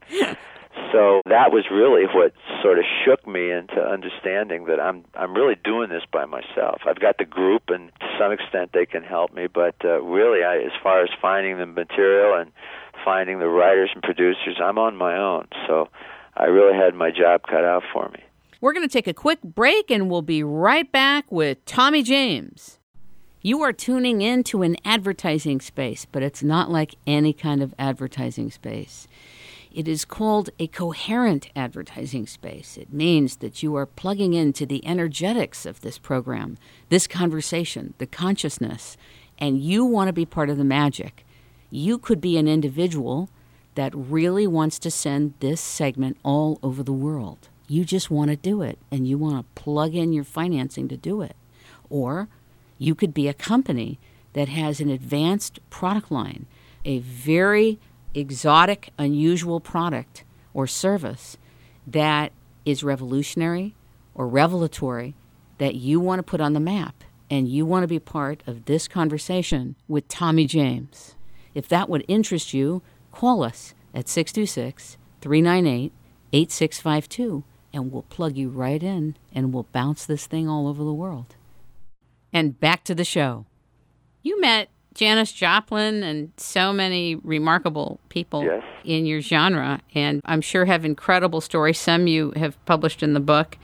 So 0.92 1.22
that 1.26 1.52
was 1.52 1.64
really 1.70 2.04
what 2.06 2.32
sort 2.62 2.78
of 2.78 2.84
shook 3.04 3.26
me 3.26 3.50
into 3.50 3.80
understanding 3.80 4.66
that 4.66 4.80
I'm 4.80 5.04
I'm 5.14 5.34
really 5.34 5.56
doing 5.62 5.88
this 5.88 6.02
by 6.12 6.24
myself. 6.24 6.82
I've 6.86 7.00
got 7.00 7.18
the 7.18 7.24
group, 7.24 7.64
and 7.68 7.90
to 8.00 8.06
some 8.18 8.32
extent 8.32 8.70
they 8.72 8.86
can 8.86 9.02
help 9.02 9.32
me, 9.32 9.46
but 9.46 9.76
uh, 9.84 10.00
really, 10.02 10.44
I, 10.44 10.58
as 10.58 10.72
far 10.82 11.02
as 11.02 11.10
finding 11.20 11.58
the 11.58 11.66
material 11.66 12.38
and 12.38 12.50
finding 13.04 13.38
the 13.38 13.48
writers 13.48 13.90
and 13.94 14.02
producers, 14.02 14.58
I'm 14.62 14.78
on 14.78 14.96
my 14.96 15.16
own. 15.16 15.46
So 15.66 15.88
I 16.36 16.44
really 16.44 16.76
had 16.76 16.94
my 16.94 17.10
job 17.10 17.42
cut 17.42 17.64
out 17.64 17.82
for 17.92 18.08
me. 18.08 18.22
We're 18.64 18.72
going 18.72 18.88
to 18.88 18.90
take 18.90 19.06
a 19.06 19.12
quick 19.12 19.42
break 19.42 19.90
and 19.90 20.08
we'll 20.08 20.22
be 20.22 20.42
right 20.42 20.90
back 20.90 21.30
with 21.30 21.62
Tommy 21.66 22.02
James. 22.02 22.78
You 23.42 23.60
are 23.60 23.74
tuning 23.74 24.22
in 24.22 24.42
to 24.44 24.62
an 24.62 24.78
advertising 24.86 25.60
space, 25.60 26.06
but 26.10 26.22
it's 26.22 26.42
not 26.42 26.70
like 26.70 26.94
any 27.06 27.34
kind 27.34 27.62
of 27.62 27.74
advertising 27.78 28.50
space. 28.50 29.06
It 29.70 29.86
is 29.86 30.06
called 30.06 30.48
a 30.58 30.66
coherent 30.66 31.50
advertising 31.54 32.26
space. 32.26 32.78
It 32.78 32.90
means 32.90 33.36
that 33.36 33.62
you 33.62 33.74
are 33.76 33.84
plugging 33.84 34.32
into 34.32 34.64
the 34.64 34.82
energetics 34.86 35.66
of 35.66 35.82
this 35.82 35.98
program, 35.98 36.56
this 36.88 37.06
conversation, 37.06 37.92
the 37.98 38.06
consciousness, 38.06 38.96
and 39.38 39.60
you 39.60 39.84
want 39.84 40.08
to 40.08 40.14
be 40.14 40.24
part 40.24 40.48
of 40.48 40.56
the 40.56 40.64
magic. 40.64 41.26
You 41.68 41.98
could 41.98 42.22
be 42.22 42.38
an 42.38 42.48
individual 42.48 43.28
that 43.74 43.92
really 43.94 44.46
wants 44.46 44.78
to 44.78 44.90
send 44.90 45.34
this 45.40 45.60
segment 45.60 46.16
all 46.22 46.58
over 46.62 46.82
the 46.82 46.94
world. 46.94 47.50
You 47.66 47.84
just 47.84 48.10
want 48.10 48.30
to 48.30 48.36
do 48.36 48.62
it 48.62 48.78
and 48.90 49.08
you 49.08 49.16
want 49.16 49.36
to 49.38 49.62
plug 49.62 49.94
in 49.94 50.12
your 50.12 50.24
financing 50.24 50.88
to 50.88 50.96
do 50.96 51.22
it. 51.22 51.36
Or 51.88 52.28
you 52.78 52.94
could 52.94 53.14
be 53.14 53.28
a 53.28 53.34
company 53.34 53.98
that 54.34 54.48
has 54.48 54.80
an 54.80 54.90
advanced 54.90 55.58
product 55.70 56.10
line, 56.10 56.46
a 56.84 56.98
very 56.98 57.78
exotic, 58.14 58.90
unusual 58.98 59.60
product 59.60 60.24
or 60.52 60.66
service 60.66 61.36
that 61.86 62.32
is 62.64 62.84
revolutionary 62.84 63.74
or 64.14 64.28
revelatory 64.28 65.14
that 65.58 65.74
you 65.74 66.00
want 66.00 66.18
to 66.18 66.22
put 66.22 66.40
on 66.40 66.52
the 66.52 66.60
map 66.60 67.04
and 67.30 67.48
you 67.48 67.64
want 67.64 67.82
to 67.82 67.88
be 67.88 67.98
part 67.98 68.42
of 68.46 68.66
this 68.66 68.86
conversation 68.86 69.74
with 69.88 70.06
Tommy 70.08 70.46
James. 70.46 71.14
If 71.54 71.68
that 71.68 71.88
would 71.88 72.04
interest 72.08 72.52
you, 72.52 72.82
call 73.12 73.42
us 73.42 73.74
at 73.94 74.08
626 74.08 74.96
398 75.20 75.92
8652 76.32 77.44
and 77.74 77.92
we'll 77.92 78.02
plug 78.02 78.36
you 78.36 78.48
right 78.48 78.82
in 78.82 79.16
and 79.34 79.52
we'll 79.52 79.66
bounce 79.72 80.06
this 80.06 80.26
thing 80.26 80.48
all 80.48 80.66
over 80.68 80.82
the 80.84 80.94
world. 80.94 81.34
And 82.32 82.58
back 82.58 82.84
to 82.84 82.94
the 82.94 83.04
show. 83.04 83.44
You 84.22 84.40
met 84.40 84.68
Janis 84.94 85.32
Joplin 85.32 86.02
and 86.02 86.32
so 86.36 86.72
many 86.72 87.16
remarkable 87.16 87.98
people 88.08 88.44
Yes. 88.44 88.62
in 88.84 89.06
your 89.06 89.20
genre, 89.20 89.80
and 89.94 90.20
I'm 90.24 90.40
sure 90.40 90.64
have 90.66 90.84
incredible 90.84 91.40
stories. 91.40 91.78
Some 91.78 92.06
you 92.06 92.32
have 92.36 92.62
published 92.64 93.02
in 93.02 93.12
the 93.12 93.20
book. 93.20 93.58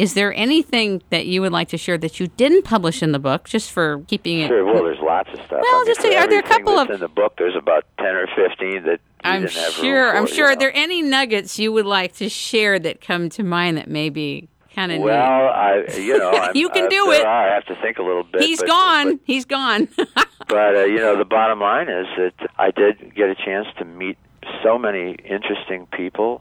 Is 0.00 0.14
there 0.14 0.32
anything 0.34 1.02
that 1.10 1.26
you 1.26 1.42
would 1.42 1.52
like 1.52 1.68
to 1.68 1.76
share 1.76 1.98
that 1.98 2.18
you 2.18 2.28
didn't 2.28 2.64
publish 2.64 3.02
in 3.02 3.12
the 3.12 3.18
book, 3.18 3.46
just 3.46 3.70
for 3.70 4.02
keeping 4.08 4.38
it? 4.40 4.48
Sure. 4.48 4.64
Well, 4.64 4.82
there's 4.82 4.98
lots 4.98 5.28
of 5.28 5.36
stuff. 5.44 5.60
Well, 5.60 5.62
I 5.62 5.78
mean, 5.80 5.86
just 5.86 6.00
for 6.00 6.06
are 6.08 6.26
there 6.26 6.38
a 6.38 6.42
couple 6.42 6.78
of- 6.78 6.88
in 6.88 7.00
the 7.00 7.08
book? 7.08 7.34
There's 7.36 7.54
about 7.54 7.84
ten 7.98 8.14
or 8.16 8.26
fifteen 8.34 8.84
that 8.84 8.92
you 8.92 8.98
I'm 9.24 9.42
didn't 9.42 9.56
have 9.56 9.76
room 9.76 9.84
sure. 9.84 10.16
I'm 10.16 10.24
for, 10.24 10.30
you 10.30 10.34
sure. 10.36 10.46
Are 10.46 10.56
there 10.56 10.74
any 10.74 11.02
nuggets 11.02 11.58
you 11.58 11.70
would 11.72 11.84
like 11.84 12.14
to 12.16 12.30
share 12.30 12.78
that 12.78 13.02
come 13.02 13.28
to 13.28 13.42
mind 13.42 13.76
that 13.76 13.88
maybe 13.88 14.48
kind 14.74 14.90
of 14.90 15.00
Well, 15.02 15.48
I 15.48 15.84
you 15.98 16.16
know 16.16 16.30
I'm, 16.34 16.56
You 16.56 16.70
can 16.70 16.86
uh, 16.86 16.88
do 16.88 17.10
it. 17.12 17.26
Are, 17.26 17.50
I 17.50 17.54
have 17.54 17.66
to 17.66 17.74
think 17.82 17.98
a 17.98 18.02
little 18.02 18.24
bit. 18.24 18.40
He's 18.40 18.60
but- 18.60 18.68
gone. 18.68 19.20
He's 19.24 19.44
gone. 19.44 19.86
But, 19.98 20.08
but 20.48 20.76
uh, 20.76 20.84
you 20.84 20.96
know, 20.96 21.18
the 21.18 21.26
bottom 21.26 21.60
line 21.60 21.90
is 21.90 22.06
that 22.16 22.48
I 22.58 22.70
did 22.70 23.14
get 23.14 23.28
a 23.28 23.34
chance 23.34 23.66
to 23.78 23.84
meet 23.84 24.16
so 24.62 24.78
many 24.78 25.16
interesting 25.28 25.86
people. 25.92 26.40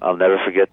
I'll 0.00 0.16
never 0.16 0.38
forget 0.44 0.68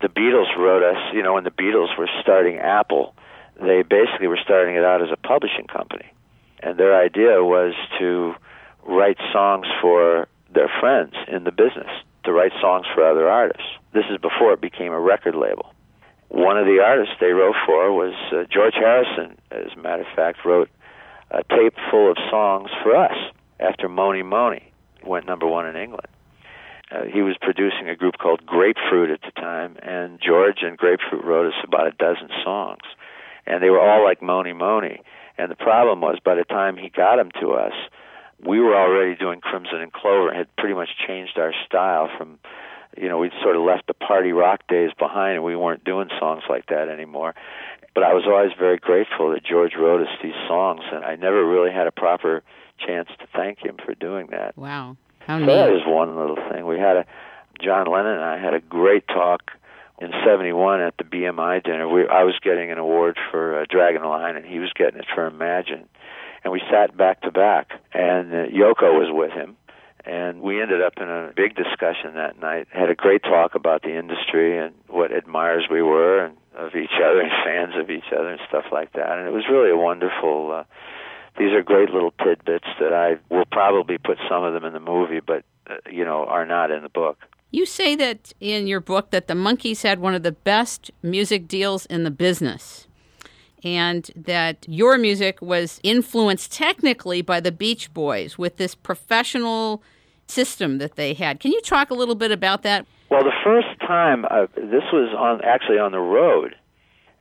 the 0.00 0.08
Beatles 0.08 0.54
wrote 0.56 0.82
us. 0.82 1.00
You 1.12 1.22
know, 1.22 1.34
when 1.34 1.44
the 1.44 1.50
Beatles 1.50 1.96
were 1.98 2.08
starting 2.20 2.58
Apple, 2.58 3.14
they 3.60 3.82
basically 3.82 4.26
were 4.26 4.38
starting 4.42 4.76
it 4.76 4.84
out 4.84 5.02
as 5.02 5.08
a 5.12 5.16
publishing 5.16 5.66
company, 5.66 6.10
and 6.62 6.78
their 6.78 7.00
idea 7.00 7.42
was 7.42 7.74
to 7.98 8.34
write 8.84 9.18
songs 9.32 9.66
for 9.80 10.28
their 10.52 10.70
friends 10.80 11.14
in 11.28 11.44
the 11.44 11.52
business, 11.52 11.90
to 12.24 12.32
write 12.32 12.52
songs 12.60 12.86
for 12.94 13.04
other 13.08 13.28
artists. 13.28 13.66
This 13.92 14.04
is 14.10 14.18
before 14.18 14.52
it 14.52 14.60
became 14.60 14.92
a 14.92 15.00
record 15.00 15.34
label. 15.34 15.72
One 16.28 16.58
of 16.58 16.66
the 16.66 16.80
artists 16.84 17.14
they 17.20 17.32
wrote 17.32 17.54
for 17.64 17.92
was 17.92 18.14
uh, 18.32 18.44
George 18.50 18.74
Harrison, 18.74 19.38
as 19.50 19.72
a 19.76 19.80
matter 19.80 20.02
of 20.02 20.14
fact, 20.14 20.44
wrote 20.44 20.68
a 21.30 21.42
tape 21.44 21.74
full 21.90 22.10
of 22.10 22.16
songs 22.30 22.70
for 22.82 22.94
us 22.94 23.16
after 23.58 23.88
Mony 23.88 24.22
Mony 24.22 24.70
went 25.04 25.26
number 25.26 25.46
one 25.46 25.66
in 25.66 25.76
England. 25.76 26.08
Uh, 26.90 27.04
he 27.12 27.22
was 27.22 27.36
producing 27.40 27.88
a 27.88 27.96
group 27.96 28.16
called 28.18 28.46
Grapefruit 28.46 29.10
at 29.10 29.20
the 29.22 29.32
time, 29.40 29.76
and 29.82 30.20
George 30.20 30.58
and 30.62 30.78
Grapefruit 30.78 31.24
wrote 31.24 31.46
us 31.46 31.64
about 31.64 31.88
a 31.88 31.92
dozen 31.92 32.28
songs, 32.44 32.82
and 33.46 33.62
they 33.62 33.70
were 33.70 33.80
all 33.80 34.04
like 34.04 34.22
Mony 34.22 34.52
Mony. 34.52 35.00
And 35.38 35.50
the 35.50 35.56
problem 35.56 36.00
was, 36.00 36.18
by 36.24 36.34
the 36.34 36.44
time 36.44 36.76
he 36.76 36.88
got 36.88 37.16
them 37.16 37.30
to 37.40 37.52
us, 37.52 37.74
we 38.44 38.60
were 38.60 38.76
already 38.76 39.16
doing 39.16 39.40
Crimson 39.40 39.80
and 39.80 39.92
Clover 39.92 40.28
and 40.28 40.36
had 40.36 40.56
pretty 40.56 40.74
much 40.74 40.90
changed 41.06 41.38
our 41.38 41.52
style 41.66 42.08
from 42.16 42.38
you 42.96 43.08
know, 43.08 43.18
we'd 43.18 43.32
sort 43.42 43.56
of 43.56 43.62
left 43.62 43.86
the 43.86 43.94
party 43.94 44.32
rock 44.32 44.66
days 44.68 44.90
behind 44.98 45.34
and 45.34 45.44
we 45.44 45.54
weren't 45.54 45.84
doing 45.84 46.08
songs 46.18 46.42
like 46.48 46.66
that 46.66 46.88
anymore. 46.88 47.34
But 47.94 48.04
I 48.04 48.12
was 48.12 48.24
always 48.26 48.52
very 48.58 48.78
grateful 48.78 49.32
that 49.32 49.44
George 49.44 49.72
wrote 49.78 50.02
us 50.02 50.12
these 50.22 50.34
songs, 50.46 50.82
and 50.92 51.04
I 51.04 51.16
never 51.16 51.44
really 51.44 51.72
had 51.72 51.86
a 51.86 51.90
proper 51.90 52.42
chance 52.78 53.08
to 53.18 53.26
thank 53.34 53.58
him 53.64 53.76
for 53.84 53.94
doing 53.94 54.28
that. 54.30 54.56
Wow. 54.56 54.96
How 55.26 55.38
So 55.38 55.44
neat. 55.44 55.76
is 55.76 55.82
one 55.86 56.16
little 56.16 56.38
thing. 56.50 56.66
We 56.66 56.78
had 56.78 56.96
a 56.96 57.06
John 57.60 57.86
Lennon 57.86 58.14
and 58.14 58.24
I 58.24 58.38
had 58.38 58.54
a 58.54 58.60
great 58.60 59.06
talk 59.08 59.50
in 60.00 60.12
'71 60.24 60.80
at 60.80 60.96
the 60.98 61.04
BMI 61.04 61.64
dinner. 61.64 61.88
We 61.88 62.06
I 62.06 62.22
was 62.24 62.34
getting 62.42 62.70
an 62.70 62.78
award 62.78 63.18
for 63.30 63.60
uh, 63.60 63.64
Dragon 63.68 64.02
Line, 64.04 64.36
and 64.36 64.44
he 64.44 64.58
was 64.58 64.72
getting 64.74 65.00
it 65.00 65.06
for 65.14 65.26
Imagine, 65.26 65.88
and 66.44 66.52
we 66.52 66.60
sat 66.70 66.96
back 66.96 67.22
to 67.22 67.30
back, 67.30 67.70
and 67.92 68.32
uh, 68.32 68.46
Yoko 68.46 68.98
was 68.98 69.08
with 69.10 69.32
him, 69.32 69.56
and 70.04 70.42
we 70.42 70.62
ended 70.62 70.82
up 70.82 70.94
in 70.98 71.08
a 71.08 71.32
big 71.34 71.56
discussion 71.56 72.14
that 72.14 72.38
night. 72.38 72.68
Had 72.70 72.90
a 72.90 72.94
great 72.94 73.22
talk 73.22 73.54
about 73.54 73.82
the 73.82 73.98
industry 73.98 74.58
and 74.58 74.74
what 74.88 75.12
admirers 75.12 75.64
we 75.70 75.82
were 75.82 76.26
and 76.26 76.36
of 76.56 76.74
each 76.74 76.96
other 77.04 77.20
and 77.20 77.30
fans 77.44 77.74
of 77.76 77.90
each 77.90 78.12
other 78.12 78.28
and 78.28 78.40
stuff 78.48 78.64
like 78.72 78.92
that. 78.92 79.18
And 79.18 79.26
it 79.26 79.32
was 79.32 79.44
really 79.50 79.70
a 79.70 79.76
wonderful. 79.76 80.52
Uh, 80.52 80.64
these 81.38 81.52
are 81.52 81.62
great 81.62 81.90
little 81.90 82.12
tidbits 82.22 82.66
that 82.80 82.92
I 82.92 83.16
will 83.34 83.46
probably 83.50 83.98
put 83.98 84.18
some 84.28 84.44
of 84.44 84.52
them 84.54 84.64
in 84.64 84.72
the 84.72 84.80
movie, 84.80 85.20
but 85.20 85.44
uh, 85.68 85.76
you 85.90 86.04
know 86.04 86.24
are 86.24 86.46
not 86.46 86.70
in 86.70 86.82
the 86.82 86.88
book. 86.88 87.18
You 87.50 87.64
say 87.66 87.94
that 87.96 88.32
in 88.40 88.66
your 88.66 88.80
book 88.80 89.10
that 89.10 89.28
the 89.28 89.34
Monkees 89.34 89.82
had 89.82 89.98
one 89.98 90.14
of 90.14 90.22
the 90.22 90.32
best 90.32 90.90
music 91.02 91.48
deals 91.48 91.86
in 91.86 92.04
the 92.04 92.10
business. 92.10 92.86
And 93.64 94.10
that 94.14 94.64
your 94.68 94.98
music 94.98 95.40
was 95.40 95.80
influenced 95.82 96.52
technically 96.52 97.22
by 97.22 97.40
the 97.40 97.50
Beach 97.50 97.92
Boys 97.94 98.36
with 98.36 98.58
this 98.58 98.74
professional 98.74 99.82
system 100.28 100.78
that 100.78 100.96
they 100.96 101.14
had. 101.14 101.40
Can 101.40 101.52
you 101.52 101.60
talk 101.62 101.90
a 101.90 101.94
little 101.94 102.14
bit 102.14 102.30
about 102.30 102.62
that? 102.62 102.86
Well, 103.10 103.24
the 103.24 103.32
first 103.44 103.68
time 103.80 104.24
uh, 104.26 104.46
this 104.54 104.84
was 104.92 105.14
on 105.16 105.40
actually 105.44 105.78
on 105.78 105.92
the 105.92 106.00
road, 106.00 106.54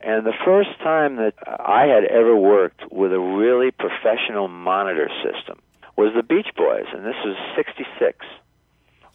and 0.06 0.26
the 0.26 0.38
first 0.46 0.70
time 0.84 1.16
that 1.16 1.34
I 1.48 1.88
had 1.88 2.06
ever 2.06 2.36
worked 2.36 2.92
with 2.92 3.12
a 3.12 3.20
really 3.20 3.72
professional 3.72 4.48
monitor 4.48 5.10
system 5.24 5.60
was 5.98 6.14
the 6.16 6.22
Beach 6.22 6.50
Boys, 6.56 6.86
and 6.94 7.04
this 7.04 7.16
was 7.26 7.36
'66. 7.56 8.24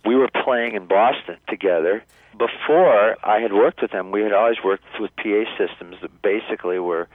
We 0.05 0.17
were 0.17 0.29
playing 0.45 0.75
in 0.75 0.87
Boston 0.87 1.37
together. 1.49 2.03
Before 2.37 3.17
I 3.25 3.41
had 3.41 3.53
worked 3.53 3.83
with 3.83 3.93
them, 3.93 4.11
we 4.11 4.23
had 4.23 4.33
always 4.33 4.57
worked 4.65 4.85
with 4.99 5.15
PA 5.17 5.45
systems 5.57 5.97
that 6.03 6.23
basically 6.23 6.81
were 6.81 7.07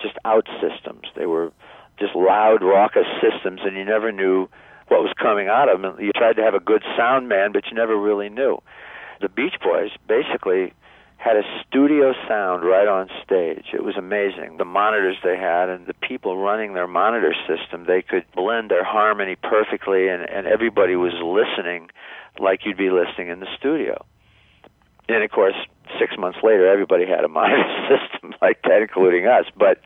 just 0.00 0.16
out 0.24 0.46
systems. 0.60 1.06
They 1.16 1.26
were 1.26 1.52
just 1.98 2.14
loud, 2.14 2.62
raucous 2.62 3.06
systems, 3.20 3.60
and 3.64 3.76
you 3.76 3.84
never 3.84 4.12
knew 4.12 4.48
what 4.88 5.00
was 5.00 5.12
coming 5.20 5.48
out 5.48 5.68
of 5.68 5.82
them. 5.82 5.96
You 5.98 6.12
tried 6.12 6.36
to 6.36 6.42
have 6.42 6.54
a 6.54 6.60
good 6.60 6.84
sound 6.96 7.28
man, 7.28 7.52
but 7.52 7.66
you 7.66 7.74
never 7.74 7.96
really 7.96 8.28
knew. 8.28 8.62
The 9.20 9.28
Beach 9.28 9.54
Boys 9.62 9.90
basically 10.06 10.74
had 11.16 11.36
a 11.36 11.42
studio 11.66 12.12
sound 12.28 12.64
right 12.64 12.86
on 12.86 13.08
stage. 13.24 13.66
It 13.72 13.82
was 13.82 13.96
amazing. 13.96 14.56
The 14.58 14.64
monitors 14.64 15.16
they 15.24 15.36
had 15.36 15.68
and 15.68 15.86
the 15.86 15.94
people 15.94 16.36
running 16.36 16.74
their 16.74 16.86
monitor 16.86 17.34
system, 17.48 17.84
they 17.86 18.02
could 18.02 18.24
blend 18.34 18.70
their 18.70 18.84
harmony 18.84 19.36
perfectly, 19.36 20.08
and, 20.08 20.28
and 20.28 20.46
everybody 20.46 20.96
was 20.96 21.14
listening 21.14 21.88
like 22.38 22.66
you'd 22.66 22.76
be 22.76 22.90
listening 22.90 23.28
in 23.28 23.40
the 23.40 23.48
studio. 23.56 24.04
And 25.08 25.22
of 25.22 25.30
course, 25.30 25.54
six 25.98 26.16
months 26.18 26.38
later, 26.42 26.66
everybody 26.70 27.06
had 27.06 27.24
a 27.24 27.28
monitor 27.40 27.64
system 27.88 28.34
like 28.42 28.62
that, 28.62 28.82
including 28.82 29.26
us. 29.26 29.44
But 29.56 29.80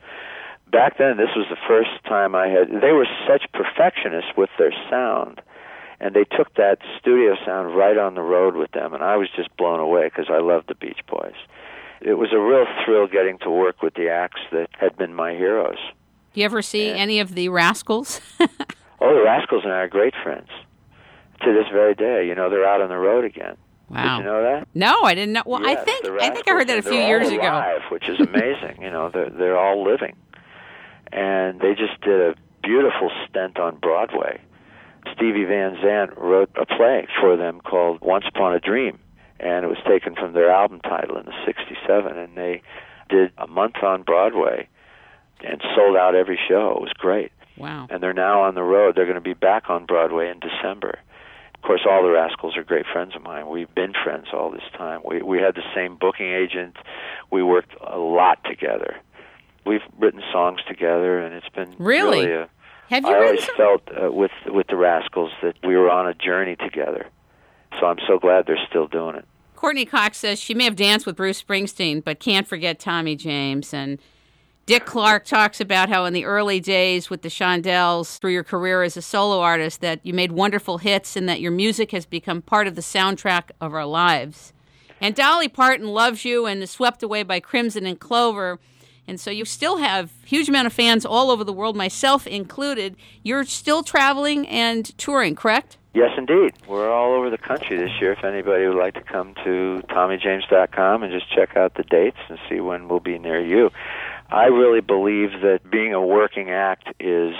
back 0.70 0.98
then, 0.98 1.16
this 1.16 1.30
was 1.36 1.46
the 1.50 1.60
first 1.66 1.90
time 2.04 2.34
I 2.34 2.48
had. 2.48 2.68
They 2.80 2.92
were 2.92 3.06
such 3.26 3.44
perfectionists 3.52 4.32
with 4.36 4.50
their 4.58 4.72
sound, 4.90 5.40
and 6.00 6.14
they 6.14 6.24
took 6.24 6.54
that 6.54 6.78
studio 7.00 7.34
sound 7.44 7.74
right 7.76 7.96
on 7.98 8.14
the 8.14 8.22
road 8.22 8.54
with 8.56 8.70
them, 8.72 8.94
and 8.94 9.02
I 9.02 9.16
was 9.16 9.28
just 9.36 9.54
blown 9.56 9.80
away 9.80 10.04
because 10.04 10.26
I 10.30 10.38
loved 10.38 10.68
the 10.68 10.74
Beach 10.74 11.00
Boys. 11.08 11.34
It 12.00 12.14
was 12.14 12.28
a 12.32 12.38
real 12.38 12.64
thrill 12.84 13.06
getting 13.08 13.38
to 13.40 13.50
work 13.50 13.82
with 13.82 13.94
the 13.94 14.08
acts 14.08 14.40
that 14.52 14.68
had 14.78 14.96
been 14.96 15.12
my 15.14 15.32
heroes. 15.32 15.78
Do 16.32 16.40
you 16.40 16.44
ever 16.44 16.62
see 16.62 16.90
any 16.90 17.18
of 17.20 17.34
the 17.34 17.48
Rascals? 17.48 18.20
Oh, 19.00 19.14
the 19.14 19.22
Rascals 19.22 19.62
and 19.62 19.72
I 19.72 19.76
are 19.82 19.88
great 19.88 20.12
friends 20.24 20.48
to 21.42 21.52
this 21.52 21.66
very 21.72 21.94
day. 21.94 22.26
You 22.26 22.34
know, 22.34 22.50
they're 22.50 22.66
out 22.66 22.80
on 22.80 22.88
the 22.88 22.96
road 22.98 23.24
again. 23.24 23.56
wow. 23.88 24.16
Did 24.18 24.24
you 24.24 24.30
know 24.30 24.42
that? 24.42 24.66
No, 24.74 25.02
I 25.04 25.14
didn't 25.14 25.34
know. 25.34 25.44
Well, 25.46 25.64
I 25.64 25.76
think 25.76 26.04
I 26.20 26.30
think 26.30 26.48
I 26.48 26.50
heard 26.50 26.66
that 26.66 26.78
a 26.78 26.82
few 26.82 26.98
years 26.98 27.28
all 27.28 27.34
ago. 27.34 27.42
alive, 27.48 27.82
which 27.92 28.08
is 28.08 28.18
amazing. 28.18 28.82
you 28.82 28.90
know, 28.90 29.08
they're 29.08 29.30
they're 29.30 29.56
all 29.56 29.84
living, 29.84 30.16
and 31.12 31.60
they 31.60 31.74
just 31.76 32.00
did 32.00 32.20
a 32.20 32.34
beautiful 32.64 33.10
stint 33.28 33.58
on 33.60 33.76
Broadway. 33.76 34.40
Stevie 35.14 35.44
Van 35.44 35.76
Zandt 35.82 36.16
wrote 36.16 36.50
a 36.60 36.66
play 36.66 37.06
for 37.20 37.36
them 37.36 37.60
called 37.60 38.00
Once 38.00 38.24
Upon 38.28 38.54
a 38.54 38.60
Dream, 38.60 38.98
and 39.40 39.64
it 39.64 39.68
was 39.68 39.78
taken 39.86 40.14
from 40.14 40.32
their 40.32 40.50
album 40.50 40.80
title 40.80 41.16
in 41.18 41.26
the 41.26 41.34
'67, 41.46 42.16
and 42.16 42.36
they 42.36 42.62
did 43.08 43.32
a 43.38 43.46
month 43.46 43.76
on 43.82 44.02
Broadway 44.02 44.68
and 45.44 45.60
sold 45.74 45.96
out 45.96 46.14
every 46.14 46.38
show. 46.48 46.72
It 46.76 46.80
was 46.82 46.92
great 46.98 47.32
Wow. 47.56 47.86
and 47.90 48.02
they're 48.02 48.12
now 48.12 48.42
on 48.42 48.54
the 48.54 48.62
road. 48.62 48.94
They're 48.96 49.04
going 49.06 49.14
to 49.14 49.20
be 49.20 49.34
back 49.34 49.70
on 49.70 49.86
Broadway 49.86 50.28
in 50.30 50.40
December. 50.40 50.98
Of 51.54 51.62
course, 51.62 51.80
all 51.88 52.02
the 52.04 52.10
Rascals 52.10 52.56
are 52.56 52.62
great 52.62 52.86
friends 52.86 53.16
of 53.16 53.22
mine. 53.22 53.48
We've 53.48 53.72
been 53.74 53.92
friends 54.04 54.26
all 54.32 54.50
this 54.50 54.62
time. 54.76 55.00
We 55.04 55.22
we 55.22 55.38
had 55.38 55.54
the 55.56 55.64
same 55.74 55.96
booking 55.96 56.28
agent. 56.32 56.76
We 57.30 57.42
worked 57.42 57.72
a 57.84 57.98
lot 57.98 58.38
together. 58.44 58.96
We've 59.66 59.82
written 59.98 60.22
songs 60.32 60.60
together, 60.68 61.18
and 61.18 61.34
it's 61.34 61.48
been 61.48 61.74
Really? 61.78 62.30
a, 62.32 62.48
Have 62.90 63.04
you 63.04 63.10
I 63.10 63.16
always 63.16 63.44
some? 63.44 63.56
felt 63.56 63.82
uh, 64.02 64.10
with 64.12 64.30
with 64.46 64.66
the 64.68 64.76
Rascals 64.76 65.30
that 65.42 65.54
we 65.62 65.76
were 65.76 65.90
on 65.90 66.06
a 66.06 66.14
journey 66.14 66.56
together. 66.56 67.06
So 67.78 67.86
I'm 67.86 67.98
so 68.06 68.18
glad 68.18 68.46
they're 68.46 68.58
still 68.68 68.88
doing 68.88 69.16
it. 69.16 69.24
Courteney 69.54 69.84
Cox 69.84 70.18
says 70.18 70.38
she 70.38 70.54
may 70.54 70.64
have 70.64 70.76
danced 70.76 71.04
with 71.04 71.16
Bruce 71.16 71.42
Springsteen, 71.42 72.02
but 72.02 72.20
can't 72.20 72.46
forget 72.46 72.78
Tommy 72.78 73.16
James. 73.16 73.74
And 73.74 73.98
Dick 74.66 74.84
Clark 74.84 75.24
talks 75.24 75.60
about 75.60 75.88
how 75.88 76.04
in 76.04 76.12
the 76.12 76.24
early 76.24 76.60
days 76.60 77.10
with 77.10 77.22
the 77.22 77.28
Shondells, 77.28 78.18
through 78.18 78.32
your 78.32 78.44
career 78.44 78.82
as 78.82 78.96
a 78.96 79.02
solo 79.02 79.40
artist, 79.40 79.80
that 79.80 80.00
you 80.04 80.14
made 80.14 80.30
wonderful 80.32 80.78
hits 80.78 81.16
and 81.16 81.28
that 81.28 81.40
your 81.40 81.50
music 81.50 81.90
has 81.90 82.06
become 82.06 82.42
part 82.42 82.66
of 82.66 82.74
the 82.74 82.82
soundtrack 82.82 83.50
of 83.60 83.74
our 83.74 83.86
lives. 83.86 84.52
And 85.00 85.14
Dolly 85.14 85.48
Parton 85.48 85.88
loves 85.88 86.24
you 86.24 86.46
and 86.46 86.62
is 86.62 86.70
swept 86.70 87.02
away 87.02 87.22
by 87.22 87.40
Crimson 87.40 87.86
and 87.86 87.98
Clover. 87.98 88.58
And 89.08 89.18
so 89.18 89.30
you 89.30 89.46
still 89.46 89.78
have 89.78 90.12
huge 90.26 90.50
amount 90.50 90.66
of 90.66 90.72
fans 90.74 91.06
all 91.06 91.30
over 91.30 91.42
the 91.42 91.52
world, 91.52 91.74
myself 91.74 92.26
included. 92.26 92.94
You're 93.22 93.44
still 93.44 93.82
traveling 93.82 94.46
and 94.46 94.96
touring, 94.98 95.34
correct? 95.34 95.78
Yes, 95.94 96.10
indeed. 96.18 96.52
We're 96.68 96.92
all 96.92 97.14
over 97.14 97.30
the 97.30 97.38
country 97.38 97.78
this 97.78 97.90
year. 98.02 98.12
If 98.12 98.22
anybody 98.22 98.66
would 98.66 98.76
like 98.76 98.94
to 98.94 99.00
come 99.00 99.34
to 99.44 99.82
TommyJames.com 99.88 101.02
and 101.02 101.10
just 101.10 101.34
check 101.34 101.56
out 101.56 101.74
the 101.74 101.84
dates 101.84 102.18
and 102.28 102.38
see 102.50 102.60
when 102.60 102.86
we'll 102.86 103.00
be 103.00 103.18
near 103.18 103.40
you. 103.40 103.70
I 104.30 104.44
really 104.44 104.82
believe 104.82 105.40
that 105.40 105.60
being 105.70 105.94
a 105.94 106.04
working 106.04 106.50
act 106.50 106.88
is 107.00 107.34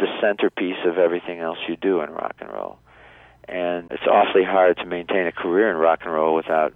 the 0.00 0.06
centerpiece 0.20 0.84
of 0.84 0.98
everything 0.98 1.38
else 1.38 1.58
you 1.68 1.76
do 1.76 2.00
in 2.00 2.10
rock 2.10 2.34
and 2.40 2.50
roll. 2.50 2.78
And 3.44 3.90
it's 3.92 4.02
awfully 4.02 4.44
hard 4.44 4.78
to 4.78 4.84
maintain 4.84 5.28
a 5.28 5.32
career 5.32 5.70
in 5.70 5.76
rock 5.76 6.00
and 6.02 6.12
roll 6.12 6.34
without 6.34 6.74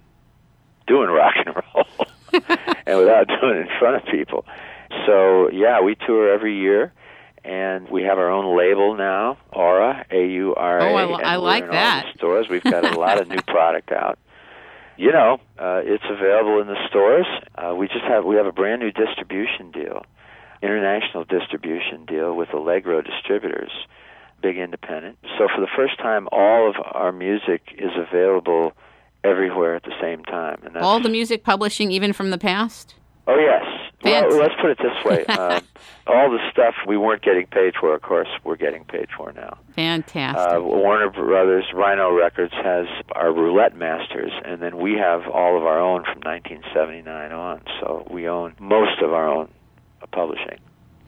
doing 0.87 1.09
rock 1.09 1.33
and 1.45 1.55
roll 1.75 2.07
and 2.85 2.99
without 2.99 3.27
doing 3.27 3.57
it 3.57 3.61
in 3.61 3.79
front 3.79 3.97
of 3.97 4.05
people. 4.11 4.45
So, 5.05 5.49
yeah, 5.51 5.81
we 5.81 5.95
tour 5.95 6.33
every 6.33 6.59
year 6.59 6.93
and 7.43 7.89
we 7.89 8.03
have 8.03 8.17
our 8.17 8.29
own 8.29 8.57
label 8.57 8.95
now, 8.95 9.37
Aura, 9.51 10.05
A 10.09 10.25
U 10.27 10.55
R 10.55 10.79
A. 10.79 10.83
Oh, 10.83 10.95
I 10.95 11.03
and 11.03 11.25
I 11.25 11.37
we're 11.37 11.43
like 11.43 11.63
in 11.65 11.71
that. 11.71 12.05
All 12.05 12.11
the 12.11 12.17
stores. 12.17 12.47
We've 12.49 12.63
got 12.63 12.85
a 12.85 12.99
lot 12.99 13.21
of 13.21 13.27
new 13.27 13.41
product 13.41 13.91
out. 13.91 14.17
You 14.95 15.11
know, 15.11 15.39
uh, 15.57 15.81
it's 15.83 16.03
available 16.09 16.61
in 16.61 16.67
the 16.67 16.77
stores. 16.87 17.25
Uh, 17.55 17.73
we 17.75 17.87
just 17.87 18.05
have 18.05 18.23
we 18.25 18.35
have 18.35 18.45
a 18.45 18.51
brand 18.51 18.81
new 18.81 18.91
distribution 18.91 19.71
deal, 19.71 20.05
international 20.61 21.25
distribution 21.25 22.05
deal 22.05 22.35
with 22.35 22.53
Allegro 22.53 23.01
Distributors, 23.01 23.71
big 24.41 24.57
independent. 24.57 25.17
So 25.37 25.47
for 25.53 25.59
the 25.59 25.71
first 25.75 25.97
time, 25.97 26.29
all 26.31 26.69
of 26.69 26.75
our 26.93 27.11
music 27.11 27.61
is 27.77 27.91
available 27.97 28.73
everywhere 29.23 29.75
at 29.75 29.83
the 29.83 29.93
same 30.01 30.23
time. 30.25 30.59
And 30.63 30.77
All 30.77 30.99
the 30.99 31.09
music 31.09 31.43
publishing, 31.43 31.91
even 31.91 32.13
from 32.13 32.29
the 32.29 32.37
past? 32.37 32.95
Oh 33.27 33.37
yes. 33.37 33.63
Well, 34.03 34.37
let's 34.37 34.53
put 34.59 34.69
it 34.71 34.77
this 34.79 35.05
way: 35.05 35.23
uh, 35.29 35.61
all 36.07 36.29
the 36.29 36.39
stuff 36.51 36.75
we 36.85 36.97
weren't 36.97 37.21
getting 37.21 37.47
paid 37.47 37.73
for, 37.79 37.95
of 37.95 38.01
course, 38.01 38.27
we're 38.43 38.57
getting 38.57 38.83
paid 38.83 39.07
for 39.15 39.31
now. 39.31 39.57
Fantastic. 39.77 40.57
Uh, 40.57 40.61
Warner 40.61 41.09
Brothers, 41.09 41.63
Rhino 41.73 42.11
Records 42.11 42.51
has 42.53 42.85
our 43.13 43.31
Roulette 43.31 43.77
Masters, 43.77 44.33
and 44.43 44.61
then 44.61 44.75
we 44.77 44.95
have 44.95 45.21
all 45.27 45.55
of 45.57 45.63
our 45.63 45.79
own 45.79 46.03
from 46.03 46.19
1979 46.19 47.31
on. 47.31 47.61
So 47.79 48.05
we 48.11 48.27
own 48.27 48.55
most 48.59 49.01
of 49.01 49.13
our 49.13 49.27
own 49.29 49.47
uh, 50.01 50.07
publishing. 50.07 50.59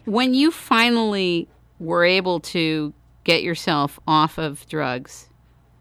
when 0.05 0.33
you 0.33 0.49
finally 0.49 1.49
were 1.79 2.05
able 2.05 2.39
to 2.39 2.93
get 3.25 3.43
yourself 3.43 3.99
off 4.07 4.37
of 4.37 4.65
drugs, 4.69 5.27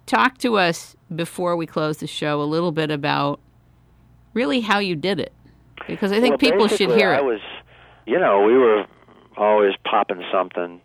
talk 0.06 0.38
to 0.38 0.56
us 0.56 0.96
before 1.14 1.56
we 1.56 1.66
close 1.66 1.98
the 1.98 2.06
show 2.06 2.40
a 2.42 2.44
little 2.44 2.72
bit 2.72 2.90
about 2.90 3.40
really 4.32 4.60
how 4.60 4.78
you 4.78 4.96
did 4.96 5.20
it. 5.20 5.32
Because 5.86 6.12
I 6.12 6.20
think 6.20 6.40
well, 6.42 6.50
people 6.50 6.68
should 6.68 6.90
hear 6.90 7.12
I 7.12 7.18
it. 7.18 7.24
was, 7.24 7.40
you 8.06 8.18
know, 8.18 8.42
we 8.42 8.56
were 8.56 8.86
always 9.36 9.74
popping 9.84 10.22
something, 10.32 10.80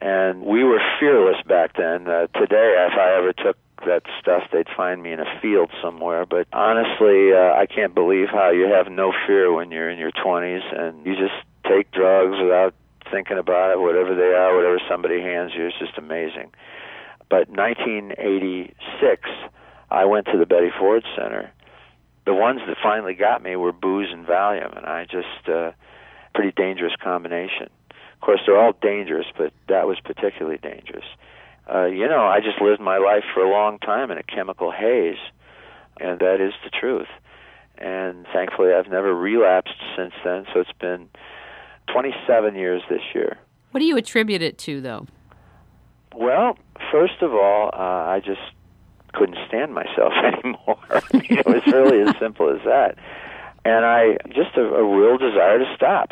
and 0.00 0.42
we 0.42 0.62
were 0.62 0.80
fearless 1.00 1.42
back 1.46 1.76
then. 1.76 2.06
Uh, 2.06 2.26
today, 2.38 2.86
if 2.88 2.98
I 2.98 3.16
ever 3.18 3.32
took 3.32 3.56
that 3.86 4.02
stuff, 4.20 4.44
they'd 4.52 4.68
find 4.76 5.02
me 5.02 5.12
in 5.12 5.20
a 5.20 5.40
field 5.40 5.70
somewhere. 5.82 6.26
But 6.26 6.46
honestly, 6.52 7.32
uh, 7.32 7.54
I 7.54 7.66
can't 7.66 7.94
believe 7.94 8.28
how 8.30 8.50
you 8.50 8.64
have 8.66 8.90
no 8.90 9.12
fear 9.26 9.52
when 9.52 9.70
you're 9.70 9.90
in 9.90 9.98
your 9.98 10.12
20s 10.12 10.62
and 10.78 11.04
you 11.04 11.14
just 11.14 11.34
take 11.68 11.90
drugs 11.90 12.36
without 12.40 12.74
thinking 13.10 13.38
about 13.38 13.72
it, 13.72 13.80
whatever 13.80 14.14
they 14.14 14.34
are, 14.34 14.54
whatever 14.56 14.80
somebody 14.88 15.20
hands 15.20 15.52
you. 15.56 15.66
It's 15.66 15.78
just 15.78 15.98
amazing. 15.98 16.50
But 17.28 17.48
1986, 17.48 19.28
I 19.90 20.04
went 20.04 20.26
to 20.26 20.38
the 20.38 20.46
Betty 20.46 20.70
Ford 20.78 21.04
Center. 21.16 21.50
The 22.24 22.34
ones 22.34 22.60
that 22.66 22.76
finally 22.82 23.14
got 23.14 23.42
me 23.42 23.56
were 23.56 23.72
booze 23.72 24.08
and 24.12 24.26
Valium, 24.26 24.76
and 24.76 24.86
I 24.86 25.04
just 25.04 25.48
uh, 25.48 25.72
pretty 26.34 26.52
dangerous 26.56 26.94
combination. 27.02 27.68
Of 28.14 28.20
course, 28.20 28.40
they're 28.46 28.58
all 28.58 28.74
dangerous, 28.80 29.26
but 29.36 29.52
that 29.68 29.86
was 29.86 29.98
particularly 30.04 30.58
dangerous. 30.58 31.04
Uh, 31.72 31.86
you 31.86 32.08
know, 32.08 32.26
I 32.26 32.40
just 32.40 32.60
lived 32.60 32.80
my 32.80 32.98
life 32.98 33.24
for 33.34 33.40
a 33.40 33.50
long 33.50 33.78
time 33.78 34.10
in 34.10 34.18
a 34.18 34.22
chemical 34.22 34.70
haze, 34.70 35.18
and 36.00 36.20
that 36.20 36.40
is 36.40 36.52
the 36.64 36.70
truth. 36.70 37.08
And 37.78 38.26
thankfully, 38.32 38.72
I've 38.72 38.88
never 38.88 39.14
relapsed 39.14 39.80
since 39.96 40.14
then. 40.24 40.46
So 40.52 40.60
it's 40.60 40.72
been 40.80 41.08
27 41.92 42.54
years 42.54 42.82
this 42.88 43.02
year. 43.14 43.36
What 43.72 43.80
do 43.80 43.86
you 43.86 43.96
attribute 43.96 44.42
it 44.42 44.58
to, 44.58 44.80
though? 44.80 45.06
Well, 46.16 46.56
first 46.90 47.20
of 47.20 47.34
all, 47.34 47.70
uh, 47.74 47.76
I 47.76 48.20
just 48.24 48.40
couldn't 49.12 49.38
stand 49.48 49.74
myself 49.74 50.12
anymore. 50.24 50.78
it 51.12 51.46
was 51.46 51.62
really 51.66 52.00
as 52.02 52.16
simple 52.18 52.48
as 52.48 52.62
that. 52.64 52.96
And 53.64 53.84
I 53.84 54.16
just 54.28 54.56
a, 54.56 54.62
a 54.62 54.84
real 54.84 55.18
desire 55.18 55.58
to 55.58 55.74
stop. 55.74 56.10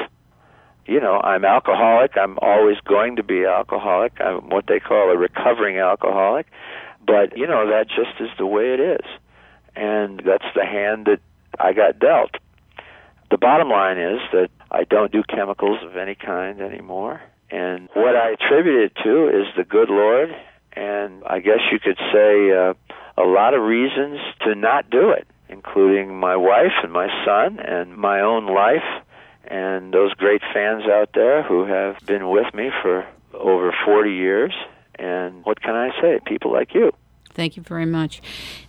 You 0.86 1.00
know, 1.00 1.18
I'm 1.20 1.46
alcoholic. 1.46 2.18
I'm 2.18 2.38
always 2.42 2.76
going 2.84 3.16
to 3.16 3.22
be 3.22 3.44
alcoholic. 3.44 4.20
I'm 4.20 4.50
what 4.50 4.66
they 4.66 4.78
call 4.78 5.10
a 5.10 5.16
recovering 5.16 5.78
alcoholic. 5.78 6.46
But, 7.06 7.36
you 7.38 7.46
know, 7.46 7.66
that 7.70 7.88
just 7.88 8.20
is 8.20 8.28
the 8.36 8.46
way 8.46 8.74
it 8.74 8.80
is. 8.80 9.06
And 9.74 10.22
that's 10.24 10.44
the 10.54 10.66
hand 10.66 11.06
that 11.06 11.20
I 11.58 11.72
got 11.72 11.98
dealt. 11.98 12.32
The 13.30 13.38
bottom 13.38 13.70
line 13.70 13.98
is 13.98 14.20
that 14.32 14.50
I 14.70 14.84
don't 14.84 15.10
do 15.10 15.22
chemicals 15.22 15.78
of 15.82 15.96
any 15.96 16.14
kind 16.14 16.60
anymore. 16.60 17.22
And 17.50 17.88
what 17.94 18.16
I 18.16 18.32
attribute 18.32 18.84
it 18.84 18.92
to 19.04 19.28
is 19.28 19.46
the 19.56 19.64
good 19.64 19.88
Lord, 19.90 20.30
and 20.72 21.22
I 21.24 21.38
guess 21.40 21.60
you 21.70 21.78
could 21.78 21.98
say 22.12 22.50
uh, 22.50 22.74
a 23.16 23.26
lot 23.26 23.54
of 23.54 23.62
reasons 23.62 24.18
to 24.42 24.54
not 24.54 24.90
do 24.90 25.10
it, 25.10 25.26
including 25.48 26.18
my 26.18 26.36
wife 26.36 26.72
and 26.82 26.92
my 26.92 27.08
son 27.24 27.60
and 27.60 27.96
my 27.96 28.20
own 28.20 28.46
life, 28.46 29.04
and 29.46 29.92
those 29.92 30.12
great 30.14 30.42
fans 30.52 30.84
out 30.84 31.10
there 31.14 31.42
who 31.42 31.64
have 31.66 31.96
been 32.06 32.28
with 32.28 32.52
me 32.54 32.70
for 32.82 33.06
over 33.34 33.74
40 33.84 34.10
years. 34.10 34.52
And 34.96 35.44
what 35.44 35.60
can 35.60 35.74
I 35.74 35.90
say? 36.00 36.20
People 36.24 36.52
like 36.52 36.74
you. 36.74 36.92
Thank 37.34 37.56
you 37.56 37.62
very 37.64 37.86
much. 37.86 38.22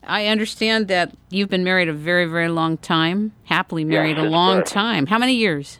I 0.04 0.26
understand 0.28 0.88
that 0.88 1.16
you've 1.30 1.50
been 1.50 1.64
married 1.64 1.88
a 1.88 1.94
very, 1.94 2.26
very 2.26 2.50
long 2.50 2.78
time, 2.78 3.32
happily 3.44 3.84
married 3.84 4.18
a 4.18 4.24
long 4.24 4.60
birth. 4.60 4.70
time. 4.70 5.06
How 5.06 5.20
many 5.20 5.36
years? 5.36 5.78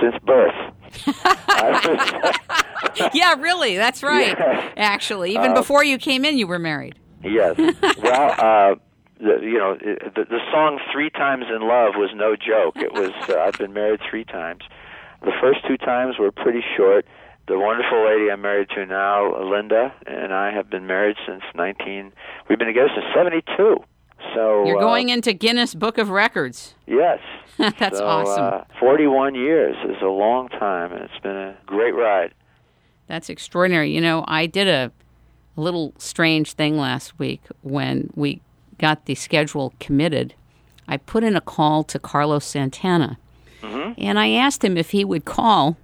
Since 0.00 0.14
birth. 0.24 0.54
Yeah, 3.14 3.34
really. 3.38 3.76
That's 3.76 4.02
right. 4.02 4.36
Yes. 4.38 4.72
Actually, 4.76 5.30
even 5.32 5.52
Uh, 5.52 5.54
before 5.54 5.84
you 5.84 5.98
came 5.98 6.24
in, 6.24 6.36
you 6.36 6.46
were 6.46 6.58
married. 6.58 6.94
Yes. 7.22 7.56
Well, 7.56 8.34
uh, 8.38 8.74
the, 9.18 9.38
you 9.40 9.56
know, 9.58 9.76
the, 9.76 10.24
the 10.28 10.38
song 10.50 10.78
Three 10.92 11.08
Times 11.10 11.44
in 11.48 11.62
Love 11.66 11.94
was 11.96 12.10
no 12.14 12.34
joke. 12.36 12.76
It 12.76 12.92
was, 12.92 13.12
uh, 13.30 13.38
I've 13.38 13.56
been 13.58 13.72
married 13.72 14.00
three 14.10 14.24
times. 14.24 14.62
The 15.22 15.32
first 15.40 15.60
two 15.66 15.76
times 15.78 16.18
were 16.18 16.32
pretty 16.32 16.62
short. 16.76 17.06
The 17.48 17.58
wonderful 17.58 18.04
lady 18.04 18.30
I'm 18.30 18.42
married 18.42 18.68
to 18.74 18.84
now, 18.84 19.40
Linda, 19.42 19.92
and 20.06 20.32
I 20.34 20.52
have 20.52 20.68
been 20.68 20.86
married 20.86 21.16
since 21.26 21.42
19, 21.54 22.12
we've 22.48 22.58
been 22.58 22.68
together 22.68 22.90
since 22.94 23.06
72. 23.14 23.82
So, 24.34 24.64
You're 24.66 24.78
uh, 24.78 24.80
going 24.80 25.08
into 25.08 25.32
Guinness 25.32 25.74
Book 25.74 25.98
of 25.98 26.10
Records. 26.10 26.74
yes. 26.86 27.18
That's 27.58 27.98
so, 27.98 28.06
awesome. 28.06 28.60
Uh, 28.60 28.80
41 28.80 29.34
years 29.34 29.76
is 29.84 30.00
a 30.02 30.06
long 30.06 30.48
time, 30.48 30.92
and 30.92 31.02
it's 31.02 31.22
been 31.22 31.36
a 31.36 31.56
great 31.66 31.94
ride. 31.94 32.32
That's 33.06 33.28
extraordinary. 33.28 33.90
You 33.90 34.00
know, 34.00 34.24
I 34.26 34.46
did 34.46 34.68
a, 34.68 34.90
a 35.56 35.60
little 35.60 35.92
strange 35.98 36.52
thing 36.52 36.78
last 36.78 37.18
week 37.18 37.42
when 37.62 38.10
we 38.14 38.40
got 38.78 39.04
the 39.04 39.14
schedule 39.14 39.74
committed. 39.80 40.34
I 40.88 40.96
put 40.96 41.24
in 41.24 41.36
a 41.36 41.40
call 41.40 41.84
to 41.84 41.98
Carlos 41.98 42.44
Santana, 42.44 43.18
and 43.62 44.18
I 44.18 44.30
asked 44.30 44.64
him 44.64 44.76
if 44.76 44.90
he 44.90 45.04
would 45.04 45.24
call 45.24 45.76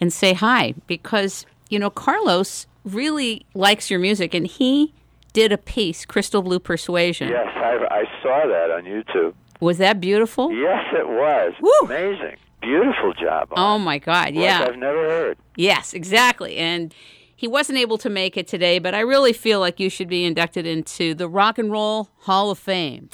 and 0.00 0.12
say 0.12 0.34
hi 0.34 0.74
because, 0.86 1.46
you 1.68 1.78
know, 1.78 1.90
Carlos 1.90 2.66
really 2.84 3.44
likes 3.54 3.90
your 3.90 3.98
music, 3.98 4.34
and 4.34 4.46
he 4.46 4.92
did 5.34 5.52
a 5.52 5.58
piece, 5.58 6.06
Crystal 6.06 6.40
Blue 6.40 6.58
Persuasion. 6.58 7.28
Yes, 7.28 7.48
I, 7.54 7.86
I 7.90 8.04
saw 8.22 8.46
that 8.46 8.70
on 8.70 8.84
YouTube. 8.84 9.34
Was 9.60 9.76
that 9.78 10.00
beautiful? 10.00 10.50
Yes, 10.50 10.84
it 10.94 11.06
was. 11.06 11.52
Woo! 11.60 11.70
Amazing. 11.86 12.36
Beautiful 12.62 13.12
job. 13.12 13.48
on 13.52 13.58
Oh 13.58 13.78
my 13.78 13.98
God! 13.98 14.28
Like 14.28 14.34
Yeah. 14.36 14.66
I've 14.66 14.78
never 14.78 15.08
heard. 15.10 15.38
Yes, 15.56 15.92
exactly. 15.92 16.56
And 16.56 16.94
he 17.36 17.46
wasn't 17.46 17.78
able 17.78 17.98
to 17.98 18.08
make 18.08 18.38
it 18.38 18.46
today, 18.48 18.78
but 18.78 18.94
I 18.94 19.00
really 19.00 19.34
feel 19.34 19.60
like 19.60 19.78
you 19.78 19.90
should 19.90 20.08
be 20.08 20.24
inducted 20.24 20.66
into 20.66 21.14
the 21.14 21.28
Rock 21.28 21.58
and 21.58 21.70
Roll 21.70 22.08
Hall 22.20 22.50
of 22.50 22.58
Fame. 22.58 23.10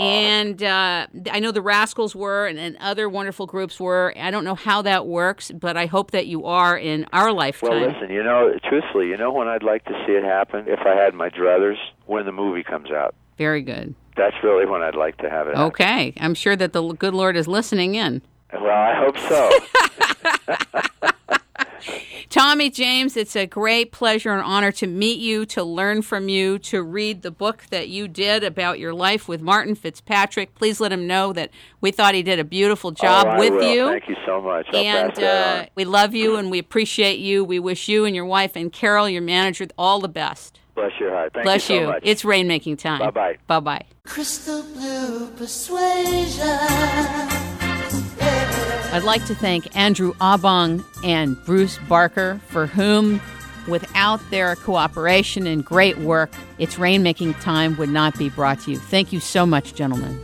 And 0.00 0.62
uh, 0.62 1.06
I 1.30 1.40
know 1.40 1.50
the 1.50 1.62
Rascals 1.62 2.14
were, 2.14 2.46
and, 2.46 2.58
and 2.58 2.76
other 2.78 3.08
wonderful 3.08 3.46
groups 3.46 3.78
were. 3.78 4.12
I 4.16 4.30
don't 4.30 4.44
know 4.44 4.54
how 4.54 4.82
that 4.82 5.06
works, 5.06 5.50
but 5.50 5.76
I 5.76 5.86
hope 5.86 6.10
that 6.12 6.26
you 6.26 6.46
are 6.46 6.78
in 6.78 7.06
our 7.12 7.32
lifetime. 7.32 7.70
Well, 7.70 7.90
listen, 7.92 8.10
you 8.10 8.22
know, 8.22 8.52
truthfully, 8.68 9.08
you 9.08 9.16
know 9.16 9.32
when 9.32 9.48
I'd 9.48 9.62
like 9.62 9.84
to 9.86 10.04
see 10.06 10.12
it 10.12 10.24
happen? 10.24 10.64
If 10.66 10.80
I 10.80 10.94
had 10.94 11.14
my 11.14 11.28
druthers, 11.28 11.76
when 12.06 12.24
the 12.26 12.32
movie 12.32 12.62
comes 12.62 12.90
out. 12.90 13.14
Very 13.38 13.62
good. 13.62 13.94
That's 14.16 14.36
really 14.42 14.66
when 14.66 14.82
I'd 14.82 14.94
like 14.94 15.16
to 15.18 15.30
have 15.30 15.46
it 15.48 15.56
happen. 15.56 15.68
Okay. 15.68 16.12
I'm 16.20 16.34
sure 16.34 16.54
that 16.56 16.72
the 16.72 16.92
good 16.92 17.14
Lord 17.14 17.36
is 17.36 17.48
listening 17.48 17.94
in. 17.94 18.22
Well, 18.52 18.70
I 18.70 18.94
hope 18.94 19.18
so. 19.18 21.10
Tommy 22.28 22.70
James, 22.70 23.16
it's 23.16 23.36
a 23.36 23.46
great 23.46 23.92
pleasure 23.92 24.32
and 24.32 24.42
honor 24.42 24.72
to 24.72 24.86
meet 24.86 25.18
you, 25.18 25.44
to 25.46 25.62
learn 25.62 26.02
from 26.02 26.28
you, 26.28 26.58
to 26.60 26.82
read 26.82 27.22
the 27.22 27.30
book 27.30 27.64
that 27.70 27.88
you 27.88 28.08
did 28.08 28.42
about 28.44 28.78
your 28.78 28.94
life 28.94 29.28
with 29.28 29.42
Martin 29.42 29.74
Fitzpatrick. 29.74 30.54
Please 30.54 30.80
let 30.80 30.92
him 30.92 31.06
know 31.06 31.32
that 31.32 31.50
we 31.80 31.90
thought 31.90 32.14
he 32.14 32.22
did 32.22 32.38
a 32.38 32.44
beautiful 32.44 32.90
job 32.90 33.26
Oh, 33.26 33.30
I 33.30 33.38
with 33.38 33.52
will. 33.54 33.62
you. 33.74 33.86
Thank 33.88 34.08
you 34.08 34.16
so 34.24 34.40
much. 34.40 34.66
I'll 34.72 34.78
and 34.84 35.18
uh, 35.22 35.66
we 35.74 35.84
love 35.84 36.14
you 36.14 36.36
and 36.36 36.50
we 36.50 36.58
appreciate 36.58 37.18
you. 37.18 37.44
We 37.44 37.58
wish 37.58 37.88
you 37.88 38.04
and 38.04 38.14
your 38.16 38.24
wife 38.26 38.56
and 38.56 38.72
Carol, 38.72 39.08
your 39.08 39.22
manager, 39.22 39.66
all 39.76 40.00
the 40.00 40.08
best. 40.08 40.58
Bless 40.74 40.92
your 40.98 41.10
heart. 41.10 41.32
Thank 41.34 41.44
Bless 41.44 41.68
you 41.68 41.76
so 41.76 41.80
you. 41.82 41.86
much. 41.88 42.00
It's 42.02 42.22
rainmaking 42.22 42.78
time. 42.78 43.00
Bye-bye. 43.00 43.36
Bye 43.46 43.60
bye. 43.60 43.84
Crystal 44.04 44.62
blue 44.62 45.28
persuasion. 45.32 46.48
I'd 48.92 49.04
like 49.04 49.24
to 49.26 49.34
thank 49.34 49.74
Andrew 49.76 50.12
Abong 50.20 50.84
and 51.02 51.42
Bruce 51.44 51.78
Barker, 51.88 52.40
for 52.48 52.66
whom, 52.66 53.20
without 53.66 54.20
their 54.30 54.54
cooperation 54.56 55.46
and 55.46 55.64
great 55.64 55.98
work, 55.98 56.30
It's 56.58 56.76
Rainmaking 56.76 57.40
Time 57.40 57.76
would 57.78 57.88
not 57.88 58.18
be 58.18 58.28
brought 58.28 58.60
to 58.60 58.72
you. 58.72 58.78
Thank 58.78 59.12
you 59.12 59.20
so 59.20 59.46
much, 59.46 59.74
gentlemen. 59.74 60.20